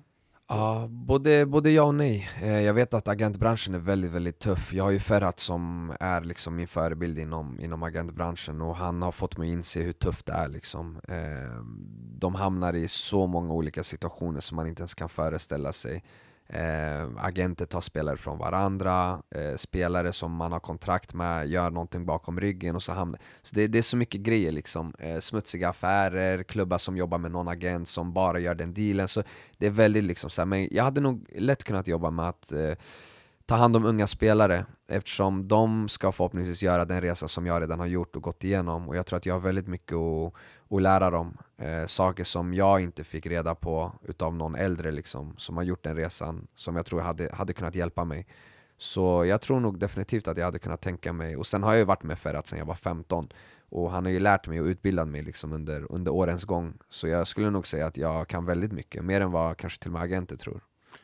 Ja, 0.53 0.87
både, 0.89 1.45
både 1.45 1.71
ja 1.71 1.83
och 1.83 1.95
nej. 1.95 2.29
Eh, 2.41 2.61
jag 2.61 2.73
vet 2.73 2.93
att 2.93 3.07
agentbranschen 3.07 3.73
är 3.75 3.79
väldigt, 3.79 4.11
väldigt 4.11 4.39
tuff. 4.39 4.73
Jag 4.73 4.83
har 4.83 4.91
ju 4.91 4.99
Ferhat 4.99 5.39
som 5.39 5.93
är 5.99 6.21
liksom 6.21 6.55
min 6.55 6.67
förebild 6.67 7.19
inom, 7.19 7.59
inom 7.59 7.83
agentbranschen 7.83 8.61
och 8.61 8.75
han 8.75 9.01
har 9.01 9.11
fått 9.11 9.37
mig 9.37 9.49
att 9.49 9.53
inse 9.53 9.81
hur 9.81 9.93
tufft 9.93 10.25
det 10.25 10.33
är. 10.33 10.47
Liksom. 10.47 11.01
Eh, 11.07 11.63
de 12.19 12.35
hamnar 12.35 12.73
i 12.73 12.87
så 12.87 13.27
många 13.27 13.53
olika 13.53 13.83
situationer 13.83 14.41
som 14.41 14.55
man 14.55 14.67
inte 14.67 14.81
ens 14.81 14.93
kan 14.93 15.09
föreställa 15.09 15.73
sig. 15.73 16.03
Eh, 16.53 17.09
agenter 17.17 17.65
tar 17.65 17.81
spelare 17.81 18.17
från 18.17 18.37
varandra, 18.37 19.21
eh, 19.35 19.57
spelare 19.57 20.13
som 20.13 20.31
man 20.31 20.51
har 20.51 20.59
kontrakt 20.59 21.13
med 21.13 21.47
gör 21.47 21.69
någonting 21.69 22.05
bakom 22.05 22.39
ryggen 22.39 22.75
och 22.75 22.83
så 22.83 22.91
hamnar 22.91 23.19
Så 23.43 23.55
det, 23.55 23.67
det 23.67 23.77
är 23.77 23.81
så 23.81 23.97
mycket 23.97 24.21
grejer 24.21 24.51
liksom. 24.51 24.93
Eh, 24.99 25.19
smutsiga 25.19 25.69
affärer, 25.69 26.43
klubbar 26.43 26.77
som 26.77 26.97
jobbar 26.97 27.17
med 27.17 27.31
någon 27.31 27.47
agent 27.47 27.87
som 27.87 28.13
bara 28.13 28.39
gör 28.39 28.55
den 28.55 28.73
dealen. 28.73 29.07
Så 29.07 29.23
det 29.57 29.65
är 29.65 29.71
väldigt 29.71 30.03
liksom 30.03 30.29
så 30.29 30.41
här, 30.41 30.45
men 30.45 30.67
jag 30.71 30.83
hade 30.83 31.01
nog 31.01 31.25
lätt 31.35 31.63
kunnat 31.63 31.87
jobba 31.87 32.11
med 32.11 32.29
att 32.29 32.51
eh, 32.51 32.73
ta 33.45 33.55
hand 33.55 33.75
om 33.75 33.85
unga 33.85 34.07
spelare 34.07 34.65
eftersom 34.87 35.47
de 35.47 35.89
ska 35.89 36.11
förhoppningsvis 36.11 36.63
göra 36.63 36.85
den 36.85 37.01
resa 37.01 37.27
som 37.27 37.45
jag 37.45 37.61
redan 37.61 37.79
har 37.79 37.85
gjort 37.85 38.15
och 38.15 38.21
gått 38.21 38.43
igenom 38.43 38.89
och 38.89 38.95
jag 38.95 39.05
tror 39.05 39.17
att 39.17 39.25
jag 39.25 39.33
har 39.33 39.39
väldigt 39.39 39.67
mycket 39.67 39.95
att, 39.95 40.35
och 40.71 40.81
lära 40.81 41.09
dem. 41.09 41.37
Eh, 41.57 41.85
saker 41.85 42.23
som 42.23 42.53
jag 42.53 42.81
inte 42.81 43.03
fick 43.03 43.25
reda 43.25 43.55
på 43.55 43.91
utav 44.03 44.35
någon 44.35 44.55
äldre 44.55 44.91
liksom, 44.91 45.33
som 45.37 45.57
har 45.57 45.63
gjort 45.63 45.83
den 45.83 45.95
resan 45.95 46.47
som 46.55 46.75
jag 46.75 46.85
tror 46.85 47.01
hade, 47.01 47.33
hade 47.33 47.53
kunnat 47.53 47.75
hjälpa 47.75 48.05
mig. 48.05 48.27
Så 48.77 49.25
jag 49.25 49.41
tror 49.41 49.59
nog 49.59 49.79
definitivt 49.79 50.27
att 50.27 50.37
jag 50.37 50.45
hade 50.45 50.59
kunnat 50.59 50.81
tänka 50.81 51.13
mig, 51.13 51.37
och 51.37 51.47
sen 51.47 51.63
har 51.63 51.71
jag 51.71 51.79
ju 51.79 51.85
varit 51.85 52.03
med 52.03 52.19
Ferhat 52.19 52.47
sedan 52.47 52.59
jag 52.59 52.65
var 52.65 52.75
15 52.75 53.29
och 53.69 53.91
han 53.91 54.05
har 54.05 54.11
ju 54.11 54.19
lärt 54.19 54.47
mig 54.47 54.61
och 54.61 54.65
utbildat 54.65 55.07
mig 55.07 55.23
liksom 55.23 55.53
under, 55.53 55.91
under 55.91 56.11
årens 56.11 56.43
gång. 56.43 56.73
Så 56.89 57.07
jag 57.07 57.27
skulle 57.27 57.49
nog 57.49 57.67
säga 57.67 57.85
att 57.85 57.97
jag 57.97 58.27
kan 58.27 58.45
väldigt 58.45 58.71
mycket, 58.71 59.05
mer 59.05 59.21
än 59.21 59.31
vad 59.31 59.57
kanske 59.57 59.79
till 59.79 59.89
och 59.89 59.93
med 59.93 60.01
agenter 60.01 60.35
tror. 60.35 60.61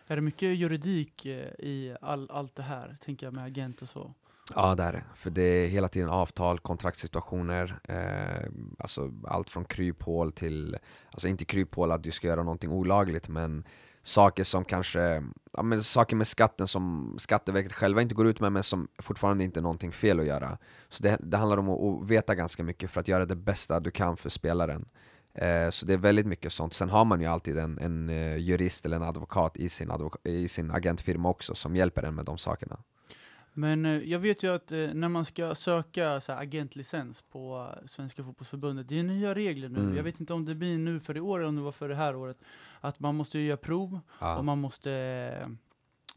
Är 0.08 0.16
det 0.16 0.22
mycket 0.22 0.58
juridik 0.58 1.26
eh, 1.26 1.52
i 1.60 1.96
all, 2.02 2.30
allt 2.32 2.56
det 2.56 2.64
här, 2.64 2.96
tänker 3.02 3.26
jag 3.26 3.34
med 3.34 3.46
agent 3.46 3.82
och 3.82 3.90
så? 3.90 4.14
Ja, 4.56 4.76
det 4.76 4.84
är 4.84 4.92
det. 4.92 5.04
För 5.16 5.30
det 5.30 5.42
är 5.42 5.68
hela 5.68 5.88
tiden 5.88 6.10
avtal, 6.10 6.60
kontraktssituationer, 6.60 7.80
eh, 7.84 8.50
alltså 8.80 9.12
allt 9.28 9.50
från 9.50 9.66
kryphål 9.66 10.32
till, 10.32 10.78
alltså 11.12 11.28
inte 11.28 11.46
kryphål 11.46 11.92
att 11.92 12.04
du 12.04 12.12
ska 12.12 12.28
göra 12.28 12.44
någonting 12.44 12.72
olagligt, 12.72 13.28
men 13.28 13.64
saker 14.04 14.44
som 14.44 14.66
kanske, 14.66 15.24
ja, 15.52 15.64
men 15.64 15.84
saker 15.84 16.16
med 16.16 16.28
skatten 16.28 16.68
som 16.68 17.16
Skatteverket 17.20 17.74
själva 17.74 18.02
inte 18.02 18.16
går 18.16 18.28
ut 18.28 18.40
med 18.40 18.52
men 18.52 18.64
som 18.64 18.88
fortfarande 19.00 19.44
inte 19.44 19.60
är 19.60 19.62
någonting 19.62 19.92
fel 19.92 20.20
att 20.20 20.26
göra. 20.26 20.58
Så 20.90 21.04
det, 21.04 21.18
det 21.20 21.38
handlar 21.38 21.58
om 21.58 21.70
att, 21.70 22.04
att 22.04 22.10
veta 22.10 22.36
ganska 22.36 22.64
mycket 22.64 22.92
för 22.92 23.02
att 23.02 23.08
göra 23.08 23.26
det 23.26 23.36
bästa 23.36 23.80
du 23.80 23.92
kan 23.92 24.18
för 24.18 24.30
spelaren. 24.30 24.86
Eh, 25.34 25.70
så 25.70 25.86
det 25.86 25.94
är 25.94 25.98
väldigt 25.98 26.26
mycket 26.26 26.54
sånt. 26.54 26.74
Sen 26.74 26.90
har 26.90 27.06
man 27.06 27.22
ju 27.22 27.28
alltid 27.28 27.58
en, 27.58 27.80
en 27.80 28.10
eh, 28.10 28.38
jurist 28.38 28.86
eller 28.86 28.96
en 28.96 29.04
advokat 29.04 29.58
i 29.58 29.70
sin, 29.70 29.92
advoka 29.92 30.30
i 30.30 30.50
sin 30.50 30.72
agentfirma 30.72 31.30
också 31.30 31.56
som 31.56 31.76
hjälper 31.76 32.04
en 32.04 32.16
med 32.16 32.26
de 32.26 32.38
sakerna. 32.38 32.80
Men 33.58 33.86
uh, 33.86 34.04
jag 34.04 34.20
vet 34.20 34.44
ju 34.44 34.56
att 34.56 34.70
när 34.70 35.10
man 35.10 35.26
ska 35.26 35.56
söka 35.56 36.22
så 36.22 36.32
agentlicens 36.32 37.22
på 37.22 37.76
Svenska 37.86 38.24
fotbollsförbundet, 38.24 38.88
det 38.88 39.00
är 39.00 39.04
nya 39.04 39.36
regler 39.36 39.70
nu. 39.70 39.80
Mm. 39.80 39.96
Jag 39.96 40.04
vet 40.04 40.20
inte 40.20 40.34
om 40.34 40.46
det 40.46 40.56
blir 40.56 40.78
nu 40.78 41.00
för 41.00 41.18
i 41.18 41.20
år 41.20 41.40
eller 41.40 41.50
om 41.50 41.56
det 41.56 41.62
var 41.62 41.72
för 41.72 41.90
det 41.90 41.96
här 41.96 42.16
året. 42.16 42.38
Att 42.82 43.00
man 43.00 43.16
måste 43.16 43.40
göra 43.40 43.58
prov 43.58 44.00
ja. 44.20 44.38
och 44.38 44.46
man 44.46 44.58
måste 44.58 44.90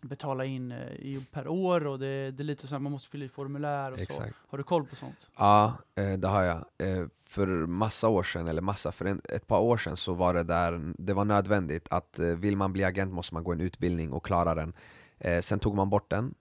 betala 0.01 0.45
in 0.45 0.73
eh, 0.73 1.23
per 1.33 1.49
år 1.49 1.87
och 1.87 1.99
det, 1.99 2.31
det 2.31 2.43
är 2.43 2.45
lite 2.45 2.67
så 2.67 2.75
här, 2.75 2.81
man 2.81 2.93
måste 2.93 3.09
fylla 3.09 3.25
i 3.25 3.29
formulär 3.29 3.93
och 3.93 3.99
Exakt. 3.99 4.29
så. 4.29 4.35
Har 4.49 4.59
du 4.59 4.65
koll 4.65 4.87
på 4.87 4.97
sånt? 4.97 5.27
Ja, 5.37 5.75
eh, 5.95 6.13
det 6.13 6.29
har 6.29 6.43
jag. 6.43 6.57
Eh, 6.57 7.07
för 7.25 7.47
massa 7.67 8.09
år 8.09 8.23
sedan, 8.23 8.49
eller 8.49 8.63
massa, 8.63 8.93
för 8.93 9.21
ett 9.35 9.47
par 9.47 9.61
år 9.61 9.77
sedan 9.77 9.97
så 9.97 10.15
var 10.15 10.35
det 10.35 10.43
där, 10.43 10.95
det 10.99 11.13
var 11.15 11.25
nödvändigt 11.25 11.87
att 11.91 12.19
vill 12.19 12.57
man 12.57 12.73
bli 12.73 12.85
agent 12.85 13.13
måste 13.13 13.35
man 13.35 13.45
gå 13.45 13.53
en 13.53 13.61
utbildning 13.61 14.13
och 14.13 14.25
klara 14.25 14.55
den. 14.55 14.73
Sen 15.43 15.59
tog 15.59 15.75
man 15.75 15.91
bort 15.91 16.11
den 16.11 16.35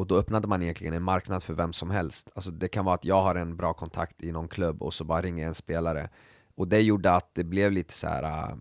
och 0.00 0.06
då 0.06 0.16
öppnade 0.16 0.48
man 0.48 0.62
egentligen 0.62 0.94
en 0.94 1.02
marknad 1.02 1.42
för 1.42 1.54
vem 1.54 1.72
som 1.72 1.90
helst. 1.90 2.30
Alltså 2.34 2.50
det 2.50 2.68
kan 2.68 2.84
vara 2.84 2.94
att 2.94 3.04
jag 3.04 3.22
har 3.22 3.34
en 3.34 3.56
bra 3.56 3.72
kontakt 3.72 4.22
i 4.22 4.32
någon 4.32 4.48
klubb 4.48 4.82
och 4.82 4.94
så 4.94 5.04
bara 5.04 5.20
ringer 5.20 5.46
en 5.46 5.54
spelare. 5.54 6.08
Och 6.54 6.68
det 6.68 6.80
gjorde 6.80 7.12
att 7.12 7.34
det 7.34 7.44
blev 7.44 7.72
lite 7.72 7.92
så 7.92 8.06
här 8.06 8.22
äh, 8.22 8.56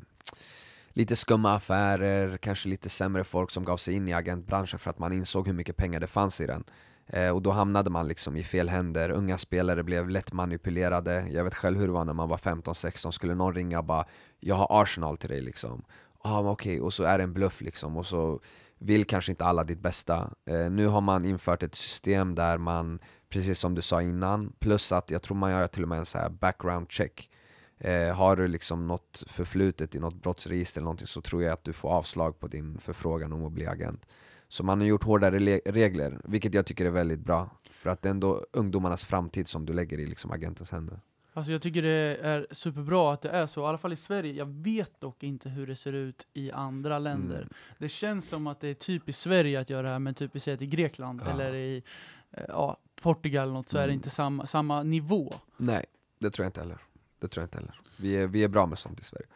lite 0.89 1.15
skumma 1.15 1.55
affärer, 1.55 2.37
kanske 2.37 2.69
lite 2.69 2.89
sämre 2.89 3.23
folk 3.23 3.51
som 3.51 3.65
gav 3.65 3.77
sig 3.77 3.93
in 3.93 4.07
i 4.07 4.13
agentbranschen 4.13 4.79
för 4.79 4.89
att 4.89 4.99
man 4.99 5.13
insåg 5.13 5.47
hur 5.47 5.53
mycket 5.53 5.77
pengar 5.77 5.99
det 5.99 6.07
fanns 6.07 6.41
i 6.41 6.47
den. 6.47 6.63
Eh, 7.07 7.29
och 7.29 7.41
då 7.41 7.51
hamnade 7.51 7.89
man 7.89 8.07
liksom 8.07 8.35
i 8.35 8.43
fel 8.43 8.69
händer, 8.69 9.09
unga 9.09 9.37
spelare 9.37 9.83
blev 9.83 10.09
lätt 10.09 10.33
manipulerade. 10.33 11.27
Jag 11.29 11.43
vet 11.43 11.55
själv 11.55 11.79
hur 11.79 11.87
det 11.87 11.93
var 11.93 12.05
när 12.05 12.13
man 12.13 12.29
var 12.29 12.37
15-16, 12.37 13.11
skulle 13.11 13.35
någon 13.35 13.55
ringa 13.55 13.79
och 13.79 13.85
bara 13.85 14.05
“Jag 14.39 14.55
har 14.55 14.81
Arsenal 14.81 15.17
till 15.17 15.29
dig” 15.29 15.41
liksom. 15.41 15.83
Ah, 16.21 16.39
okej, 16.39 16.51
okay. 16.51 16.79
och 16.79 16.93
så 16.93 17.03
är 17.03 17.17
det 17.17 17.23
en 17.23 17.33
bluff 17.33 17.61
liksom, 17.61 17.97
och 17.97 18.05
så 18.05 18.39
vill 18.79 19.05
kanske 19.05 19.31
inte 19.31 19.45
alla 19.45 19.63
ditt 19.63 19.79
bästa. 19.79 20.33
Eh, 20.45 20.71
nu 20.71 20.87
har 20.87 21.01
man 21.01 21.25
infört 21.25 21.63
ett 21.63 21.75
system 21.75 22.35
där 22.35 22.57
man, 22.57 22.99
precis 23.29 23.59
som 23.59 23.75
du 23.75 23.81
sa 23.81 24.01
innan, 24.01 24.53
plus 24.59 24.91
att 24.91 25.11
jag 25.11 25.21
tror 25.21 25.37
man 25.37 25.51
gör 25.51 25.67
till 25.67 25.83
och 25.83 25.89
med 25.89 25.99
en 25.99 26.05
så 26.05 26.17
här 26.17 26.29
background 26.29 26.91
check. 26.91 27.29
Eh, 27.77 28.15
har 28.15 28.35
du 28.35 28.47
liksom 28.47 28.87
något 28.87 29.23
förflutet 29.27 29.95
i 29.95 29.99
något 29.99 30.21
brottsregister 30.21 30.79
eller 30.79 30.85
någonting 30.85 31.07
så 31.07 31.21
tror 31.21 31.43
jag 31.43 31.53
att 31.53 31.63
du 31.63 31.73
får 31.73 31.89
avslag 31.89 32.39
på 32.39 32.47
din 32.47 32.77
förfrågan 32.77 33.33
om 33.33 33.45
att 33.45 33.51
bli 33.51 33.65
agent. 33.67 34.07
Så 34.47 34.63
man 34.63 34.79
har 34.79 34.87
gjort 34.87 35.03
hårdare 35.03 35.39
regler, 35.65 36.21
vilket 36.23 36.53
jag 36.53 36.65
tycker 36.65 36.85
är 36.85 36.89
väldigt 36.89 37.19
bra. 37.19 37.49
För 37.71 37.89
att 37.89 38.01
det 38.01 38.09
är 38.09 38.11
ändå 38.11 38.45
ungdomarnas 38.53 39.05
framtid 39.05 39.47
som 39.47 39.65
du 39.65 39.73
lägger 39.73 39.97
i 39.97 40.05
liksom 40.05 40.31
agentens 40.31 40.71
händer. 40.71 40.99
Alltså 41.33 41.51
jag 41.51 41.61
tycker 41.61 41.81
det 41.81 42.17
är 42.21 42.47
superbra 42.51 43.13
att 43.13 43.21
det 43.21 43.29
är 43.29 43.45
så, 43.45 43.61
i 43.61 43.65
alla 43.65 43.77
fall 43.77 43.93
i 43.93 43.95
Sverige. 43.95 44.33
Jag 44.33 44.45
vet 44.45 45.01
dock 45.01 45.23
inte 45.23 45.49
hur 45.49 45.67
det 45.67 45.75
ser 45.75 45.93
ut 45.93 46.27
i 46.33 46.51
andra 46.51 46.99
länder. 46.99 47.37
Mm. 47.37 47.49
Det 47.77 47.89
känns 47.89 48.29
som 48.29 48.47
att 48.47 48.59
det 48.59 48.67
är 48.67 48.73
typiskt 48.73 49.21
Sverige 49.21 49.59
att 49.59 49.69
göra 49.69 49.81
det 49.81 49.89
här, 49.89 49.99
men 49.99 50.13
typiskt 50.13 50.47
i 50.47 50.67
Grekland 50.67 51.21
ja. 51.25 51.31
eller 51.31 51.55
i 51.55 51.83
eh, 52.31 52.43
ja, 52.47 52.77
Portugal 53.01 53.43
eller 53.43 53.53
något, 53.53 53.69
så 53.69 53.77
mm. 53.77 53.83
är 53.83 53.87
det 53.87 53.91
mm. 53.91 53.99
inte 53.99 54.09
samma, 54.09 54.45
samma 54.45 54.83
nivå. 54.83 55.33
Nej, 55.57 55.85
det 56.19 56.31
tror 56.31 56.43
jag 56.43 56.49
inte 56.49 56.61
heller. 56.61 56.77
Det 57.19 57.27
tror 57.27 57.41
jag 57.41 57.45
inte 57.45 57.57
heller. 57.57 57.81
Vi 57.97 58.17
är, 58.17 58.27
vi 58.27 58.43
är 58.43 58.47
bra 58.47 58.65
med 58.65 58.79
sånt 58.79 58.99
i 58.99 59.03
Sverige. 59.03 59.27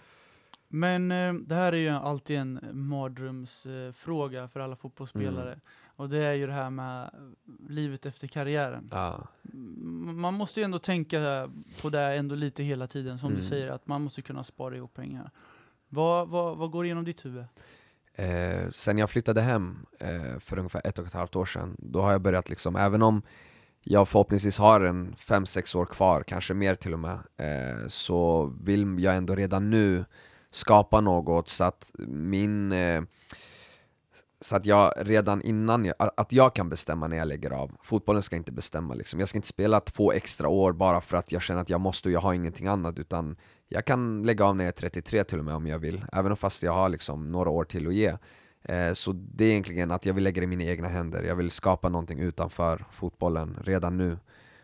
Men 0.67 1.11
eh, 1.11 1.33
det 1.33 1.55
här 1.55 1.73
är 1.73 1.77
ju 1.77 1.89
alltid 1.89 2.37
en 2.37 2.59
mardrömsfråga 2.71 4.43
eh, 4.43 4.47
för 4.47 4.59
alla 4.59 4.75
fotbollsspelare. 4.75 5.47
Mm. 5.47 5.59
Och 5.95 6.09
det 6.09 6.23
är 6.23 6.33
ju 6.33 6.47
det 6.47 6.53
här 6.53 6.69
med 6.69 7.11
livet 7.69 8.05
efter 8.05 8.27
karriären. 8.27 8.89
Ja. 8.91 9.27
Man 10.13 10.33
måste 10.33 10.59
ju 10.59 10.63
ändå 10.63 10.79
tänka 10.79 11.49
på 11.81 11.89
det 11.89 12.15
ändå 12.15 12.35
lite 12.35 12.63
hela 12.63 12.87
tiden, 12.87 13.19
som 13.19 13.29
mm. 13.29 13.41
du 13.41 13.47
säger, 13.47 13.69
att 13.69 13.87
man 13.87 14.01
måste 14.01 14.21
kunna 14.21 14.43
spara 14.43 14.75
ihop 14.75 14.93
pengar. 14.93 15.31
Vad, 15.89 16.29
vad, 16.29 16.57
vad 16.57 16.71
går 16.71 16.85
igenom 16.85 17.05
ditt 17.05 17.25
huvud? 17.25 17.45
Eh, 18.15 18.69
sen 18.71 18.97
jag 18.97 19.09
flyttade 19.09 19.41
hem 19.41 19.85
eh, 19.99 20.39
för 20.39 20.57
ungefär 20.57 20.81
ett 20.85 20.99
och 20.99 21.07
ett 21.07 21.13
halvt 21.13 21.35
år 21.35 21.45
sedan, 21.45 21.75
då 21.79 22.01
har 22.01 22.11
jag 22.11 22.21
börjat 22.21 22.49
liksom, 22.49 22.75
även 22.75 23.01
om 23.01 23.21
jag 23.81 24.07
förhoppningsvis 24.07 24.57
har 24.57 24.81
en 24.81 25.15
5-6 25.15 25.77
år 25.77 25.85
kvar, 25.85 26.23
kanske 26.23 26.53
mer 26.53 26.75
till 26.75 26.93
och 26.93 26.99
med, 26.99 27.19
eh, 27.37 27.87
så 27.87 28.45
vill 28.61 29.03
jag 29.03 29.15
ändå 29.15 29.35
redan 29.35 29.69
nu 29.69 30.05
skapa 30.51 31.01
något 31.01 31.49
så 31.49 31.63
att 31.63 31.91
min 32.07 32.71
eh, 32.71 33.01
så 34.43 34.55
att 34.55 34.65
jag 34.65 34.93
redan 34.97 35.41
innan, 35.41 35.85
jag, 35.85 35.95
att 35.99 36.31
jag 36.31 36.55
kan 36.55 36.69
bestämma 36.69 37.07
när 37.07 37.17
jag 37.17 37.27
lägger 37.27 37.51
av. 37.51 37.71
Fotbollen 37.83 38.23
ska 38.23 38.35
inte 38.35 38.51
bestämma 38.51 38.93
liksom. 38.93 39.19
Jag 39.19 39.29
ska 39.29 39.37
inte 39.37 39.47
spela 39.47 39.79
två 39.79 40.11
extra 40.11 40.47
år 40.47 40.73
bara 40.73 41.01
för 41.01 41.17
att 41.17 41.31
jag 41.31 41.41
känner 41.41 41.61
att 41.61 41.69
jag 41.69 41.81
måste 41.81 42.09
och 42.09 42.13
jag 42.13 42.19
har 42.19 42.33
ingenting 42.33 42.67
annat 42.67 42.99
Utan 42.99 43.35
jag 43.69 43.85
kan 43.85 44.23
lägga 44.23 44.45
av 44.45 44.55
när 44.55 44.63
jag 44.63 44.69
är 44.69 44.77
33 44.77 45.23
till 45.23 45.39
och 45.39 45.45
med 45.45 45.55
om 45.55 45.67
jag 45.67 45.79
vill. 45.79 46.05
Även 46.13 46.37
fast 46.37 46.63
jag 46.63 46.73
har 46.73 46.89
liksom 46.89 47.31
några 47.31 47.49
år 47.49 47.63
till 47.63 47.87
att 47.87 47.93
ge. 47.93 48.17
Eh, 48.63 48.93
Så 48.93 49.11
det 49.13 49.45
är 49.45 49.49
egentligen 49.49 49.91
att 49.91 50.05
jag 50.05 50.13
vill 50.13 50.23
lägga 50.23 50.39
det 50.41 50.43
i 50.43 50.47
mina 50.47 50.63
egna 50.63 50.87
händer. 50.87 51.23
Jag 51.23 51.35
vill 51.35 51.51
skapa 51.51 51.89
någonting 51.89 52.19
utanför 52.19 52.85
fotbollen 52.91 53.57
redan 53.63 53.97
nu. 53.97 54.17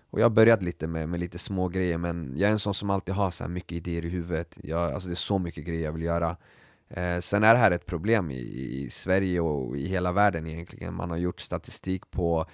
Och 0.10 0.20
jag 0.20 0.26
har 0.26 0.30
börjat 0.30 0.64
lite 0.64 0.88
med, 0.88 1.10
med 1.10 1.20
lite 1.20 1.40
små 1.40 1.68
grejer 1.68 1.98
men 1.98 2.34
jag 2.38 2.50
är 2.50 2.54
en 2.54 2.60
sån 2.60 2.74
som 2.74 2.90
alltid 2.90 3.16
har 3.16 3.32
så 3.32 3.48
mycket 3.48 3.72
idéer 3.72 4.06
i 4.06 4.10
huvudet. 4.10 4.58
Jag, 4.64 4.94
Alltså 4.94 5.10
det 5.10 5.14
är 5.14 5.16
så 5.16 5.40
mycket 5.40 5.66
grejer 5.66 5.86
jag 5.86 5.92
vill 5.92 6.02
göra. 6.04 6.38
Eh, 6.90 7.20
sen 7.20 7.44
är 7.44 7.54
det 7.54 7.60
här 7.60 7.72
ett 7.72 7.86
problem 7.86 8.32
i, 8.32 8.40
i, 8.40 8.90
Sverige 8.90 9.40
och 9.40 9.78
i 9.78 9.88
hela 9.88 10.12
världen 10.12 10.48
egentligen. 10.48 10.94
Man 10.94 11.10
har 11.10 11.18
gjort 11.18 11.40
statistik 11.40 12.12
på 12.12 12.46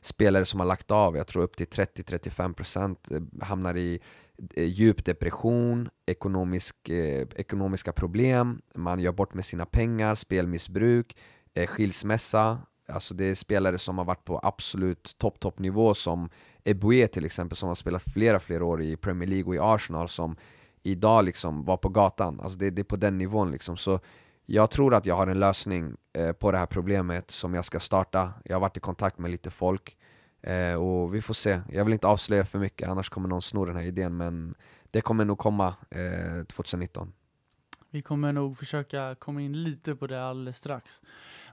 spelare 0.00 0.44
som 0.44 0.60
har 0.60 0.66
lagt 0.66 0.90
av, 0.90 1.16
jag 1.16 1.26
tror 1.26 1.42
upp 1.42 1.56
till 1.56 1.66
30-35% 1.66 2.96
eh, 3.14 3.46
hamnar 3.46 3.76
i 3.76 4.00
eh, 4.56 4.64
djup 4.64 5.04
depression, 5.04 5.88
ekonomisk, 6.06 6.88
eh, 6.88 7.26
ekonomiska 7.36 7.92
problem, 7.92 8.60
man 8.74 9.00
gör 9.00 9.12
bort 9.12 9.34
med 9.34 9.44
sina 9.44 9.66
pengar, 9.66 10.14
spelmissbruk, 10.14 11.16
eh, 11.54 11.66
skilsmässa. 11.66 12.58
Alltså 12.88 13.14
det 13.14 13.24
är 13.24 13.34
spelare 13.34 13.78
som 13.78 13.98
har 13.98 14.04
varit 14.04 14.24
på 14.24 14.40
absolut 14.42 15.14
topp, 15.18 15.40
toppnivå 15.40 15.94
som 15.94 16.30
Eboué 16.64 17.06
till 17.08 17.24
exempel 17.24 17.56
som 17.56 17.68
har 17.68 17.74
spelat 17.74 18.02
flera, 18.02 18.40
flera 18.40 18.64
år 18.64 18.82
i 18.82 18.96
Premier 18.96 19.28
League 19.28 19.48
och 19.48 19.54
i 19.54 19.58
Arsenal 19.58 20.08
som 20.08 20.36
idag 20.84 21.24
liksom 21.24 21.64
vara 21.64 21.76
på 21.76 21.88
gatan. 21.88 22.40
Alltså 22.40 22.58
det, 22.58 22.70
det 22.70 22.82
är 22.82 22.84
på 22.84 22.96
den 22.96 23.18
nivån 23.18 23.50
liksom. 23.50 23.76
Så 23.76 24.00
jag 24.46 24.70
tror 24.70 24.94
att 24.94 25.06
jag 25.06 25.14
har 25.14 25.26
en 25.26 25.40
lösning 25.40 25.96
eh, 26.12 26.32
på 26.32 26.52
det 26.52 26.58
här 26.58 26.66
problemet 26.66 27.30
som 27.30 27.54
jag 27.54 27.64
ska 27.64 27.80
starta. 27.80 28.32
Jag 28.44 28.56
har 28.56 28.60
varit 28.60 28.76
i 28.76 28.80
kontakt 28.80 29.18
med 29.18 29.30
lite 29.30 29.50
folk 29.50 29.96
eh, 30.42 30.74
och 30.74 31.14
vi 31.14 31.22
får 31.22 31.34
se. 31.34 31.60
Jag 31.72 31.84
vill 31.84 31.92
inte 31.92 32.06
avslöja 32.06 32.44
för 32.44 32.58
mycket 32.58 32.88
annars 32.88 33.08
kommer 33.08 33.28
någon 33.28 33.42
sno 33.42 33.64
den 33.64 33.76
här 33.76 33.84
idén 33.84 34.16
men 34.16 34.54
det 34.90 35.00
kommer 35.00 35.24
nog 35.24 35.38
komma 35.38 35.74
eh, 35.90 36.44
2019. 36.44 37.12
Vi 37.90 38.02
kommer 38.02 38.32
nog 38.32 38.58
försöka 38.58 39.14
komma 39.14 39.40
in 39.40 39.62
lite 39.62 39.94
på 39.94 40.06
det 40.06 40.24
alldeles 40.24 40.56
strax. 40.56 41.02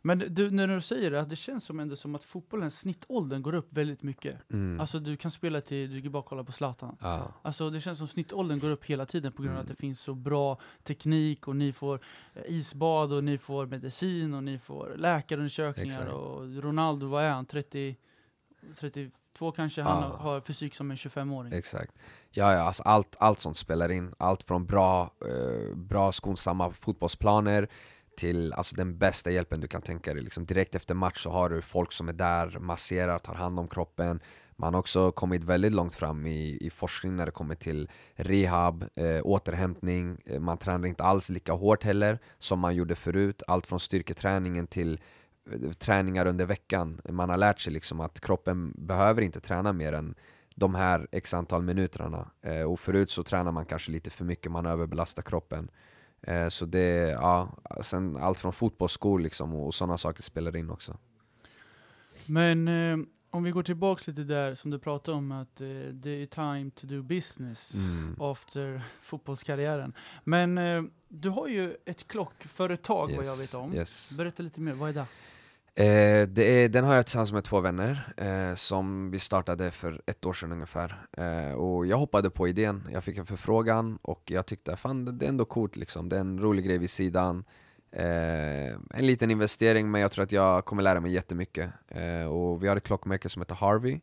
Men 0.02 0.24
du, 0.30 0.52
när 0.52 0.68
du 0.68 0.82
säger 0.82 1.12
det, 1.12 1.26
det 1.26 1.36
känns 1.36 1.64
som 1.64 1.80
ändå 1.80 1.96
som 1.96 2.16
att 2.16 2.24
fotbollens 2.24 2.80
snittåldern 2.80 3.42
går 3.42 3.56
upp 3.56 3.68
väldigt 3.70 4.04
mycket. 4.04 4.52
Mm. 4.52 4.80
Alltså 4.80 5.00
du 5.00 5.18
kan 5.18 5.32
spela 5.32 5.62
till, 5.62 5.92
du 5.92 6.02
kan 6.02 6.12
bara 6.12 6.24
kolla 6.24 6.44
på 6.44 6.52
Zlatan. 6.52 6.98
Ja. 7.02 7.34
Alltså 7.42 7.70
det 7.70 7.82
känns 7.82 7.98
som 7.98 8.08
snittåldern 8.08 8.60
går 8.60 8.70
upp 8.70 8.86
hela 8.86 9.06
tiden 9.06 9.32
på 9.32 9.42
grund 9.42 9.56
av 9.58 9.62
mm. 9.62 9.72
att 9.72 9.78
det 9.78 9.82
finns 9.82 10.00
så 10.00 10.14
bra 10.14 10.60
teknik 10.84 11.48
och 11.48 11.56
ni 11.56 11.74
får 11.74 12.00
eh, 12.34 12.42
isbad 12.46 13.14
och 13.14 13.24
ni 13.24 13.38
får 13.38 13.66
medicin 13.66 14.34
och 14.34 14.44
ni 14.44 14.58
får 14.60 14.94
läkarundersökningar 14.98 16.00
Exakt. 16.00 16.12
och 16.12 16.64
Ronaldo, 16.64 17.08
vad 17.08 17.24
är 17.24 17.32
han, 17.32 17.46
30, 17.46 17.96
32 18.80 19.52
kanske, 19.52 19.82
han 19.82 20.02
ja. 20.02 20.18
har 20.18 20.42
fysik 20.42 20.76
som 20.76 20.92
en 20.92 20.98
25-åring. 20.98 21.54
Exakt. 21.54 21.94
Ja, 22.32 22.54
ja 22.54 22.60
alltså 22.60 22.84
allt, 22.84 23.16
allt 23.20 23.40
sånt 23.40 23.58
spelar 23.58 23.92
in. 23.92 24.14
Allt 24.18 24.44
från 24.44 24.66
bra, 24.66 25.02
eh, 25.02 25.76
bra 25.76 26.12
skonsamma 26.12 26.72
fotbollsplaner 26.72 27.68
till 28.18 28.54
alltså, 28.54 28.76
den 28.76 28.98
bästa 28.98 29.32
hjälpen 29.32 29.60
du 29.60 29.68
kan 29.68 29.82
tänka 29.82 30.14
dig. 30.14 30.24
Liksom, 30.24 30.46
direkt 30.46 30.76
efter 30.76 30.96
match 30.96 31.24
så 31.24 31.30
har 31.30 31.50
du 31.50 31.62
folk 31.62 31.92
som 31.92 32.10
är 32.10 32.14
där, 32.14 32.60
masserar, 32.60 33.20
tar 33.20 33.36
hand 33.36 33.60
om 33.60 33.68
kroppen. 33.68 34.20
Man 34.56 34.74
har 34.74 34.80
också 34.80 35.12
kommit 35.12 35.44
väldigt 35.44 35.72
långt 35.72 35.96
fram 35.96 36.26
i, 36.26 36.58
i 36.62 36.70
forskning 36.70 37.16
när 37.16 37.26
det 37.26 37.32
kommer 37.32 37.56
till 37.56 37.90
rehab, 38.16 38.86
eh, 38.96 39.22
återhämtning. 39.24 40.18
Eh, 40.26 40.40
man 40.40 40.58
tränar 40.58 40.88
inte 40.88 41.04
alls 41.04 41.30
lika 41.30 41.54
hårt 41.54 41.84
heller 41.84 42.20
som 42.40 42.60
man 42.60 42.76
gjorde 42.76 42.96
förut. 42.96 43.44
Allt 43.48 43.68
från 43.68 43.80
styrketräningen 43.80 44.68
till 44.68 45.02
eh, 45.52 45.72
träningar 45.72 46.26
under 46.26 46.46
veckan. 46.46 47.02
Man 47.10 47.30
har 47.30 47.38
lärt 47.38 47.60
sig 47.60 47.74
liksom 47.74 48.00
att 48.00 48.20
kroppen 48.20 48.74
behöver 48.78 49.22
inte 49.22 49.40
träna 49.40 49.74
mer 49.74 49.94
än 49.94 50.16
de 50.56 50.76
här 50.76 51.08
x 51.12 51.34
antal 51.34 51.64
minuterna. 51.64 52.32
Eh, 52.42 52.64
och 52.64 52.80
förut 52.80 53.12
så 53.12 53.24
tränar 53.24 53.52
man 53.52 53.66
kanske 53.66 53.92
lite 53.92 54.10
för 54.10 54.26
mycket, 54.26 54.52
man 54.52 54.66
överbelastar 54.66 55.24
kroppen. 55.24 55.70
Eh, 56.28 56.50
så 56.50 56.66
det, 56.66 57.10
ja, 57.10 57.58
sen 57.82 58.18
allt 58.18 58.40
från 58.40 58.54
fotbollsskor 58.54 59.20
liksom 59.20 59.56
och, 59.56 59.76
sådana 59.76 59.98
saker 59.98 60.24
spelar 60.24 60.56
in 60.56 60.70
också. 60.70 60.98
Men 62.26 62.68
eh, 62.68 62.98
om 63.30 63.44
vi 63.44 63.52
går 63.52 63.64
tillbaks 63.64 64.08
lite 64.08 64.24
där 64.24 64.56
som 64.56 64.72
du 64.72 64.80
pratade 64.80 65.18
om 65.18 65.32
att 65.32 65.62
eh, 65.62 65.68
det 65.94 66.10
är 66.10 66.26
time 66.26 66.72
to 66.72 66.88
do 66.88 67.02
business 67.02 67.74
mm. 67.74 68.16
after 68.20 68.82
fotbollskarriären. 69.02 69.94
Men 70.24 70.58
eh, 70.58 70.84
du 71.08 71.30
har 71.30 71.48
ju 71.48 71.78
ett 71.86 72.08
klockföretag 72.08 73.10
yes, 73.10 73.18
vad 73.18 73.28
jag 73.28 73.38
vet 73.38 73.54
om. 73.54 73.74
Yes. 73.74 74.12
Berätta 74.18 74.44
lite 74.44 74.62
mer, 74.62 74.74
vad 74.74 74.90
är 74.90 74.94
det? 74.94 75.06
Eh, 75.76 76.28
det 76.28 76.64
är, 76.64 76.70
den 76.70 76.86
har 76.86 76.96
jag 76.96 77.06
tillsammans 77.06 77.32
med 77.32 77.44
två 77.44 77.60
vänner 77.60 78.14
eh, 78.18 78.56
som 78.56 79.12
vi 79.12 79.20
startade 79.20 79.72
för 79.72 80.02
ett 80.06 80.26
år 80.26 80.34
sedan 80.34 80.52
ungefär. 80.52 81.06
Eh, 81.18 81.54
och 81.54 81.86
jag 81.86 81.98
hoppade 81.98 82.30
på 82.30 82.48
idén, 82.48 82.88
jag 82.94 83.04
fick 83.04 83.18
en 83.18 83.26
förfrågan 83.26 84.00
och 84.02 84.24
jag 84.26 84.46
tyckte 84.46 84.78
fan 84.78 85.18
det 85.18 85.26
är 85.26 85.30
ändå 85.30 85.46
coolt 85.46 85.76
liksom. 85.76 86.10
Det 86.10 86.16
är 86.16 86.20
en 86.20 86.40
rolig 86.40 86.66
grej 86.66 86.78
vid 86.78 86.90
sidan. 86.90 87.44
Eh, 87.92 88.72
en 88.74 89.06
liten 89.08 89.32
investering 89.32 89.92
men 89.92 90.02
jag 90.02 90.12
tror 90.12 90.24
att 90.24 90.32
jag 90.32 90.66
kommer 90.66 90.84
lära 90.84 91.00
mig 91.00 91.12
jättemycket. 91.12 91.70
Eh, 91.88 92.26
och 92.26 92.64
vi 92.64 92.68
har 92.68 92.78
ett 92.78 92.84
klockmärke 92.84 93.30
som 93.30 93.42
heter 93.42 93.56
Harvey. 93.56 94.00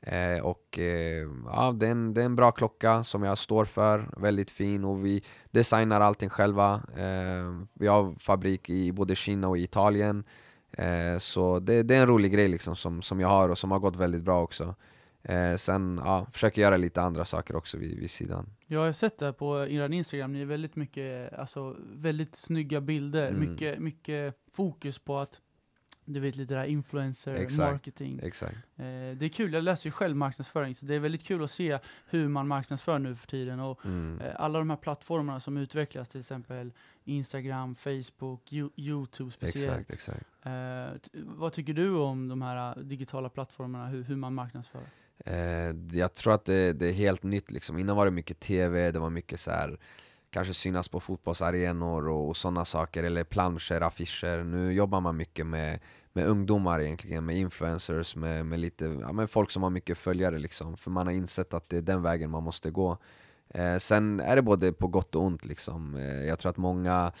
Eh, 0.00 0.44
och 0.44 0.78
eh, 0.78 1.28
ja, 1.46 1.72
det 1.78 1.86
är, 1.86 1.90
en, 1.90 2.14
det 2.14 2.20
är 2.20 2.24
en 2.24 2.36
bra 2.36 2.50
klocka 2.50 3.04
som 3.04 3.22
jag 3.22 3.38
står 3.38 3.64
för, 3.64 4.10
väldigt 4.16 4.50
fin 4.50 4.84
och 4.84 5.06
vi 5.06 5.24
designar 5.50 6.00
allting 6.00 6.28
själva. 6.28 6.74
Eh, 6.96 7.66
vi 7.74 7.86
har 7.86 8.14
fabrik 8.18 8.70
i 8.70 8.92
både 8.92 9.14
Kina 9.14 9.48
och 9.48 9.58
Italien. 9.58 10.24
Eh, 10.76 11.18
så 11.18 11.60
det, 11.60 11.82
det, 11.82 11.96
är 11.96 12.00
en 12.00 12.08
rolig 12.08 12.32
grej 12.32 12.48
liksom 12.48 12.76
som, 12.76 13.02
som 13.02 13.20
jag 13.20 13.28
har 13.28 13.48
och 13.48 13.58
som 13.58 13.70
har 13.70 13.78
gått 13.78 13.96
väldigt 13.96 14.22
bra 14.22 14.42
också. 14.42 14.74
Eh, 15.22 15.56
sen 15.56 16.00
ja, 16.04 16.26
försöker 16.32 16.62
göra 16.62 16.76
lite 16.76 17.02
andra 17.02 17.24
saker 17.24 17.56
också 17.56 17.78
vid, 17.78 17.98
vid 17.98 18.10
sidan. 18.10 18.46
Jag 18.66 18.80
har 18.80 18.92
sett 18.92 19.18
det 19.18 19.32
på 19.32 19.66
er 19.66 19.92
Instagram, 19.92 20.32
ni 20.32 20.40
är 20.40 20.44
väldigt 20.44 20.76
mycket, 20.76 21.32
alltså 21.32 21.76
väldigt 21.92 22.36
snygga 22.36 22.80
bilder, 22.80 23.28
mm. 23.28 23.50
mycket, 23.50 23.78
mycket 23.78 24.34
fokus 24.52 24.98
på 24.98 25.18
att 25.18 25.40
du 26.04 26.20
vet 26.20 26.36
lite 26.36 26.54
det 26.54 26.60
här 26.60 26.66
influencer 26.66 27.34
Exakt. 27.34 27.72
marketing. 27.72 28.20
Exakt. 28.22 28.54
Eh, 28.54 28.84
det 29.16 29.22
är 29.22 29.28
kul, 29.28 29.52
jag 29.52 29.64
läser 29.64 29.86
ju 29.86 29.90
själv 29.90 30.16
marknadsföring, 30.16 30.74
så 30.74 30.86
det 30.86 30.94
är 30.94 30.98
väldigt 30.98 31.24
kul 31.24 31.44
att 31.44 31.50
se 31.50 31.78
hur 32.06 32.28
man 32.28 32.48
marknadsför 32.48 32.98
nu 32.98 33.16
för 33.16 33.26
tiden. 33.26 33.60
Och 33.60 33.86
mm. 33.86 34.20
eh, 34.20 34.32
alla 34.36 34.58
de 34.58 34.70
här 34.70 34.76
plattformarna 34.76 35.40
som 35.40 35.56
utvecklas, 35.56 36.08
till 36.08 36.20
exempel 36.20 36.72
Instagram, 37.08 37.74
Facebook, 37.74 38.52
Youtube 38.76 39.32
speciellt. 39.32 39.90
Exakt, 39.90 39.90
exakt. 39.90 40.26
Eh, 40.42 41.10
vad 41.12 41.52
tycker 41.52 41.72
du 41.72 41.90
om 41.96 42.28
de 42.28 42.42
här 42.42 42.82
digitala 42.82 43.28
plattformarna, 43.28 43.86
hur, 43.88 44.02
hur 44.02 44.16
man 44.16 44.34
marknadsför? 44.34 44.82
Eh, 45.24 45.36
jag 45.92 46.14
tror 46.14 46.32
att 46.32 46.44
det, 46.44 46.72
det, 46.72 46.88
är 46.88 46.92
helt 46.92 47.22
nytt 47.22 47.50
liksom. 47.50 47.78
Innan 47.78 47.96
var 47.96 48.04
det 48.04 48.10
mycket 48.10 48.40
TV, 48.40 48.90
det 48.90 48.98
var 48.98 49.10
mycket 49.10 49.40
så 49.40 49.50
här 49.50 49.78
kanske 50.30 50.54
synas 50.54 50.88
på 50.88 51.00
fotbollsarenor 51.00 52.08
och, 52.08 52.28
och 52.28 52.36
sådana 52.36 52.64
saker, 52.64 53.02
eller 53.02 53.24
planscher, 53.24 53.80
affischer. 53.80 54.44
Nu 54.44 54.72
jobbar 54.72 55.00
man 55.00 55.16
mycket 55.16 55.46
med, 55.46 55.80
med 56.12 56.26
ungdomar 56.26 56.80
egentligen, 56.80 57.24
med 57.24 57.36
influencers, 57.36 58.16
med, 58.16 58.46
med 58.46 58.58
lite, 58.58 58.84
ja, 58.84 59.12
med 59.12 59.30
folk 59.30 59.50
som 59.50 59.62
har 59.62 59.70
mycket 59.70 59.98
följare 59.98 60.38
liksom. 60.38 60.76
För 60.76 60.90
man 60.90 61.06
har 61.06 61.14
insett 61.14 61.54
att 61.54 61.68
det 61.68 61.76
är 61.76 61.82
den 61.82 62.02
vägen 62.02 62.30
man 62.30 62.42
måste 62.42 62.70
gå. 62.70 62.98
Eh, 63.54 63.78
sen 63.78 64.20
är 64.20 64.36
det 64.36 64.42
både 64.42 64.72
på 64.72 64.88
gott 64.88 65.14
och 65.14 65.22
ont 65.22 65.44
liksom. 65.44 65.94
Eh, 65.94 66.24
jag 66.24 66.38
tror 66.38 66.50
att 66.50 66.56
många 66.56 67.12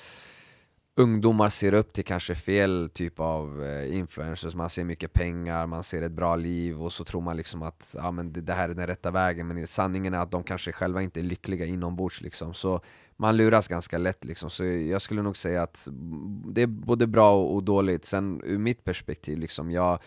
ungdomar 0.98 1.48
ser 1.48 1.74
upp 1.74 1.92
till 1.92 2.04
kanske 2.04 2.34
fel 2.34 2.90
typ 2.94 3.20
av 3.20 3.64
eh, 3.64 3.96
influencers, 3.96 4.54
man 4.54 4.70
ser 4.70 4.84
mycket 4.84 5.12
pengar, 5.12 5.66
man 5.66 5.84
ser 5.84 6.02
ett 6.02 6.12
bra 6.12 6.36
liv 6.36 6.82
och 6.82 6.92
så 6.92 7.04
tror 7.04 7.20
man 7.20 7.36
liksom 7.36 7.62
att 7.62 7.94
ja, 7.98 8.10
men 8.10 8.32
det, 8.32 8.40
det 8.40 8.52
här 8.52 8.68
är 8.68 8.74
den 8.74 8.86
rätta 8.86 9.10
vägen 9.10 9.48
men 9.48 9.66
sanningen 9.66 10.14
är 10.14 10.18
att 10.18 10.30
de 10.30 10.42
kanske 10.42 10.72
själva 10.72 11.02
inte 11.02 11.20
är 11.20 11.24
lyckliga 11.24 11.66
inombords 11.66 12.20
liksom. 12.20 12.54
Så 12.54 12.80
man 13.16 13.36
luras 13.36 13.68
ganska 13.68 13.98
lätt 13.98 14.24
liksom. 14.24 14.50
Så 14.50 14.64
jag 14.64 15.02
skulle 15.02 15.22
nog 15.22 15.36
säga 15.36 15.62
att 15.62 15.86
mm, 15.86 16.42
det 16.54 16.62
är 16.62 16.66
både 16.66 17.06
bra 17.06 17.34
och, 17.34 17.54
och 17.54 17.62
dåligt. 17.62 18.04
Sen 18.04 18.40
ur 18.44 18.58
mitt 18.58 18.84
perspektiv 18.84 19.38
liksom, 19.38 19.70
jag 19.70 19.98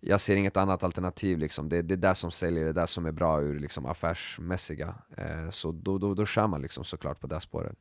jag 0.00 0.20
ser 0.20 0.36
inget 0.36 0.56
annat 0.56 0.82
alternativ 0.82 1.38
liksom. 1.38 1.68
det, 1.68 1.82
det 1.82 1.94
är 1.94 1.98
det 1.98 2.14
som 2.14 2.30
säljer, 2.30 2.64
det 2.64 2.70
är 2.70 2.74
det 2.74 2.86
som 2.86 3.06
är 3.06 3.12
bra 3.12 3.42
ur 3.42 3.58
liksom, 3.58 3.86
affärsmässiga 3.86 4.94
eh, 5.16 5.50
Så 5.50 5.72
då, 5.72 5.98
då, 5.98 6.14
då 6.14 6.26
kör 6.26 6.46
man 6.46 6.62
liksom 6.62 6.84
såklart 6.84 7.20
på 7.20 7.26
det 7.26 7.40
spåret 7.40 7.76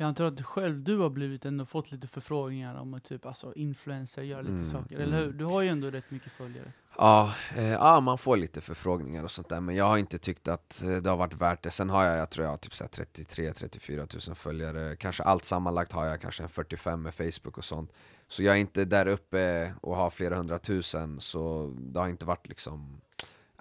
jag 0.00 0.08
antar 0.08 0.24
att 0.24 0.42
själv 0.42 0.82
du 0.82 0.98
har 0.98 1.10
blivit 1.10 1.44
ändå 1.44 1.64
fått 1.64 1.92
lite 1.92 2.06
förfrågningar 2.08 2.74
om 2.74 2.94
att 2.94 3.04
typ 3.04 3.26
alltså 3.26 3.54
influencer, 3.54 4.22
göra 4.22 4.40
lite 4.40 4.52
mm, 4.52 4.70
saker, 4.70 4.98
eller 4.98 5.16
hur? 5.16 5.24
Mm. 5.24 5.36
Du 5.36 5.44
har 5.44 5.60
ju 5.62 5.68
ändå 5.68 5.90
rätt 5.90 6.10
mycket 6.10 6.32
följare. 6.32 6.72
Ja, 6.98 7.34
eh, 7.56 7.72
ja, 7.72 8.00
man 8.00 8.18
får 8.18 8.36
lite 8.36 8.60
förfrågningar 8.60 9.24
och 9.24 9.30
sånt 9.30 9.48
där, 9.48 9.60
men 9.60 9.76
jag 9.76 9.84
har 9.84 9.98
inte 9.98 10.18
tyckt 10.18 10.48
att 10.48 10.82
eh, 10.82 10.96
det 10.96 11.10
har 11.10 11.16
varit 11.16 11.34
värt 11.34 11.62
det. 11.62 11.70
Sen 11.70 11.90
har 11.90 12.04
jag, 12.04 12.18
jag 12.18 12.30
tror 12.30 12.44
jag 12.44 12.52
har 12.52 12.58
typ 12.58 12.72
33-34 12.72 14.28
000 14.28 14.36
följare, 14.36 14.96
kanske 14.96 15.22
allt 15.22 15.44
sammanlagt 15.44 15.92
har 15.92 16.06
jag 16.06 16.20
kanske 16.20 16.42
en 16.42 16.48
45 16.48 17.02
med 17.02 17.14
Facebook 17.14 17.58
och 17.58 17.64
sånt. 17.64 17.92
Så 18.30 18.42
jag 18.42 18.56
är 18.56 18.60
inte 18.60 18.84
där 18.84 19.06
uppe 19.06 19.74
och 19.80 19.96
har 19.96 20.10
flera 20.10 20.36
hundratusen, 20.36 21.20
så 21.20 21.74
det 21.78 22.00
har 22.00 22.08
inte 22.08 22.26
varit 22.26 22.48
liksom 22.48 23.00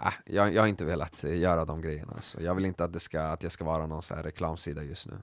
Äh, 0.01 0.13
jag, 0.25 0.53
jag 0.53 0.61
har 0.61 0.67
inte 0.67 0.85
velat 0.85 1.23
göra 1.23 1.65
de 1.65 1.81
grejerna, 1.81 2.21
så 2.21 2.41
jag 2.41 2.55
vill 2.55 2.65
inte 2.65 2.83
att, 2.83 2.93
det 2.93 2.99
ska, 2.99 3.21
att 3.21 3.43
jag 3.43 3.51
ska 3.51 3.65
vara 3.65 3.87
någon 3.87 4.03
så 4.03 4.15
här 4.15 4.23
reklamsida 4.23 4.83
just 4.83 5.07
nu. 5.07 5.13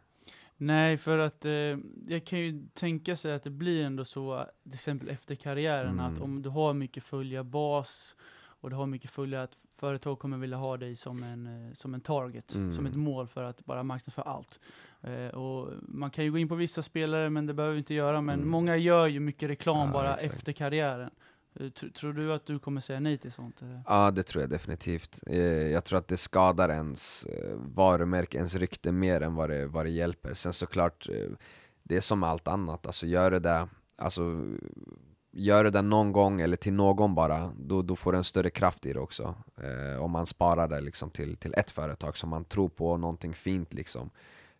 Nej, 0.56 0.96
för 0.96 1.18
att 1.18 1.44
eh, 1.44 1.78
jag 2.08 2.26
kan 2.26 2.38
ju 2.38 2.68
tänka 2.74 3.16
sig 3.16 3.32
att 3.34 3.42
det 3.42 3.50
blir 3.50 3.84
ändå 3.84 4.04
så, 4.04 4.46
till 4.62 4.74
exempel 4.74 5.08
efter 5.08 5.34
karriären, 5.34 6.00
mm. 6.00 6.12
att 6.14 6.20
om 6.20 6.42
du 6.42 6.48
har 6.48 6.74
mycket 6.74 7.04
följarbas 7.04 8.16
och 8.36 8.70
du 8.70 8.76
har 8.76 8.86
mycket 8.86 9.10
följare, 9.10 9.42
att 9.42 9.56
företag 9.76 10.18
kommer 10.18 10.38
vilja 10.38 10.56
ha 10.56 10.76
dig 10.76 10.96
som 10.96 11.22
en, 11.22 11.46
eh, 11.46 11.74
som 11.74 11.94
en 11.94 12.00
target, 12.00 12.54
mm. 12.54 12.72
som 12.72 12.86
ett 12.86 12.96
mål 12.96 13.28
för 13.28 13.42
att 13.44 13.64
bara 13.64 13.82
marknadsföra 13.82 14.24
allt. 14.24 14.60
Eh, 15.02 15.28
och 15.28 15.72
man 15.82 16.10
kan 16.10 16.24
ju 16.24 16.30
gå 16.30 16.38
in 16.38 16.48
på 16.48 16.54
vissa 16.54 16.82
spelare, 16.82 17.30
men 17.30 17.46
det 17.46 17.54
behöver 17.54 17.74
vi 17.74 17.78
inte 17.78 17.94
göra, 17.94 18.20
men 18.20 18.38
mm. 18.38 18.50
många 18.50 18.76
gör 18.76 19.06
ju 19.06 19.20
mycket 19.20 19.50
reklam 19.50 19.86
ja, 19.86 19.92
bara 19.92 20.14
exakt. 20.14 20.34
efter 20.34 20.52
karriären. 20.52 21.10
Eh, 21.60 21.70
tror 21.70 22.12
du 22.12 22.32
att 22.32 22.46
du 22.46 22.58
kommer 22.58 22.80
säga 22.80 23.00
nej 23.00 23.18
till 23.18 23.32
sånt? 23.32 23.60
Ja, 23.86 24.10
det 24.10 24.22
tror 24.22 24.42
jag 24.42 24.50
definitivt. 24.50 25.20
Eh, 25.26 25.38
jag 25.46 25.84
tror 25.84 25.98
att 25.98 26.08
det 26.08 26.16
skadar 26.16 26.68
ens 26.68 27.24
eh, 27.24 27.56
varumärke, 27.56 28.38
ens 28.38 28.54
rykte 28.54 28.92
mer 28.92 29.20
än 29.20 29.34
vad 29.34 29.50
det, 29.50 29.66
vad 29.66 29.86
det 29.86 29.90
hjälper. 29.90 30.34
Sen 30.34 30.52
såklart, 30.52 31.08
det 31.82 31.96
är 31.96 32.00
som 32.00 32.22
allt 32.22 32.48
annat. 32.48 32.86
Alltså 32.86 33.06
gör 33.06 33.30
det 33.30 33.38
där, 33.38 33.68
alltså, 33.98 34.22
gör 35.36 35.64
det 35.64 35.70
där 35.70 35.82
någon 35.82 36.12
gång 36.12 36.40
eller 36.40 36.56
till 36.56 36.72
någon 36.72 37.14
bara, 37.14 37.52
då, 37.58 37.82
då 37.82 37.96
får 37.96 38.12
du 38.12 38.18
en 38.18 38.24
större 38.24 38.50
kraft 38.50 38.86
i 38.86 38.92
det 38.92 39.00
också. 39.00 39.34
Eh, 39.56 40.02
om 40.02 40.10
man 40.10 40.26
sparar 40.26 40.68
det 40.68 40.80
liksom 40.80 41.10
till, 41.10 41.36
till 41.36 41.54
ett 41.56 41.70
företag 41.70 42.16
som 42.16 42.30
man 42.30 42.44
tror 42.44 42.68
på, 42.68 42.96
någonting 42.96 43.34
fint 43.34 43.74
liksom. 43.74 44.10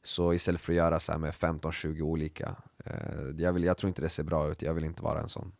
Så 0.03 0.35
istället 0.35 0.61
för 0.61 0.73
att 0.73 0.77
göra 0.77 1.01
så 1.01 1.19
med 1.19 1.33
15-20 1.33 2.01
olika. 2.01 2.57
Eh, 2.85 3.27
jag, 3.39 3.53
vill, 3.53 3.65
jag 3.65 3.79
tror 3.79 3.89
inte 3.89 4.03
det 4.03 4.09
ser 4.09 4.23
bra 4.23 4.49
ut, 4.49 4.63
jag 4.63 4.75
vill 4.75 4.85
inte 4.85 5.03
vara 5.03 5.21
en 5.21 5.29
sån. 5.29 5.53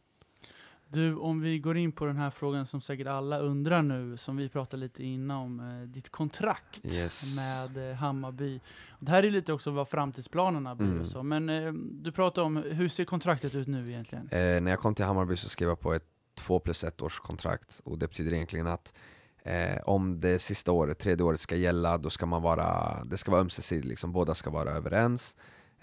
Du, 0.89 1.17
om 1.17 1.41
vi 1.41 1.59
går 1.59 1.77
in 1.77 1.93
på 1.93 2.07
den 2.07 2.17
här 2.17 2.31
frågan 2.31 2.67
som 2.67 2.81
säkert 2.81 3.07
alla 3.07 3.39
undrar 3.39 3.83
nu, 3.83 4.17
som 4.17 4.37
vi 4.37 4.49
pratade 4.49 4.81
lite 4.81 5.05
innan 5.05 5.37
om, 5.37 5.61
eh, 5.61 5.89
ditt 5.89 6.11
kontrakt 6.11 6.81
yes. 6.85 7.37
med 7.37 7.91
eh, 7.91 7.97
Hammarby. 7.97 8.61
Det 9.01 9.11
här 9.11 9.23
är 9.23 9.31
lite 9.31 9.53
också 9.53 9.71
vad 9.71 9.89
framtidsplanerna 9.89 10.75
blir 10.75 10.89
mm. 10.89 11.01
och 11.01 11.07
så, 11.07 11.23
men 11.23 11.49
eh, 11.49 11.73
du 11.73 12.13
pratade 12.13 12.47
om, 12.47 12.57
hur 12.57 12.89
ser 12.89 13.05
kontraktet 13.05 13.55
ut 13.55 13.67
nu 13.67 13.89
egentligen? 13.89 14.29
Eh, 14.29 14.61
när 14.61 14.71
jag 14.71 14.81
kom 14.81 14.95
till 14.95 15.05
Hammarby 15.05 15.37
så 15.37 15.49
skrev 15.49 15.69
jag 15.69 15.81
på 15.81 15.95
ett 15.95 16.07
två 16.35 16.61
plus 16.61 16.85
ett 16.85 17.03
års 17.03 17.21
kontrakt 17.21 17.81
och 17.85 17.99
det 17.99 18.09
betyder 18.09 18.33
egentligen 18.33 18.67
att 18.67 18.95
eh, 19.43 19.83
om 19.85 20.21
det 20.21 20.39
sista 20.39 20.73
året, 20.73 20.99
tredje 20.99 21.25
året 21.25 21.41
ska 21.41 21.57
gälla, 21.57 21.99
då 21.99 22.11
ska 22.11 22.27
man 22.27 22.43
vara, 22.43 23.05
det 23.05 23.17
ska 23.17 23.31
vara 23.31 23.41
ömsesidigt, 23.41 23.87
liksom, 23.87 24.13
båda 24.13 24.35
ska 24.35 24.51
vara 24.51 24.71
överens. 24.71 25.37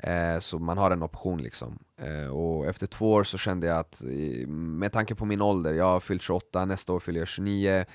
Eh, 0.03 0.39
så 0.39 0.59
man 0.59 0.77
har 0.77 0.91
en 0.91 1.03
option 1.03 1.41
liksom. 1.41 1.79
Eh, 1.97 2.27
och 2.27 2.65
efter 2.65 2.87
två 2.87 3.13
år 3.13 3.23
så 3.23 3.37
kände 3.37 3.67
jag 3.67 3.77
att, 3.77 4.01
med 4.47 4.91
tanke 4.91 5.15
på 5.15 5.25
min 5.25 5.41
ålder, 5.41 5.73
jag 5.73 5.85
har 5.85 5.99
fyllt 5.99 6.21
28, 6.21 6.65
nästa 6.65 6.93
år 6.93 6.99
fyller 6.99 7.19
jag 7.19 7.27
29 7.27 7.85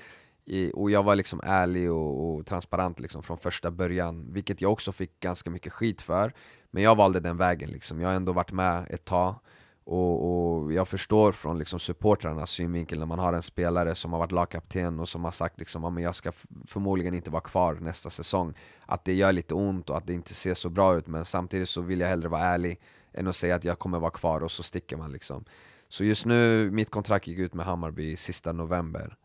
och 0.73 0.91
jag 0.91 1.03
var 1.03 1.15
liksom 1.15 1.41
ärlig 1.43 1.91
och, 1.91 2.35
och 2.35 2.45
transparent 2.45 2.99
liksom 2.99 3.23
från 3.23 3.37
första 3.37 3.71
början, 3.71 4.33
vilket 4.33 4.61
jag 4.61 4.71
också 4.71 4.91
fick 4.91 5.19
ganska 5.19 5.49
mycket 5.49 5.73
skit 5.73 6.01
för. 6.01 6.33
Men 6.71 6.83
jag 6.83 6.95
valde 6.95 7.19
den 7.19 7.37
vägen 7.37 7.69
liksom, 7.69 8.01
jag 8.01 8.07
har 8.07 8.15
ändå 8.15 8.33
varit 8.33 8.51
med 8.51 8.87
ett 8.89 9.05
tag 9.05 9.35
och, 9.83 10.61
och, 10.61 10.73
jag 10.73 10.87
förstår 10.87 11.31
från 11.31 11.59
liksom 11.59 11.79
supportrarnas 11.79 12.51
synvinkel 12.51 12.99
när 12.99 13.05
man 13.05 13.19
har 13.19 13.33
en 13.33 13.43
spelare 13.43 13.95
som 13.95 14.13
har 14.13 14.19
varit 14.19 14.31
lagkapten 14.31 14.99
och 14.99 15.09
som 15.09 15.23
har 15.23 15.31
sagt 15.31 15.59
liksom, 15.59 15.85
att 15.85 16.01
jag 16.01 16.15
ska 16.15 16.31
förmodligen 16.67 17.13
inte 17.13 17.29
vara 17.29 17.41
kvar 17.41 17.73
nästa 17.75 18.09
säsong. 18.09 18.53
Att 18.85 19.05
det 19.05 19.13
gör 19.13 19.31
lite 19.31 19.53
ont 19.53 19.89
och 19.89 19.97
att 19.97 20.07
det 20.07 20.13
inte 20.13 20.33
ser 20.33 20.53
så 20.53 20.69
bra 20.69 20.95
ut 20.95 21.07
men 21.07 21.25
samtidigt 21.25 21.69
så 21.69 21.81
vill 21.81 21.99
jag 21.99 22.07
hellre 22.07 22.29
vara 22.29 22.41
ärlig 22.41 22.79
än 23.13 23.27
att 23.27 23.35
säga 23.35 23.55
att 23.55 23.63
jag 23.63 23.79
kommer 23.79 23.99
vara 23.99 24.11
kvar 24.11 24.43
och 24.43 24.51
så 24.51 24.63
sticker 24.63 24.97
man 24.97 25.11
liksom. 25.11 25.45
Så 25.89 26.03
just 26.03 26.25
nu, 26.25 26.71
mitt 26.71 26.89
kontrakt 26.89 27.27
gick 27.27 27.39
ut 27.39 27.53
med 27.53 27.65
Hammarby 27.65 28.17
sista 28.17 28.51
november 28.51 29.15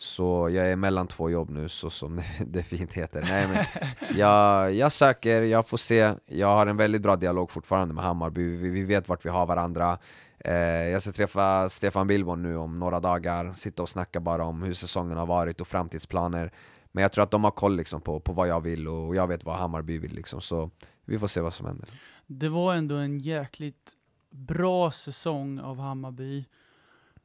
så 0.00 0.48
jag 0.50 0.70
är 0.70 0.76
mellan 0.76 1.06
två 1.06 1.30
jobb 1.30 1.50
nu, 1.50 1.68
så 1.68 1.90
som 1.90 2.22
det 2.46 2.62
fint 2.68 2.92
heter. 2.92 3.22
Nej, 3.22 3.48
men 3.48 3.64
jag, 4.18 4.74
jag 4.74 4.92
söker, 4.92 5.42
jag 5.42 5.68
får 5.68 5.76
se. 5.76 6.14
Jag 6.26 6.46
har 6.46 6.66
en 6.66 6.76
väldigt 6.76 7.02
bra 7.02 7.16
dialog 7.16 7.50
fortfarande 7.50 7.94
med 7.94 8.04
Hammarby. 8.04 8.56
Vi, 8.56 8.70
vi 8.70 8.82
vet 8.82 9.08
vart 9.08 9.24
vi 9.24 9.30
har 9.30 9.46
varandra. 9.46 9.98
Eh, 10.38 10.54
jag 10.88 11.02
ska 11.02 11.12
träffa 11.12 11.68
Stefan 11.68 12.06
Billborn 12.06 12.42
nu 12.42 12.56
om 12.56 12.78
några 12.78 13.00
dagar, 13.00 13.54
sitta 13.54 13.82
och 13.82 13.88
snacka 13.88 14.20
bara 14.20 14.44
om 14.44 14.62
hur 14.62 14.74
säsongen 14.74 15.18
har 15.18 15.26
varit 15.26 15.60
och 15.60 15.68
framtidsplaner. 15.68 16.52
Men 16.92 17.02
jag 17.02 17.12
tror 17.12 17.24
att 17.24 17.30
de 17.30 17.44
har 17.44 17.50
koll 17.50 17.76
liksom 17.76 18.00
på, 18.00 18.20
på 18.20 18.32
vad 18.32 18.48
jag 18.48 18.60
vill 18.60 18.88
och 18.88 19.16
jag 19.16 19.26
vet 19.26 19.44
vad 19.44 19.56
Hammarby 19.56 19.98
vill. 19.98 20.12
Liksom, 20.12 20.40
så 20.40 20.70
vi 21.04 21.18
får 21.18 21.28
se 21.28 21.40
vad 21.40 21.54
som 21.54 21.66
händer. 21.66 21.88
Det 22.26 22.48
var 22.48 22.74
ändå 22.74 22.94
en 22.94 23.18
jäkligt 23.18 23.92
bra 24.30 24.90
säsong 24.90 25.60
av 25.60 25.78
Hammarby. 25.78 26.44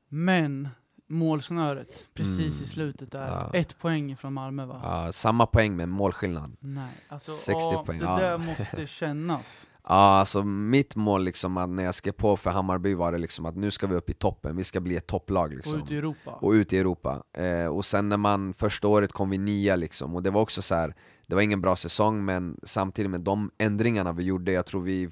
Men 0.08 0.70
målsnöret 1.08 2.08
precis 2.14 2.40
mm. 2.40 2.64
i 2.64 2.68
slutet 2.68 3.12
där. 3.12 3.28
Ja. 3.28 3.50
Ett 3.54 3.80
poäng 3.80 4.18
från 4.18 4.34
Malmö 4.34 4.66
va? 4.66 4.82
Ja, 4.84 5.12
samma 5.12 5.46
poäng 5.46 5.76
med 5.76 5.90
målskillnad. 5.90 6.56
Nej, 6.60 6.94
alltså 7.08 7.32
60 7.32 7.54
ja, 7.72 7.84
poäng. 7.86 8.00
det 8.00 8.06
ja. 8.06 8.18
där 8.18 8.38
måste 8.58 8.88
kännas. 8.88 9.66
Ja, 9.88 9.90
alltså 9.90 10.44
mitt 10.44 10.96
mål 10.96 11.24
liksom 11.24 11.58
att 11.58 11.70
när 11.70 11.84
jag 11.84 11.96
skrev 11.96 12.12
på 12.12 12.38
för 12.38 12.50
Hammarby 12.50 12.94
var 12.94 13.12
det 13.12 13.18
liksom 13.18 13.46
att 13.46 13.56
nu 13.56 13.72
ska 13.72 13.88
vi 13.88 13.96
upp 13.96 14.10
i 14.10 14.14
toppen, 14.14 14.56
vi 14.56 14.64
ska 14.64 14.80
bli 14.80 14.96
ett 14.96 15.08
topplag 15.08 15.54
liksom. 15.54 15.74
Och 15.74 15.86
ut 15.86 15.92
i 15.92 15.98
Europa. 15.98 16.32
Och 16.32 16.52
ut 16.52 16.74
i 16.74 16.78
Europa. 16.78 17.24
Eh, 17.38 17.68
och 17.68 17.86
sen 17.86 18.10
när 18.10 18.18
man, 18.18 18.54
första 18.54 18.88
året 18.88 19.12
kom 19.12 19.30
vi 19.30 19.38
nia 19.38 19.76
liksom, 19.76 20.16
och 20.16 20.24
det 20.24 20.30
var 20.30 20.42
också 20.42 20.62
så 20.62 20.76
här, 20.76 20.96
det 21.28 21.36
var 21.36 21.42
ingen 21.42 21.62
bra 21.62 21.76
säsong 21.76 22.26
men 22.26 22.60
samtidigt 22.64 23.12
med 23.12 23.22
de 23.22 23.52
ändringarna 23.58 24.14
vi 24.14 24.24
gjorde, 24.24 24.52
jag 24.52 24.66
tror 24.66 24.82
vi 24.82 25.10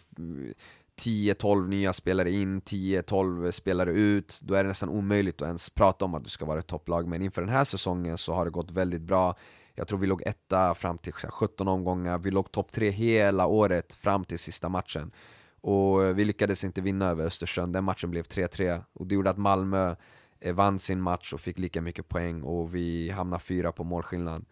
10-12 1.02 1.68
nya 1.68 1.94
spelare 1.94 2.32
in, 2.32 2.62
10-12 2.62 3.52
spelare 3.52 3.92
ut, 3.92 4.40
då 4.42 4.54
är 4.54 4.64
det 4.64 4.68
nästan 4.68 4.90
omöjligt 4.90 5.42
att 5.42 5.48
ens 5.48 5.70
prata 5.70 6.06
om 6.06 6.16
att 6.16 6.24
du 6.24 6.30
ska 6.30 6.46
vara 6.46 6.60
ett 6.60 6.68
topplag. 6.68 7.08
Men 7.08 7.22
inför 7.22 7.42
den 7.42 7.50
här 7.50 7.64
säsongen 7.64 8.18
så 8.18 8.34
har 8.34 8.46
det 8.46 8.52
gått 8.52 8.72
väldigt 8.72 9.02
bra. 9.02 9.36
Jag 9.76 9.88
tror 9.88 10.00
vi 10.00 10.08
låg 10.08 10.22
etta 10.26 10.76
fram 10.76 10.98
till 10.98 11.14
17 11.14 11.68
omgångar, 11.68 12.18
vi 12.18 12.32
låg 12.32 12.52
topp 12.52 12.72
3 12.72 12.90
hela 12.90 13.46
året 13.46 13.94
fram 13.94 14.26
till 14.26 14.40
sista 14.40 14.70
matchen. 14.70 15.12
Och 15.62 16.20
vi 16.20 16.26
lyckades 16.26 16.64
inte 16.64 16.82
vinna 16.82 17.06
över 17.06 17.26
Östersund, 17.26 17.74
den 17.74 17.84
matchen 17.84 18.12
blev 18.12 18.24
3-3 18.24 18.84
och 18.94 19.08
det 19.08 19.16
gjorde 19.16 19.30
att 19.30 19.38
Malmö 19.38 19.96
eh, 20.40 20.54
vann 20.54 20.80
sin 20.80 21.02
match 21.02 21.34
och 21.34 21.42
fick 21.42 21.60
lika 21.60 21.82
mycket 21.82 22.08
poäng 22.08 22.44
och 22.44 22.76
vi 22.76 23.10
hamnade 23.10 23.44
fyra 23.44 23.72
på 23.72 23.84
målskillnad. 23.84 24.46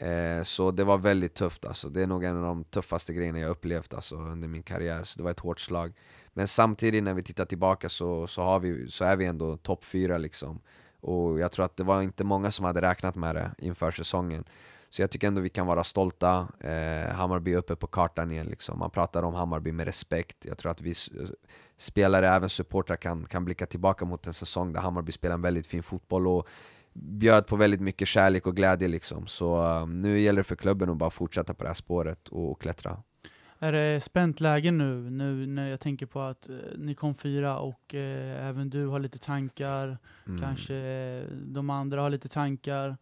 Eh, 0.00 0.42
så 0.42 0.70
det 0.70 0.84
var 0.84 0.98
väldigt 0.98 1.34
tufft 1.34 1.64
alltså. 1.64 1.88
Det 1.88 2.02
är 2.02 2.06
nog 2.06 2.24
en 2.24 2.36
av 2.36 2.42
de 2.42 2.64
tuffaste 2.64 3.12
grejerna 3.12 3.38
jag 3.38 3.50
upplevt 3.50 3.94
alltså, 3.94 4.14
under 4.14 4.48
min 4.48 4.62
karriär. 4.62 5.04
Så 5.04 5.18
det 5.18 5.24
var 5.24 5.30
ett 5.30 5.40
hårt 5.40 5.60
slag. 5.60 5.92
Men 6.32 6.48
samtidigt 6.48 7.04
när 7.04 7.14
vi 7.14 7.22
tittar 7.22 7.44
tillbaka 7.44 7.88
så, 7.88 8.26
så, 8.26 8.42
har 8.42 8.60
vi, 8.60 8.90
så 8.90 9.04
är 9.04 9.16
vi 9.16 9.24
ändå 9.24 9.56
topp 9.56 9.84
fyra 9.84 10.18
liksom. 10.18 10.60
Och 11.00 11.40
jag 11.40 11.52
tror 11.52 11.64
att 11.64 11.76
det 11.76 11.84
var 11.84 12.02
inte 12.02 12.24
många 12.24 12.50
som 12.50 12.64
hade 12.64 12.80
räknat 12.80 13.14
med 13.14 13.34
det 13.34 13.50
inför 13.58 13.90
säsongen. 13.90 14.44
Så 14.90 15.02
jag 15.02 15.10
tycker 15.10 15.28
ändå 15.28 15.40
vi 15.40 15.48
kan 15.48 15.66
vara 15.66 15.84
stolta. 15.84 16.48
Eh, 16.60 17.14
Hammarby 17.14 17.52
är 17.52 17.58
uppe 17.58 17.76
på 17.76 17.86
kartan 17.86 18.30
igen 18.30 18.46
liksom. 18.46 18.78
Man 18.78 18.90
pratar 18.90 19.22
om 19.22 19.34
Hammarby 19.34 19.72
med 19.72 19.86
respekt. 19.86 20.36
Jag 20.44 20.58
tror 20.58 20.72
att 20.72 20.80
vi 20.80 20.90
eh, 20.90 21.28
spelare, 21.76 22.28
även 22.28 22.50
supportrar 22.50 22.96
kan, 22.96 23.26
kan 23.26 23.44
blicka 23.44 23.66
tillbaka 23.66 24.04
mot 24.04 24.26
en 24.26 24.34
säsong 24.34 24.72
där 24.72 24.80
Hammarby 24.80 25.12
spelar 25.12 25.34
en 25.34 25.42
väldigt 25.42 25.66
fin 25.66 25.82
fotboll. 25.82 26.26
Och 26.26 26.48
bjöd 27.02 27.46
på 27.46 27.56
väldigt 27.56 27.80
mycket 27.80 28.08
kärlek 28.08 28.46
och 28.46 28.56
glädje 28.56 28.88
liksom. 28.88 29.26
Så 29.26 29.62
um, 29.82 30.02
nu 30.02 30.20
gäller 30.20 30.40
det 30.40 30.44
för 30.44 30.56
klubben 30.56 30.90
att 30.90 30.96
bara 30.96 31.10
fortsätta 31.10 31.54
på 31.54 31.62
det 31.62 31.68
här 31.68 31.74
spåret 31.74 32.28
och, 32.28 32.60
klättra. 32.60 33.02
Är 33.58 33.72
det 33.72 34.00
spänt 34.00 34.40
läge 34.40 34.70
nu, 34.70 35.10
nu 35.10 35.46
när 35.46 35.68
jag 35.70 35.80
tänker 35.80 36.06
på 36.06 36.20
att 36.20 36.48
eh, 36.48 36.54
ni 36.76 36.94
kom 36.94 37.14
fyra 37.14 37.58
och 37.58 37.94
eh, 37.94 38.48
även 38.48 38.70
du 38.70 38.86
har 38.86 39.00
lite 39.00 39.18
tankar, 39.18 39.98
Mm. 40.26 40.40
kanske 40.40 40.74
eh, 40.74 41.22
de 41.32 41.70
andra 41.70 42.02
har 42.02 42.10
lite 42.10 42.28
tankar. 42.28 42.96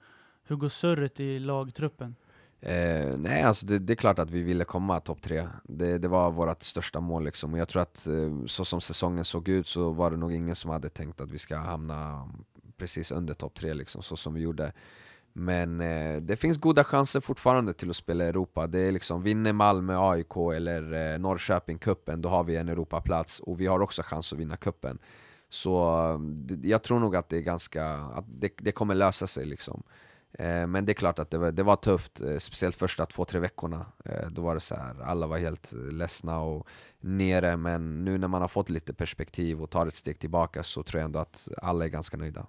Hur 0.44 0.57
går 0.57 0.68
surret 0.68 1.20
i 1.20 1.38
lagtruppen? 1.38 2.14
Eh, 2.61 3.18
nej, 3.18 3.42
alltså 3.42 3.66
det, 3.66 3.78
det 3.78 3.92
är 3.92 3.94
klart 3.94 4.18
att 4.18 4.30
vi 4.30 4.42
ville 4.42 4.64
komma 4.64 5.01
topp 5.01 5.22
tre. 5.22 5.49
Det, 5.64 5.99
det 5.99 6.09
var 6.09 6.30
vårt 6.30 6.62
största 6.62 7.01
mål 7.01 7.24
liksom. 7.24 7.53
Och 7.53 7.59
jag 7.59 7.68
tror 7.68 7.82
att 7.82 8.07
eh, 8.07 8.47
så 8.47 8.64
som 8.64 8.80
säsongen 8.80 9.24
såg 9.24 9.49
ut 9.49 9.66
så 9.66 9.92
var 9.92 10.11
det 10.11 10.16
nog 10.16 10.32
ingen 10.32 10.57
som 10.57 10.70
hade 10.70 10.88
tänkt 10.88 11.20
att 11.20 11.30
vi 11.30 11.38
ska 11.38 11.57
hamna 11.57 12.28
precis 12.79 13.11
under 13.11 13.35
topp 13.35 13.55
tre 13.55 13.74
liksom, 13.74 14.03
så 14.03 14.16
som 14.16 14.35
vi 14.35 14.41
gjorde. 14.41 14.72
Men 15.33 15.81
eh, 15.81 16.16
det 16.22 16.37
finns 16.37 16.59
goda 16.59 16.85
chanser 16.85 17.20
fortfarande 17.20 17.72
till 17.74 17.91
att 17.91 17.97
spela 17.97 18.24
i 18.24 18.29
Europa. 18.29 18.66
Det 18.66 18.79
är 18.81 18.93
liksom, 18.93 19.22
vinner 19.22 19.53
Malmö, 19.53 19.97
AIK 19.99 20.37
eller 20.55 21.12
eh, 21.14 21.18
Norrköping 21.18 21.79
kuppen 21.79 22.22
då 22.22 22.29
har 22.29 22.45
vi 22.45 22.57
en 22.57 22.68
Europaplats. 22.68 23.41
Och 23.41 23.61
vi 23.61 23.66
har 23.66 23.81
också 23.81 24.03
chans 24.03 24.33
att 24.33 24.39
vinna 24.39 24.57
kuppen. 24.57 24.99
Så 25.49 26.01
eh, 26.12 26.18
det, 26.20 26.68
jag 26.68 26.83
tror 26.83 27.01
nog 27.01 27.16
att 27.16 27.29
det 27.29 27.37
är 27.37 27.41
ganska, 27.43 27.87
att 27.97 28.24
det, 28.29 28.53
det 28.57 28.72
kommer 28.72 28.95
lösa 28.95 29.27
sig 29.27 29.47
liksom. 29.47 29.83
Eh, 30.39 30.66
Men 30.66 30.85
det 30.87 30.93
är 30.93 30.95
klart 30.95 31.18
att 31.18 31.31
det 31.31 31.39
var, 31.39 31.53
det 31.53 31.62
var 31.62 31.77
tufft, 31.77 32.20
eh, 32.20 32.39
speciellt 32.39 32.77
första 32.77 33.07
två, 33.07 33.24
tre 33.24 33.41
veckorna. 33.41 33.87
Eh, 34.05 34.29
Då 34.31 34.43
var 34.43 34.55
det 34.55 34.61
så 34.61 34.74
här, 34.74 35.01
alla 35.03 35.27
var 35.27 35.39
helt 35.39 35.72
eh, 35.72 35.79
ledsna 35.79 36.41
och 36.41 36.66
nere. 37.01 37.57
Men 37.57 38.05
nu 38.05 38.18
när 38.18 38.29
man 38.29 38.41
har 38.41 38.49
fått 38.49 38.70
lite 38.70 38.95
perspektiv 38.95 39.62
och 39.62 39.70
tar 39.70 39.87
ett 39.87 39.95
steg 39.95 40.18
tillbaka 40.18 40.62
så 40.62 40.83
tror 40.83 41.01
jag 41.01 41.05
ändå 41.07 41.18
att 41.18 41.49
alla 41.62 41.85
är 41.85 41.89
ganska 41.89 42.16
nöjda. 42.16 42.47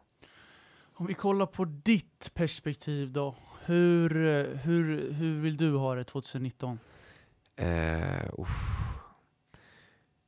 Om 0.99 1.05
vi 1.05 1.13
kollar 1.13 1.45
på 1.45 1.65
ditt 1.65 2.31
perspektiv 2.33 3.11
då. 3.11 3.35
Hur, 3.65 4.09
hur, 4.55 5.11
hur 5.11 5.41
vill 5.41 5.57
du 5.57 5.75
ha 5.75 5.95
det 5.95 6.03
2019? 6.03 6.79
Eh. 7.55 8.45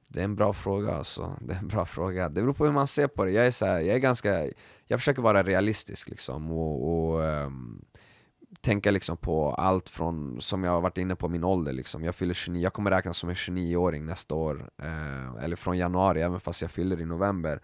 Det 0.08 0.20
är 0.20 0.24
en 0.24 0.36
bra 0.36 0.54
fråga 0.54 0.94
alltså. 0.94 1.38
Det 1.42 1.54
är 1.54 1.58
en 1.58 1.68
bra 1.68 1.86
fråga. 1.86 2.30
Det 2.30 2.42
beror 2.42 2.54
på 2.54 2.66
hur 2.66 2.72
man 2.72 2.88
ser 2.88 3.08
på 3.08 3.26
det. 3.26 3.32
Jag 3.32 3.48
är, 3.48 3.52
så 3.52 3.66
här, 3.66 3.80
jag 3.80 3.96
är 3.96 4.00
ganska, 4.00 4.48
jag 4.86 5.00
försöker 5.00 5.22
vara 5.22 5.44
realistisk 5.44 6.10
liksom 6.10 6.52
och, 6.52 6.90
och 6.90 7.20
um, 7.20 7.86
tänka 8.62 8.92
liksom 8.92 9.18
på 9.18 9.54
allt 9.54 9.90
från, 9.90 10.42
som 10.42 10.64
jag 10.64 10.72
har 10.72 10.82
varit 10.82 10.98
inne 10.98 11.16
på, 11.16 11.30
min 11.30 11.44
ålder 11.44 11.74
liksom. 11.74 12.04
Jag 12.04 12.16
fyller 12.16 12.34
29, 12.34 12.64
jag 12.64 12.74
kommer 12.74 12.92
räknas 12.92 13.18
som 13.18 13.30
en 13.30 13.36
29-åring 13.36 14.06
nästa 14.06 14.36
år. 14.36 14.70
Eh, 14.78 15.44
eller 15.44 15.56
från 15.56 15.78
januari, 15.78 16.22
även 16.22 16.40
fast 16.40 16.62
jag 16.62 16.72
fyller 16.72 17.02
i 17.02 17.06
november. 17.06 17.62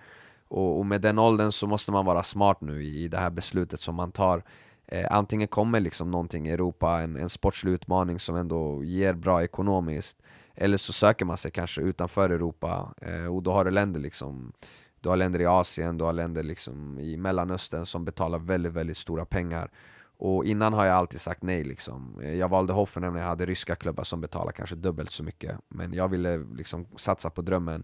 Och, 0.55 0.79
och 0.79 0.85
med 0.85 1.01
den 1.01 1.19
åldern 1.19 1.51
så 1.51 1.67
måste 1.67 1.91
man 1.91 2.05
vara 2.05 2.23
smart 2.23 2.61
nu 2.61 2.83
i, 2.83 3.03
i 3.03 3.07
det 3.07 3.17
här 3.17 3.29
beslutet 3.29 3.81
som 3.81 3.95
man 3.95 4.11
tar. 4.11 4.43
Eh, 4.87 5.07
antingen 5.11 5.47
kommer 5.47 5.79
liksom 5.79 6.11
någonting 6.11 6.47
i 6.47 6.51
Europa, 6.51 7.01
en, 7.01 7.15
en 7.15 7.29
sportslig 7.29 7.71
utmaning 7.71 8.19
som 8.19 8.35
ändå 8.35 8.83
ger 8.83 9.13
bra 9.13 9.43
ekonomiskt. 9.43 10.17
Eller 10.55 10.77
så 10.77 10.93
söker 10.93 11.25
man 11.25 11.37
sig 11.37 11.51
kanske 11.51 11.81
utanför 11.81 12.29
Europa 12.29 12.93
eh, 13.01 13.35
och 13.35 13.43
då 13.43 13.51
har 13.51 13.65
du 13.65 13.71
länder 13.71 13.99
liksom 13.99 14.53
Du 15.01 15.09
har 15.09 15.17
länder 15.17 15.41
i 15.41 15.45
Asien, 15.45 15.97
du 15.97 16.03
har 16.03 16.13
länder 16.13 16.43
liksom 16.43 16.99
i 16.99 17.17
Mellanöstern 17.17 17.85
som 17.85 18.05
betalar 18.05 18.39
väldigt, 18.39 18.73
väldigt 18.73 18.97
stora 18.97 19.25
pengar 19.25 19.71
Och 20.17 20.45
innan 20.45 20.73
har 20.73 20.85
jag 20.85 20.95
alltid 20.95 21.21
sagt 21.21 21.43
nej 21.43 21.63
liksom 21.63 22.21
eh, 22.21 22.35
Jag 22.35 22.49
valde 22.49 22.73
Hoffenheim 22.73 23.13
när 23.13 23.21
jag 23.21 23.27
hade 23.27 23.45
ryska 23.45 23.75
klubbar 23.75 24.03
som 24.03 24.21
betalar 24.21 24.51
kanske 24.51 24.75
dubbelt 24.75 25.11
så 25.11 25.23
mycket 25.23 25.57
Men 25.67 25.93
jag 25.93 26.07
ville 26.07 26.37
liksom 26.37 26.85
satsa 26.97 27.29
på 27.29 27.41
drömmen 27.41 27.83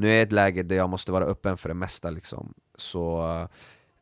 nu 0.00 0.08
är 0.08 0.12
jag 0.12 0.20
i 0.20 0.22
ett 0.22 0.32
läge 0.32 0.62
där 0.62 0.76
jag 0.76 0.90
måste 0.90 1.12
vara 1.12 1.24
öppen 1.24 1.56
för 1.56 1.68
det 1.68 1.74
mesta 1.74 2.10
liksom 2.10 2.54
Så 2.78 3.22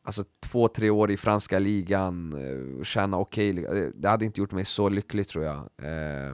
Alltså 0.03 0.23
två, 0.39 0.67
tre 0.67 0.89
år 0.89 1.11
i 1.11 1.17
franska 1.17 1.59
ligan, 1.59 2.33
eh, 2.33 2.83
tjäna 2.83 3.17
okej, 3.17 3.51
okay, 3.51 3.79
eh, 3.79 3.89
det 3.95 4.09
hade 4.09 4.25
inte 4.25 4.39
gjort 4.39 4.51
mig 4.51 4.65
så 4.65 4.89
lycklig 4.89 5.27
tror 5.27 5.43
jag 5.43 5.57
eh, 5.57 6.33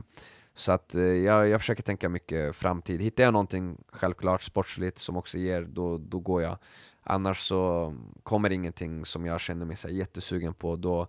så 0.54 0.72
att 0.72 0.94
jag, 1.26 1.48
jag 1.48 1.60
försöker 1.60 1.84
tänka 1.84 2.10
mycket 2.10 2.56
framtid. 2.56 3.02
Hittar 3.02 3.24
jag 3.24 3.34
någonting 3.34 3.78
självklart 3.88 4.42
sportsligt 4.42 5.00
som 5.00 5.18
också 5.18 5.38
ger, 5.38 5.62
då, 5.62 5.98
då 5.98 6.20
går 6.20 6.42
jag. 6.42 6.58
Annars 7.04 7.48
så 7.48 7.94
kommer 8.24 8.52
ingenting 8.52 9.06
som 9.06 9.26
jag 9.26 9.42
känner 9.42 9.66
mig 9.66 9.76
så 9.76 9.90
jättesugen 9.90 10.54
på. 10.54 10.76
Då, 10.76 11.08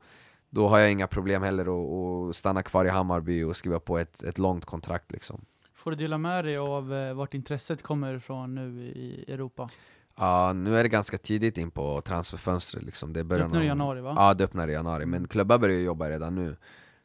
då 0.50 0.68
har 0.68 0.78
jag 0.78 0.90
inga 0.90 1.06
problem 1.06 1.42
heller 1.42 1.62
att 1.62 2.30
att 2.30 2.36
stanna 2.36 2.62
kvar 2.62 2.84
i 2.84 2.88
Hammarby 2.88 3.42
och 3.42 3.56
skriva 3.56 3.80
på 3.80 3.98
ett, 3.98 4.22
ett 4.22 4.38
långt 4.38 4.64
kontrakt 4.64 5.12
liksom. 5.12 5.44
Får 5.86 5.90
du 5.90 5.96
dela 5.96 6.18
med 6.18 6.44
dig 6.44 6.56
av 6.56 6.94
eh, 6.94 7.14
vart 7.14 7.34
intresset 7.34 7.82
kommer 7.82 8.14
ifrån 8.14 8.54
nu 8.54 8.82
i 8.82 9.24
Europa? 9.28 9.68
Ja, 10.16 10.52
nu 10.52 10.76
är 10.76 10.82
det 10.82 10.88
ganska 10.88 11.18
tidigt 11.18 11.58
in 11.58 11.70
på 11.70 12.00
transferfönstret 12.00 12.84
liksom. 12.84 13.12
Det 13.12 13.20
är 13.20 13.24
Det 13.24 13.44
öppnar 13.44 13.62
i 13.62 13.66
januari 13.66 14.00
va? 14.00 14.14
Ja, 14.16 14.34
det 14.34 14.44
öppnar 14.44 14.68
i 14.68 14.72
januari, 14.72 15.06
men 15.06 15.28
klubbar 15.28 15.58
börjar 15.58 15.80
jobba 15.80 16.10
redan 16.10 16.34
nu 16.34 16.56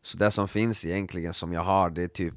Så 0.01 0.17
det 0.17 0.31
som 0.31 0.47
finns 0.47 0.85
egentligen 0.85 1.33
som 1.33 1.53
jag 1.53 1.61
har, 1.61 1.89
det 1.89 2.03
är 2.03 2.07
typ 2.07 2.33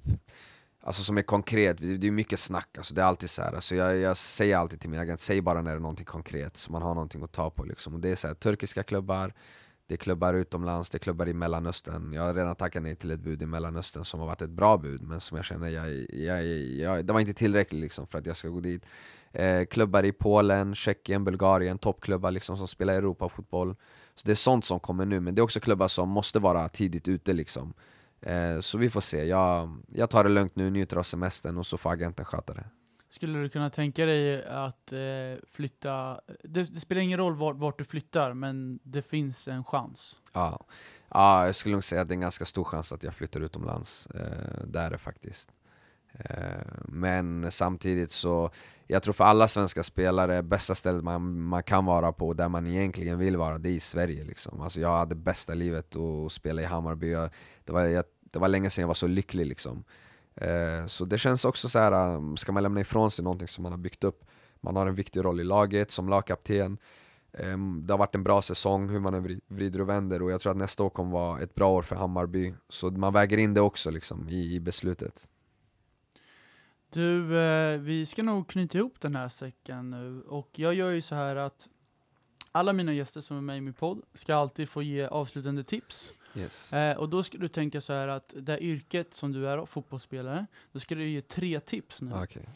Alltså 0.81 1.03
som 1.03 1.19
är 1.19 1.23
konkret, 1.23 1.79
det 1.79 1.97
det 1.97 2.07
är 2.07 2.13
mycket 2.13 2.41
snack, 2.41 2.69
alltså 2.79 2.95
det 2.95 3.03
är 3.03 3.07
alltid 3.07 3.31
så 3.31 3.43
här. 3.43 3.53
Alltså 3.53 3.75
jag, 3.75 3.97
jag 3.97 4.17
säger 4.17 4.57
alltid 4.57 4.81
till 4.81 4.91
min 4.91 5.01
agent, 5.01 5.21
säg 5.21 5.41
bara 5.41 5.63
när 5.63 5.71
det 5.71 5.77
är 5.77 5.81
någonting 5.81 6.07
konkret 6.07 6.57
så 6.57 6.73
man 6.73 6.83
har 6.83 6.95
någonting 6.95 7.23
att 7.23 7.33
ta 7.33 7.51
på 7.51 7.65
liksom. 7.65 7.95
Och 7.95 8.01
det 8.01 8.09
är 8.09 8.17
så 8.17 8.27
här, 8.27 8.35
turkiska 8.35 8.83
klubbar, 8.83 9.33
det 9.87 9.95
är 9.95 9.99
klubbar 9.99 10.35
utomlands, 10.35 10.91
det 10.91 10.97
är 10.97 11.01
klubbar 11.01 11.29
i 11.29 11.35
Mellanöstern. 11.35 12.13
Jag 12.13 12.23
har 12.23 12.35
redan 12.35 12.57
tackat 12.57 12.83
nej 12.83 12.97
till 12.97 13.11
ett 13.11 13.21
bud 13.21 13.43
i 13.43 13.47
Mellanöstern 13.47 14.05
som 14.05 14.21
har 14.21 14.27
varit 14.27 14.43
ett 14.43 14.51
bra 14.51 14.77
bud 14.79 15.03
Men 15.03 15.21
som 15.21 15.37
jag 15.37 15.45
känner, 15.45 15.69
jag, 15.69 16.07
jag, 16.11 16.47
jag, 16.57 17.07
det 17.07 17.13
var 17.13 17.21
inte 17.21 17.35
tillräckligt 17.35 17.81
liksom 17.81 18.07
för 18.07 18.19
att 18.19 18.27
jag 18.27 18.37
ska 18.37 18.49
gå 18.49 18.61
dit. 18.61 18.87
Eh, 19.33 19.65
Klubbar 19.65 20.05
i 20.05 20.13
Polen, 20.13 20.75
Tjeckien, 20.75 21.25
Bulgarien, 21.25 21.79
toppklubbar 21.79 22.31
liksom 22.31 22.57
som 22.57 22.69
spelar 22.69 22.95
Europafotboll. 22.95 23.77
Så 24.15 24.27
det 24.27 24.33
är 24.33 24.37
sånt 24.37 24.65
som 24.65 24.81
kommer 24.81 25.07
nu, 25.07 25.21
men 25.21 25.35
det 25.35 25.41
är 25.41 25.45
också 25.45 25.61
klubbar 25.61 25.89
som 25.89 26.09
måste 26.09 26.39
vara 26.39 26.69
tidigt 26.69 27.09
ute 27.09 27.33
liksom. 27.33 27.75
Eh, 28.21 28.61
Så 28.61 28.79
vi 28.79 28.91
får 28.91 29.01
se, 29.01 29.25
jag, 29.25 29.77
jag 29.95 30.11
tar 30.11 30.25
det 30.25 30.31
lugnt 30.31 30.57
nu, 30.57 30.71
njuter 30.71 30.97
av 30.97 31.03
semestern 31.03 31.59
och 31.59 31.67
så 31.67 31.79
får 31.79 31.91
agenten 31.93 32.25
sköta 32.25 32.55
det. 32.55 32.65
Skulle 33.15 33.39
du 33.39 33.49
kunna 33.49 33.71
tänka 33.71 34.07
dig 34.07 34.45
att 34.45 34.93
eh, 34.93 34.99
flytta, 35.51 36.21
det, 36.43 36.63
det 36.63 36.81
spelar 36.81 37.03
ingen 37.03 37.19
roll 37.19 37.35
vart, 37.37 37.57
vart 37.57 37.79
du 37.79 37.85
flyttar, 37.85 38.35
men 38.35 38.79
det 38.83 39.03
finns 39.03 39.49
en 39.49 39.65
chans. 39.65 40.19
Ja. 40.33 40.65
ja, 41.09 41.47
jag 41.47 41.55
skulle 41.55 41.75
nog 41.75 41.85
säga 41.85 42.01
att 42.01 42.09
det 42.09 42.13
är 42.13 42.17
en 42.17 42.21
ganska 42.21 42.45
stor 42.45 42.65
chans 42.65 42.93
att 42.93 43.03
jag 43.03 43.15
flyttar 43.15 43.41
utomlands, 43.41 44.07
eh, 44.07 44.67
det 44.67 44.79
är 44.79 44.91
det 44.91 44.99
faktiskt 44.99 45.51
eh, 46.13 46.63
Men 46.89 47.53
samtidigt 47.53 48.13
så, 48.13 48.51
jag 48.87 49.03
tror 49.03 49.15
för 49.15 49.25
alla 49.25 49.49
svenska 49.49 49.83
spelare, 49.83 50.43
bästa 50.43 50.75
stället 50.75 51.05
man, 51.05 51.41
man 51.41 51.63
kan 51.63 51.85
vara 51.85 52.13
på, 52.13 52.33
där 52.33 52.49
man 52.49 52.67
egentligen 52.67 53.19
vill 53.19 53.37
vara, 53.37 53.59
det 53.59 53.69
är 53.69 53.75
i 53.75 53.81
Sverige 53.81 54.25
liksom 54.25 54.61
Alltså 54.61 54.81
jag 54.81 54.99
hade 54.99 55.15
bästa 55.15 55.55
livet 55.55 55.97
att 55.97 56.33
spela 56.33 56.63
i 56.63 56.65
Hammarby, 56.65 57.11
jag, 57.11 57.31
det, 57.65 57.73
var, 57.73 57.81
jag, 57.81 58.05
det 58.21 58.39
var 58.39 58.49
länge 58.49 58.71
sedan 58.71 58.83
jag 58.83 58.89
var 58.89 58.95
så 58.95 59.07
lycklig 59.07 59.47
liksom 59.47 59.85
Eh, 59.85 60.04
Eh, 60.37 60.87
så 60.87 61.05
det 61.05 61.19
känns 61.19 61.45
också 61.45 61.69
så 61.69 61.79
här, 61.79 62.17
um, 62.17 62.37
ska 62.37 62.53
man 62.53 62.63
lämna 62.63 62.81
ifrån 62.81 63.11
sig 63.11 63.25
någonting 63.25 63.49
som 63.49 63.63
man 63.63 63.73
har 63.73 63.79
byggt 63.79 64.05
upp? 64.05 64.25
Man 64.61 64.77
har 64.77 64.87
en 64.87 64.95
viktig 64.95 65.25
roll 65.25 65.41
i 65.41 65.45
laget 65.45 65.91
som 65.91 66.09
lagkapten. 66.09 66.79
Ehm, 67.39 67.87
det 67.87 67.93
har 67.93 67.99
varit 67.99 68.15
en 68.15 68.25
bra 68.25 68.43
säsong, 68.43 68.89
hur 68.89 69.01
man 69.01 69.15
än 69.15 69.41
vrider 69.49 69.81
och 69.81 69.89
vänder 69.89 70.23
och 70.23 70.31
jag 70.31 70.41
tror 70.41 70.53
att 70.53 70.59
nästa 70.59 70.83
år 70.83 70.91
kommer 70.91 71.11
vara 71.11 71.41
ett 71.41 71.55
bra 71.55 71.71
år 71.71 71.83
för 71.83 71.97
Hammarby. 71.97 72.55
Så 72.69 72.91
man 72.91 73.13
väger 73.13 73.39
in 73.39 73.55
det 73.55 73.61
också 73.61 73.91
liksom 73.91 74.29
i, 74.29 74.55
i 74.55 74.61
beslutet. 74.61 75.31
Du, 76.91 77.39
eh, 77.39 77.81
vi 77.81 78.07
ska 78.07 78.23
nog 78.23 78.49
knyta 78.49 78.79
ihop 78.79 79.01
den 79.01 79.17
här 79.17 79.29
säcken 79.29 79.91
nu 79.91 80.23
och 80.23 80.51
jag 80.59 80.75
gör 80.75 80.91
ju 80.91 81.01
så 81.01 81.15
här 81.15 81.37
att 81.37 81.69
alla 82.53 82.73
mina 82.73 82.93
gäster 82.93 83.21
som 83.21 83.37
är 83.37 83.41
med 83.41 83.59
i 83.59 83.61
min 83.61 83.75
podd 83.75 84.03
ska 84.15 84.35
alltid 84.35 84.69
få 84.69 84.83
ge 84.83 85.07
avslutande 85.07 85.65
tips 85.65 86.13
yes. 86.37 86.73
Eh, 86.73 86.97
och 86.97 87.09
då 87.09 87.23
ska 87.23 87.39
du 87.39 87.49
tänka 87.49 87.81
så 87.81 87.93
här 87.93 88.09
att 88.09 88.35
det 88.37 88.53
här 88.53 88.63
yrket 88.63 89.15
som 89.15 89.33
du 89.33 89.49
är, 89.49 89.67
fotbollsspelare, 89.67 90.47
då 90.73 90.81
ska 90.81 90.95
du 90.95 91.09
ge 91.09 91.21
tre 91.21 91.61
tips 91.61 92.01
nu. 92.01 92.13
Okej, 92.15 92.49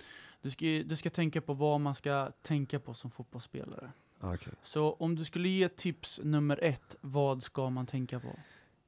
Du, 0.43 0.51
ska, 0.51 0.66
du 0.66 0.97
ska 0.97 1.11
tänka 1.11 1.41
på 1.41 1.55
vad 1.55 1.81
man 1.81 1.95
ska 1.95 2.31
tänka 2.43 2.79
på 2.81 2.95
som 2.95 3.11
fotbollsspelare. 3.11 3.91
okej 4.20 4.53
Så 4.62 4.93
om 4.93 5.14
du 5.16 5.24
skulle 5.24 5.49
ge 5.49 5.68
tips 5.68 6.20
nummer 6.22 6.59
ett, 6.62 6.97
vad 7.01 7.43
ska 7.43 7.70
man 7.70 7.87
tänka 7.87 8.20
på? 8.20 8.39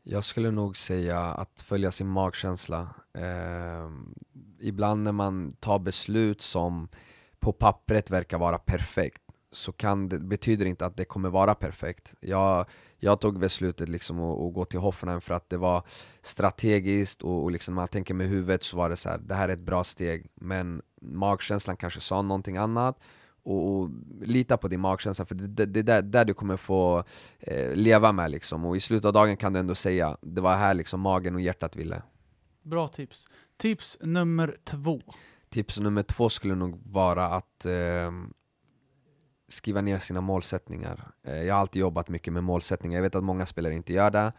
Jag 0.02 0.24
skulle 0.24 0.50
nog 0.50 0.76
säga 0.76 1.20
att 1.20 1.60
följa 1.60 1.90
sin 1.90 2.08
magkänsla 2.08 2.94
Ehm, 3.12 4.14
Ibland 4.60 5.02
när 5.02 5.12
man 5.12 5.52
tar 5.52 5.78
beslut 5.78 6.42
som 6.42 6.88
på 7.38 7.52
pappret 7.52 8.10
verkar 8.10 8.38
vara 8.38 8.58
perfekt 8.58 9.22
så 9.52 9.72
kan 9.72 10.08
det, 10.08 10.18
betyder 10.18 10.66
inte 10.66 10.86
att 10.86 10.96
det 10.96 11.04
kommer 11.04 11.30
vara 11.30 11.54
perfekt 11.54 12.14
Jag, 12.20 12.66
jag 12.98 13.20
tog 13.20 13.38
beslutet 13.38 13.88
liksom 13.88 14.20
att, 14.20 14.40
att 14.40 14.54
gå 14.54 14.64
till 14.64 14.78
Hoffenheim 14.78 15.20
för 15.20 15.34
att 15.34 15.50
det 15.50 15.56
var 15.56 15.82
strategiskt 16.22 17.22
och, 17.22 17.42
och 17.42 17.50
liksom 17.50 17.74
man 17.74 17.88
tänker 17.88 18.14
med 18.14 18.28
huvudet 18.28 18.64
så 18.64 18.76
var 18.76 18.90
det 18.90 18.96
så 18.96 19.08
här, 19.08 19.18
det 19.18 19.34
här 19.34 19.48
är 19.48 19.52
ett 19.52 19.58
bra 19.58 19.84
steg 19.84 20.26
Men 20.34 20.82
magkänslan 21.02 21.76
kanske 21.76 22.00
sa 22.00 22.22
någonting 22.22 22.56
annat 22.56 22.98
och, 23.42 23.80
och 23.80 23.90
lita 24.20 24.56
på 24.56 24.68
din 24.68 24.80
magkänsla 24.80 25.24
för 25.24 25.34
det, 25.34 25.46
det, 25.46 25.66
det 25.66 25.80
är 25.80 25.84
där, 25.84 26.02
där 26.02 26.24
du 26.24 26.34
kommer 26.34 26.56
få 26.56 27.04
eh, 27.38 27.74
leva 27.74 28.12
med 28.12 28.30
liksom 28.30 28.64
Och 28.64 28.76
i 28.76 28.80
slutet 28.80 29.04
av 29.04 29.12
dagen 29.12 29.36
kan 29.36 29.52
du 29.52 29.60
ändå 29.60 29.74
säga 29.74 30.16
det 30.20 30.40
var 30.40 30.56
här 30.56 30.74
liksom 30.74 31.00
magen 31.00 31.34
och 31.34 31.40
hjärtat 31.40 31.76
ville 31.76 32.02
Bra 32.62 32.88
tips. 32.88 33.28
Tips 33.56 33.98
nummer 34.00 34.56
två. 34.64 35.00
Tips 35.48 35.78
nummer 35.78 36.02
två 36.02 36.28
skulle 36.28 36.54
nog 36.54 36.80
vara 36.84 37.26
att 37.26 37.66
eh, 37.66 38.10
skriva 39.52 39.80
ner 39.80 39.98
sina 39.98 40.20
målsättningar. 40.20 41.10
Eh, 41.22 41.42
jag 41.42 41.54
har 41.54 41.60
alltid 41.60 41.80
jobbat 41.80 42.08
mycket 42.08 42.32
med 42.32 42.44
målsättningar, 42.44 42.98
jag 42.98 43.02
vet 43.02 43.14
att 43.14 43.24
många 43.24 43.46
spelare 43.46 43.74
inte 43.74 43.92
gör 43.92 44.10
det. 44.10 44.32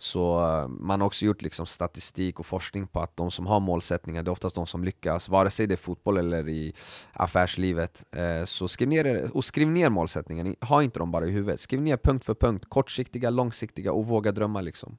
Så 0.00 0.40
eh, 0.40 0.68
man 0.68 1.00
har 1.00 1.06
också 1.06 1.24
gjort 1.24 1.42
liksom 1.42 1.66
statistik 1.66 2.40
och 2.40 2.46
forskning 2.46 2.86
på 2.86 3.00
att 3.00 3.16
de 3.16 3.30
som 3.30 3.46
har 3.46 3.60
målsättningar, 3.60 4.22
det 4.22 4.28
är 4.28 4.32
oftast 4.32 4.54
de 4.54 4.66
som 4.66 4.84
lyckas, 4.84 5.28
vare 5.28 5.50
sig 5.50 5.66
det 5.66 5.74
är 5.74 5.76
fotboll 5.76 6.16
eller 6.16 6.48
i 6.48 6.74
affärslivet. 7.12 8.04
Eh, 8.16 8.44
så 8.44 8.68
skriv 8.68 8.88
ner, 8.88 9.36
och 9.36 9.44
skriv 9.44 9.68
ner 9.68 9.90
målsättningen, 9.90 10.56
ha 10.60 10.82
inte 10.82 10.98
dem 10.98 11.10
bara 11.10 11.26
i 11.26 11.30
huvudet. 11.30 11.60
Skriv 11.60 11.82
ner 11.82 11.96
punkt 11.96 12.24
för 12.24 12.34
punkt, 12.34 12.66
kortsiktiga, 12.68 13.30
långsiktiga 13.30 13.92
och 13.92 14.06
våga 14.06 14.32
drömma 14.32 14.60
liksom. 14.60 14.98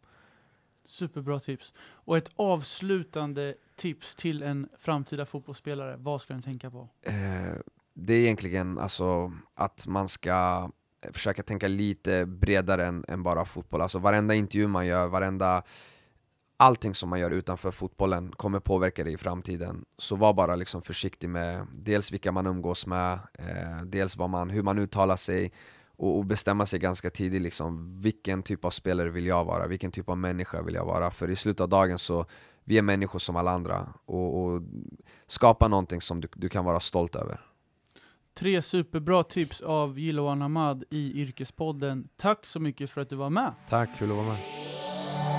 Superbra 0.86 1.40
tips. 1.40 1.74
Och 1.80 2.18
ett 2.18 2.30
avslutande 2.36 3.56
tips 3.76 4.16
till 4.16 4.44
en 4.44 4.70
framtida 4.80 5.26
fotbollsspelare, 5.26 5.96
vad 5.98 6.22
ska 6.22 6.34
den 6.34 6.44
tänka 6.44 6.72
på? 6.72 6.90
Eh, 7.02 7.14
det 8.02 8.14
är 8.14 8.20
egentligen 8.20 8.80
alltså 8.80 9.34
att 9.56 9.88
man 9.88 10.08
ska 10.08 10.70
försöka 11.12 11.44
tänka 11.44 11.68
lite 11.68 12.26
bredare 12.26 12.86
än, 12.86 13.06
än, 13.08 13.24
bara 13.24 13.46
fotboll. 13.46 13.82
Alltså 13.82 14.00
varenda 14.00 14.36
intervju 14.36 14.68
man 14.68 14.88
gör, 14.88 15.08
varenda 15.08 15.64
Allting 16.62 16.96
som 16.96 17.10
man 17.10 17.20
gör 17.20 17.32
utanför 17.32 17.72
fotbollen 17.72 18.32
kommer 18.32 18.60
påverka 18.60 19.04
dig 19.04 19.14
i 19.14 19.18
framtiden. 19.18 19.86
Så 19.98 20.16
var 20.16 20.34
bara 20.34 20.56
liksom 20.56 20.82
försiktig 20.82 21.30
med 21.30 21.68
dels 21.74 22.12
vilka 22.12 22.32
man 22.32 22.48
umgås 22.48 22.86
med, 22.86 23.14
eh, 23.34 23.84
dels 23.86 24.18
vad 24.18 24.30
man, 24.30 24.50
hur 24.50 24.64
man 24.64 24.80
uttalar 24.80 25.16
sig 25.16 25.52
och, 25.98 26.18
och, 26.18 26.26
bestämma 26.26 26.66
sig 26.66 26.80
ganska 26.80 27.10
tidigt 27.10 27.42
liksom, 27.42 28.02
vilken 28.02 28.44
typ 28.44 28.66
av 28.66 28.70
spelare 28.70 29.10
vill 29.10 29.26
jag 29.26 29.46
vara, 29.46 29.68
vilken 29.68 29.92
typ 29.92 30.10
av 30.10 30.18
människa 30.18 30.62
vill 30.62 30.76
jag 30.76 30.86
vara? 30.86 31.12
För 31.12 31.30
i 31.30 31.36
slutet 31.36 31.62
av 31.62 31.70
dagen 31.70 32.00
så 32.00 32.26
vi 32.64 32.78
är 32.78 32.82
människor 32.82 33.20
som 33.20 33.36
alla 33.36 33.52
andra 33.52 33.94
och, 34.06 34.44
och 34.44 34.62
skapa 35.28 35.68
någonting 35.68 36.02
som 36.02 36.22
du, 36.22 36.28
du 36.36 36.50
kan 36.50 36.66
vara 36.66 36.80
stolt 36.80 37.16
över. 37.16 37.49
Tre 38.40 38.62
superbra 38.62 39.24
tips 39.24 39.62
av 39.62 40.00
Jiloan 40.00 40.42
Ahmad 40.42 40.84
i 40.90 41.22
Yrkespodden. 41.22 42.08
Tack 42.18 42.46
så 42.46 42.60
mycket 42.60 42.90
för 42.90 43.02
att 43.02 43.10
du 43.10 43.16
var 43.16 43.30
med. 43.30 43.54
Tack, 43.70 43.90
kul 43.98 44.12
att 44.12 44.16
vara 44.16 44.28
med. 44.28 44.38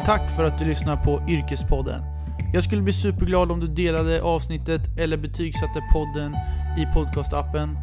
Tack 0.05 0.37
för 0.37 0.45
att 0.45 0.59
du 0.59 0.65
lyssnar 0.65 0.97
på 0.97 1.23
Yrkespodden. 1.29 2.01
Jag 2.55 2.65
skulle 2.65 2.83
bli 2.83 2.93
superglad 2.93 3.51
om 3.53 3.61
du 3.61 3.67
delade 3.67 4.23
avsnittet 4.23 4.81
eller 4.99 5.17
betygsatte 5.17 5.81
podden 5.93 6.33
i 6.79 6.95
podcastappen. 6.95 7.77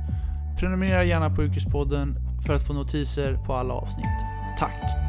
Prenumerera 0.59 1.03
gärna 1.03 1.36
på 1.36 1.43
Yrkespodden 1.43 2.15
för 2.47 2.55
att 2.55 2.68
få 2.68 2.74
notiser 2.74 3.45
på 3.45 3.53
alla 3.53 3.74
avsnitt. 3.74 4.05
Tack! 4.59 5.07